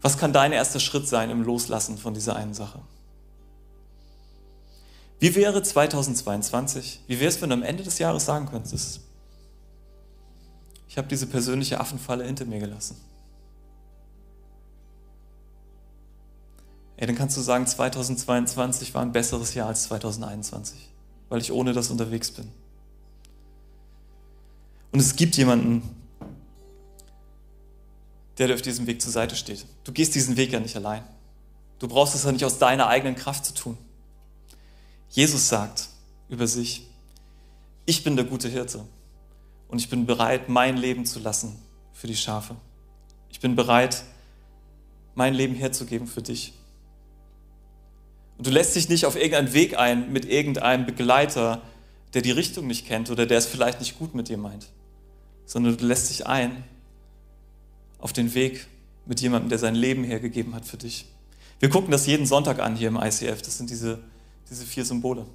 Was 0.00 0.18
kann 0.18 0.32
dein 0.32 0.52
erster 0.52 0.80
Schritt 0.80 1.08
sein 1.08 1.30
im 1.30 1.42
Loslassen 1.42 1.98
von 1.98 2.14
dieser 2.14 2.36
einen 2.36 2.54
Sache? 2.54 2.80
Wie 5.18 5.34
wäre 5.34 5.62
2022? 5.62 7.00
Wie 7.08 7.18
wäre 7.18 7.28
es, 7.28 7.40
wenn 7.42 7.50
du 7.50 7.54
am 7.54 7.62
Ende 7.62 7.82
des 7.82 7.98
Jahres 7.98 8.24
sagen 8.24 8.46
könntest, 8.46 9.00
ich 10.88 10.96
habe 10.96 11.08
diese 11.08 11.26
persönliche 11.26 11.80
Affenfalle 11.80 12.24
hinter 12.24 12.44
mir 12.44 12.60
gelassen? 12.60 12.96
Ey, 16.96 17.06
dann 17.06 17.16
kannst 17.16 17.36
du 17.36 17.40
sagen, 17.40 17.66
2022 17.66 18.94
war 18.94 19.02
ein 19.02 19.12
besseres 19.12 19.54
Jahr 19.54 19.68
als 19.68 19.84
2021, 19.84 20.88
weil 21.28 21.40
ich 21.40 21.52
ohne 21.52 21.72
das 21.72 21.90
unterwegs 21.90 22.30
bin. 22.30 22.50
Und 24.92 25.00
es 25.00 25.16
gibt 25.16 25.36
jemanden, 25.36 25.82
der 28.38 28.48
dir 28.48 28.54
auf 28.54 28.62
diesem 28.62 28.86
Weg 28.86 29.02
zur 29.02 29.12
Seite 29.12 29.36
steht. 29.36 29.66
Du 29.84 29.92
gehst 29.92 30.14
diesen 30.14 30.36
Weg 30.36 30.52
ja 30.52 30.60
nicht 30.60 30.76
allein. 30.76 31.04
Du 31.78 31.88
brauchst 31.88 32.14
es 32.14 32.24
ja 32.24 32.32
nicht 32.32 32.44
aus 32.44 32.58
deiner 32.58 32.86
eigenen 32.86 33.14
Kraft 33.14 33.44
zu 33.44 33.54
tun. 33.54 33.78
Jesus 35.10 35.48
sagt 35.48 35.88
über 36.28 36.46
sich, 36.46 36.86
ich 37.86 38.04
bin 38.04 38.16
der 38.16 38.24
gute 38.24 38.48
Hirte 38.48 38.84
und 39.68 39.78
ich 39.78 39.88
bin 39.88 40.06
bereit, 40.06 40.48
mein 40.48 40.76
Leben 40.76 41.06
zu 41.06 41.18
lassen 41.18 41.58
für 41.92 42.06
die 42.06 42.16
Schafe. 42.16 42.56
Ich 43.30 43.40
bin 43.40 43.56
bereit, 43.56 44.04
mein 45.14 45.34
Leben 45.34 45.54
herzugeben 45.54 46.06
für 46.06 46.22
dich. 46.22 46.52
Und 48.38 48.46
du 48.46 48.50
lässt 48.50 48.74
dich 48.76 48.88
nicht 48.88 49.04
auf 49.04 49.16
irgendeinen 49.16 49.52
Weg 49.52 49.78
ein 49.78 50.12
mit 50.12 50.24
irgendeinem 50.24 50.86
Begleiter, 50.86 51.62
der 52.14 52.22
die 52.22 52.30
Richtung 52.30 52.66
nicht 52.66 52.86
kennt 52.86 53.10
oder 53.10 53.26
der 53.26 53.38
es 53.38 53.46
vielleicht 53.46 53.80
nicht 53.80 53.98
gut 53.98 54.14
mit 54.14 54.28
dir 54.28 54.38
meint, 54.38 54.68
sondern 55.44 55.76
du 55.76 55.84
lässt 55.84 56.08
dich 56.10 56.26
ein 56.26 56.64
auf 57.98 58.12
den 58.12 58.34
Weg 58.34 58.66
mit 59.06 59.20
jemandem, 59.20 59.50
der 59.50 59.58
sein 59.58 59.74
Leben 59.74 60.04
hergegeben 60.04 60.54
hat 60.54 60.64
für 60.64 60.76
dich. 60.76 61.06
Wir 61.58 61.68
gucken 61.68 61.90
das 61.90 62.06
jeden 62.06 62.26
Sonntag 62.26 62.60
an 62.60 62.76
hier 62.76 62.88
im 62.88 62.96
ICF. 62.96 63.42
Das 63.42 63.58
sind 63.58 63.68
diese 63.68 63.98
diese 64.50 64.64
vier 64.64 64.84
Symbole. 64.84 65.26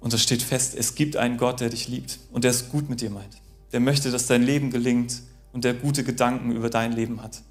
Und 0.00 0.12
da 0.12 0.18
steht 0.18 0.42
fest, 0.42 0.74
es 0.76 0.94
gibt 0.94 1.16
einen 1.16 1.36
Gott, 1.36 1.60
der 1.60 1.70
dich 1.70 1.88
liebt 1.88 2.18
und 2.32 2.44
der 2.44 2.50
es 2.50 2.68
gut 2.68 2.88
mit 2.88 3.00
dir 3.00 3.10
meint. 3.10 3.40
Der 3.72 3.80
möchte, 3.80 4.10
dass 4.10 4.26
dein 4.26 4.42
Leben 4.42 4.70
gelingt 4.70 5.22
und 5.52 5.64
der 5.64 5.74
gute 5.74 6.04
Gedanken 6.04 6.52
über 6.52 6.70
dein 6.70 6.92
Leben 6.92 7.22
hat. 7.22 7.42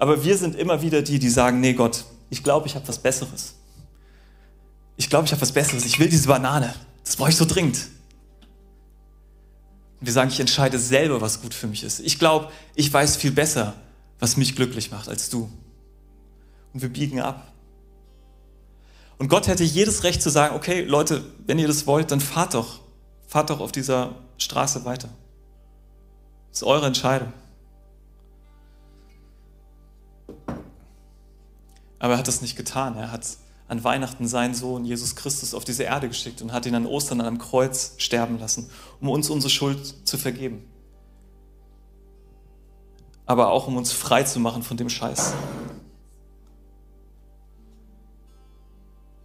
Aber 0.00 0.24
wir 0.24 0.38
sind 0.38 0.56
immer 0.56 0.80
wieder 0.80 1.02
die, 1.02 1.18
die 1.18 1.28
sagen, 1.28 1.60
nee 1.60 1.74
Gott, 1.74 2.06
ich 2.30 2.42
glaube, 2.42 2.66
ich 2.66 2.74
habe 2.74 2.88
was 2.88 2.98
Besseres. 2.98 3.56
Ich 4.96 5.10
glaube, 5.10 5.26
ich 5.26 5.32
habe 5.32 5.42
was 5.42 5.52
Besseres. 5.52 5.84
Ich 5.84 5.98
will 6.00 6.08
diese 6.08 6.26
Banane. 6.26 6.74
Das 7.04 7.16
brauche 7.16 7.28
ich 7.28 7.36
so 7.36 7.44
dringend. 7.44 7.76
Und 10.00 10.06
wir 10.06 10.12
sagen, 10.14 10.30
ich 10.30 10.40
entscheide 10.40 10.78
selber, 10.78 11.20
was 11.20 11.42
gut 11.42 11.52
für 11.52 11.66
mich 11.66 11.84
ist. 11.84 12.00
Ich 12.00 12.18
glaube, 12.18 12.50
ich 12.74 12.90
weiß 12.90 13.18
viel 13.18 13.30
besser, 13.30 13.74
was 14.18 14.38
mich 14.38 14.56
glücklich 14.56 14.90
macht 14.90 15.10
als 15.10 15.28
du. 15.28 15.50
Und 16.72 16.80
wir 16.80 16.88
biegen 16.88 17.20
ab. 17.20 17.52
Und 19.18 19.28
Gott 19.28 19.48
hätte 19.48 19.64
jedes 19.64 20.02
Recht 20.02 20.22
zu 20.22 20.30
sagen, 20.30 20.56
okay, 20.56 20.80
Leute, 20.80 21.22
wenn 21.46 21.58
ihr 21.58 21.68
das 21.68 21.86
wollt, 21.86 22.10
dann 22.10 22.22
fahrt 22.22 22.54
doch, 22.54 22.80
fahrt 23.26 23.50
doch 23.50 23.60
auf 23.60 23.70
dieser 23.70 24.14
Straße 24.38 24.86
weiter. 24.86 25.10
Das 26.48 26.60
ist 26.60 26.66
eure 26.66 26.86
Entscheidung. 26.86 27.34
Aber 32.00 32.14
er 32.14 32.18
hat 32.18 32.26
das 32.26 32.42
nicht 32.42 32.56
getan. 32.56 32.96
Er 32.96 33.12
hat 33.12 33.24
an 33.68 33.84
Weihnachten 33.84 34.26
seinen 34.26 34.54
Sohn 34.54 34.84
Jesus 34.84 35.14
Christus 35.14 35.54
auf 35.54 35.64
diese 35.64 35.84
Erde 35.84 36.08
geschickt 36.08 36.42
und 36.42 36.52
hat 36.52 36.66
ihn 36.66 36.74
an 36.74 36.86
Ostern 36.86 37.20
an 37.20 37.26
einem 37.28 37.38
Kreuz 37.38 37.94
sterben 37.98 38.40
lassen, 38.40 38.68
um 39.00 39.10
uns 39.10 39.30
unsere 39.30 39.50
Schuld 39.50 40.08
zu 40.08 40.18
vergeben. 40.18 40.64
Aber 43.26 43.50
auch 43.52 43.68
um 43.68 43.76
uns 43.76 43.92
frei 43.92 44.24
zu 44.24 44.40
machen 44.40 44.64
von 44.64 44.76
dem 44.76 44.88
Scheiß. 44.88 45.34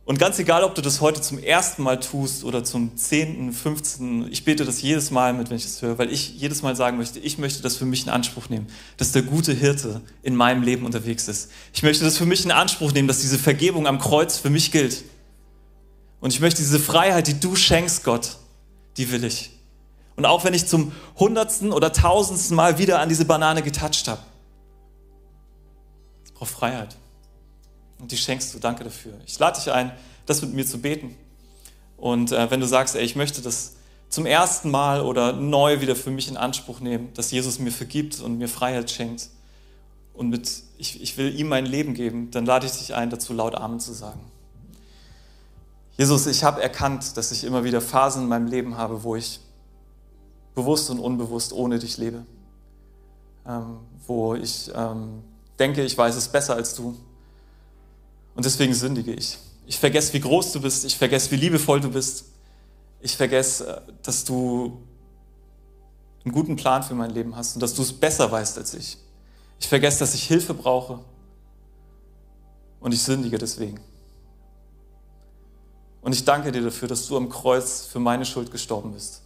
Und 0.05 0.19
ganz 0.19 0.37
egal, 0.37 0.63
ob 0.63 0.75
du 0.75 0.83
das 0.83 1.01
heute 1.01 1.19
zum 1.19 1.39
ersten 1.39 1.81
Mal 1.81 1.99
tust 1.99 2.43
oder 2.43 2.63
zum 2.63 2.95
zehnten, 2.95 3.51
fünfzehnten, 3.51 4.31
ich 4.31 4.45
bete 4.45 4.63
das 4.63 4.83
jedes 4.83 5.09
Mal 5.09 5.33
mit, 5.33 5.49
wenn 5.49 5.57
ich 5.57 5.63
das 5.63 5.81
höre, 5.81 5.97
weil 5.97 6.11
ich 6.11 6.35
jedes 6.35 6.61
Mal 6.61 6.75
sagen 6.75 6.97
möchte, 6.97 7.17
ich 7.17 7.39
möchte 7.39 7.63
das 7.63 7.75
für 7.75 7.85
mich 7.85 8.03
in 8.03 8.09
Anspruch 8.09 8.47
nehmen, 8.49 8.67
dass 8.97 9.13
der 9.13 9.23
gute 9.23 9.51
Hirte 9.51 10.01
in 10.21 10.35
meinem 10.35 10.61
Leben 10.61 10.85
unterwegs 10.85 11.27
ist. 11.27 11.49
Ich 11.73 11.81
möchte 11.81 12.03
das 12.03 12.19
für 12.19 12.27
mich 12.27 12.45
in 12.45 12.51
Anspruch 12.51 12.91
nehmen, 12.91 13.07
dass 13.07 13.21
diese 13.21 13.39
Vergebung 13.39 13.87
am 13.87 13.97
Kreuz 13.97 14.37
für 14.37 14.51
mich 14.51 14.71
gilt. 14.71 15.03
Und 16.21 16.31
ich 16.31 16.39
möchte 16.39 16.61
diese 16.61 16.79
Freiheit, 16.79 17.25
die 17.25 17.39
du 17.39 17.55
schenkst, 17.55 18.03
Gott, 18.03 18.37
die 18.97 19.11
will 19.11 19.23
ich. 19.23 19.49
Und 20.15 20.25
auch 20.27 20.43
wenn 20.43 20.53
ich 20.53 20.67
zum 20.67 20.91
hundertsten 21.17 21.71
oder 21.71 21.91
tausendsten 21.91 22.55
Mal 22.55 22.77
wieder 22.77 22.99
an 22.99 23.09
diese 23.09 23.25
Banane 23.25 23.63
getatscht 23.63 24.07
habe, 24.07 24.21
ich 26.25 26.33
brauche 26.33 26.45
Freiheit. 26.45 26.95
Und 27.99 28.11
die 28.11 28.17
schenkst 28.17 28.53
du. 28.53 28.59
Danke 28.59 28.83
dafür. 28.83 29.13
Ich 29.25 29.37
lade 29.39 29.59
dich 29.59 29.71
ein, 29.71 29.91
das 30.25 30.41
mit 30.41 30.53
mir 30.53 30.65
zu 30.65 30.79
beten. 30.79 31.15
Und 31.97 32.31
äh, 32.31 32.51
wenn 32.51 32.59
du 32.59 32.67
sagst, 32.67 32.95
ey, 32.95 33.03
ich 33.03 33.15
möchte 33.15 33.41
das 33.41 33.75
zum 34.09 34.25
ersten 34.25 34.69
Mal 34.69 35.01
oder 35.01 35.33
neu 35.33 35.81
wieder 35.81 35.95
für 35.95 36.11
mich 36.11 36.27
in 36.27 36.37
Anspruch 36.37 36.79
nehmen, 36.79 37.13
dass 37.13 37.31
Jesus 37.31 37.59
mir 37.59 37.71
vergibt 37.71 38.21
und 38.21 38.37
mir 38.37 38.47
Freiheit 38.47 38.91
schenkt 38.91 39.29
und 40.13 40.29
mit, 40.29 40.49
ich, 40.77 41.01
ich 41.01 41.17
will 41.17 41.37
ihm 41.37 41.47
mein 41.47 41.65
Leben 41.65 41.93
geben, 41.93 42.31
dann 42.31 42.45
lade 42.45 42.65
ich 42.65 42.73
dich 42.73 42.93
ein, 42.93 43.09
dazu 43.09 43.33
laut 43.33 43.55
Amen 43.55 43.79
zu 43.79 43.93
sagen. 43.93 44.19
Jesus, 45.97 46.27
ich 46.27 46.43
habe 46.43 46.61
erkannt, 46.61 47.15
dass 47.17 47.31
ich 47.31 47.43
immer 47.45 47.63
wieder 47.63 47.79
Phasen 47.81 48.23
in 48.23 48.29
meinem 48.29 48.47
Leben 48.47 48.77
habe, 48.77 49.03
wo 49.03 49.15
ich 49.15 49.39
bewusst 50.53 50.89
und 50.89 50.99
unbewusst 50.99 51.53
ohne 51.53 51.79
dich 51.79 51.97
lebe. 51.97 52.25
Ähm, 53.47 53.77
wo 54.07 54.35
ich 54.35 54.71
ähm, 54.75 55.23
denke, 55.57 55.83
ich 55.83 55.97
weiß 55.97 56.15
es 56.15 56.27
besser 56.27 56.55
als 56.55 56.75
du 56.75 56.97
und 58.35 58.45
deswegen 58.45 58.73
sündige 58.73 59.13
ich. 59.13 59.37
Ich 59.65 59.79
vergesse, 59.79 60.13
wie 60.13 60.19
groß 60.19 60.51
du 60.51 60.61
bist. 60.61 60.85
Ich 60.85 60.97
vergesse, 60.97 61.31
wie 61.31 61.37
liebevoll 61.37 61.79
du 61.81 61.89
bist. 61.89 62.25
Ich 62.99 63.17
vergesse, 63.17 63.77
äh, 63.77 63.81
dass 64.03 64.23
du 64.23 64.77
einen 66.23 66.33
guten 66.33 66.55
Plan 66.55 66.83
für 66.83 66.95
mein 66.95 67.11
Leben 67.11 67.35
hast 67.35 67.55
und 67.55 67.61
dass 67.61 67.73
du 67.73 67.81
es 67.81 67.93
besser 67.93 68.31
weißt 68.31 68.57
als 68.57 68.73
ich. 68.73 68.97
Ich 69.59 69.67
vergesse, 69.67 69.99
dass 69.99 70.13
ich 70.13 70.23
Hilfe 70.23 70.53
brauche. 70.53 70.99
Und 72.79 72.93
ich 72.93 73.01
sündige 73.01 73.37
deswegen. 73.37 73.79
Und 76.01 76.13
ich 76.13 76.23
danke 76.23 76.51
dir 76.51 76.61
dafür, 76.61 76.87
dass 76.87 77.07
du 77.07 77.17
am 77.17 77.29
Kreuz 77.29 77.85
für 77.85 77.99
meine 77.99 78.25
Schuld 78.25 78.51
gestorben 78.51 78.93
bist. 78.93 79.23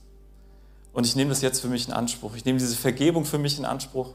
Und 0.94 1.06
ich 1.06 1.16
nehme 1.16 1.30
das 1.30 1.42
jetzt 1.42 1.60
für 1.60 1.68
mich 1.68 1.88
in 1.88 1.94
Anspruch. 1.94 2.36
Ich 2.36 2.46
nehme 2.46 2.58
diese 2.58 2.76
Vergebung 2.76 3.26
für 3.26 3.38
mich 3.38 3.58
in 3.58 3.66
Anspruch. 3.66 4.14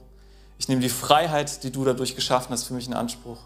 Ich 0.58 0.68
nehme 0.68 0.80
die 0.80 0.88
Freiheit, 0.88 1.62
die 1.62 1.70
du 1.70 1.84
dadurch 1.84 2.16
geschaffen 2.16 2.52
hast, 2.52 2.64
für 2.64 2.74
mich 2.74 2.86
in 2.86 2.94
Anspruch. 2.94 3.38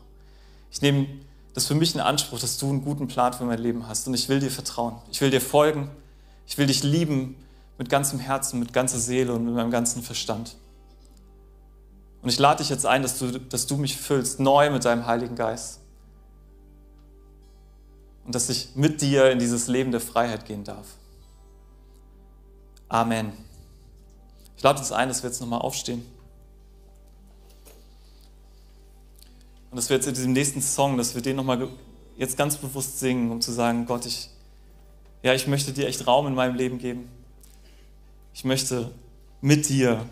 Ich 0.71 0.83
nehme 0.83 1.09
das 1.55 1.65
ist 1.65 1.69
für 1.69 1.75
mich 1.75 1.95
ein 1.95 2.01
Anspruch, 2.01 2.39
dass 2.39 2.59
du 2.59 2.69
einen 2.69 2.85
guten 2.85 3.09
Plan 3.09 3.33
für 3.33 3.45
mein 3.45 3.59
Leben 3.59 3.89
hast. 3.89 4.07
Und 4.07 4.15
ich 4.15 4.29
will 4.29 4.41
dir 4.41 4.51
vertrauen. 4.51 4.97
Ich 5.11 5.21
will 5.21 5.31
dir 5.31 5.41
folgen. 5.41 5.91
Ich 6.47 6.57
will 6.59 6.67
dich 6.67 6.83
lieben 6.83 7.37
mit 7.79 7.89
ganzem 7.89 8.19
Herzen, 8.19 8.59
mit 8.59 8.73
ganzer 8.73 8.99
Seele 8.99 9.33
und 9.33 9.45
mit 9.45 9.55
meinem 9.55 9.71
ganzen 9.71 10.03
Verstand. 10.03 10.57
Und 12.23 12.29
ich 12.29 12.39
lade 12.39 12.59
dich 12.59 12.69
jetzt 12.69 12.87
ein, 12.87 13.03
dass 13.03 13.19
du, 13.19 13.39
dass 13.39 13.67
du 13.67 13.77
mich 13.77 13.97
füllst, 13.97 14.41
neu 14.41 14.71
mit 14.71 14.85
deinem 14.85 15.07
Heiligen 15.07 15.37
Geist. 15.37 15.81
Und 18.25 18.35
dass 18.35 18.49
ich 18.49 18.75
mit 18.75 19.01
dir 19.01 19.31
in 19.31 19.39
dieses 19.39 19.69
Leben 19.69 19.91
der 19.91 20.01
Freiheit 20.01 20.45
gehen 20.45 20.65
darf. 20.65 20.87
Amen. 22.89 23.33
Ich 24.57 24.63
lade 24.63 24.79
uns 24.81 24.93
ein, 24.93 25.09
dass 25.09 25.23
wir 25.23 25.31
jetzt 25.31 25.41
nochmal 25.41 25.61
aufstehen. 25.61 26.05
Und 29.71 29.77
dass 29.77 29.89
wir 29.89 29.97
jetzt 29.97 30.07
in 30.07 30.15
diesem 30.15 30.33
nächsten 30.33 30.63
Song, 30.63 30.97
dass 30.97 31.15
wir 31.15 31.23
den 31.23 31.37
nochmal 31.37 31.69
jetzt 32.17 32.37
ganz 32.37 32.57
bewusst 32.57 32.99
singen, 32.99 33.31
um 33.31 33.41
zu 33.41 33.53
sagen, 33.53 33.87
Gott, 33.87 34.07
ich, 34.07 34.31
ja, 35.23 35.35
ich 35.35 35.47
möchte 35.47 35.73
dir 35.73 35.87
echt 35.87 36.07
Raum 36.07 36.27
in 36.27 36.35
meinem 36.35 36.57
Leben 36.57 36.79
geben. 36.79 37.09
Ich 38.35 38.45
möchte 38.45 38.91
mit 39.41 39.69
dir 39.69 40.05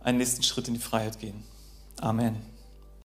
einen 0.00 0.18
nächsten 0.18 0.42
Schritt 0.42 0.68
in 0.68 0.74
die 0.74 0.80
Freiheit 0.80 1.18
gehen. 1.18 1.42
Amen. 2.00 2.51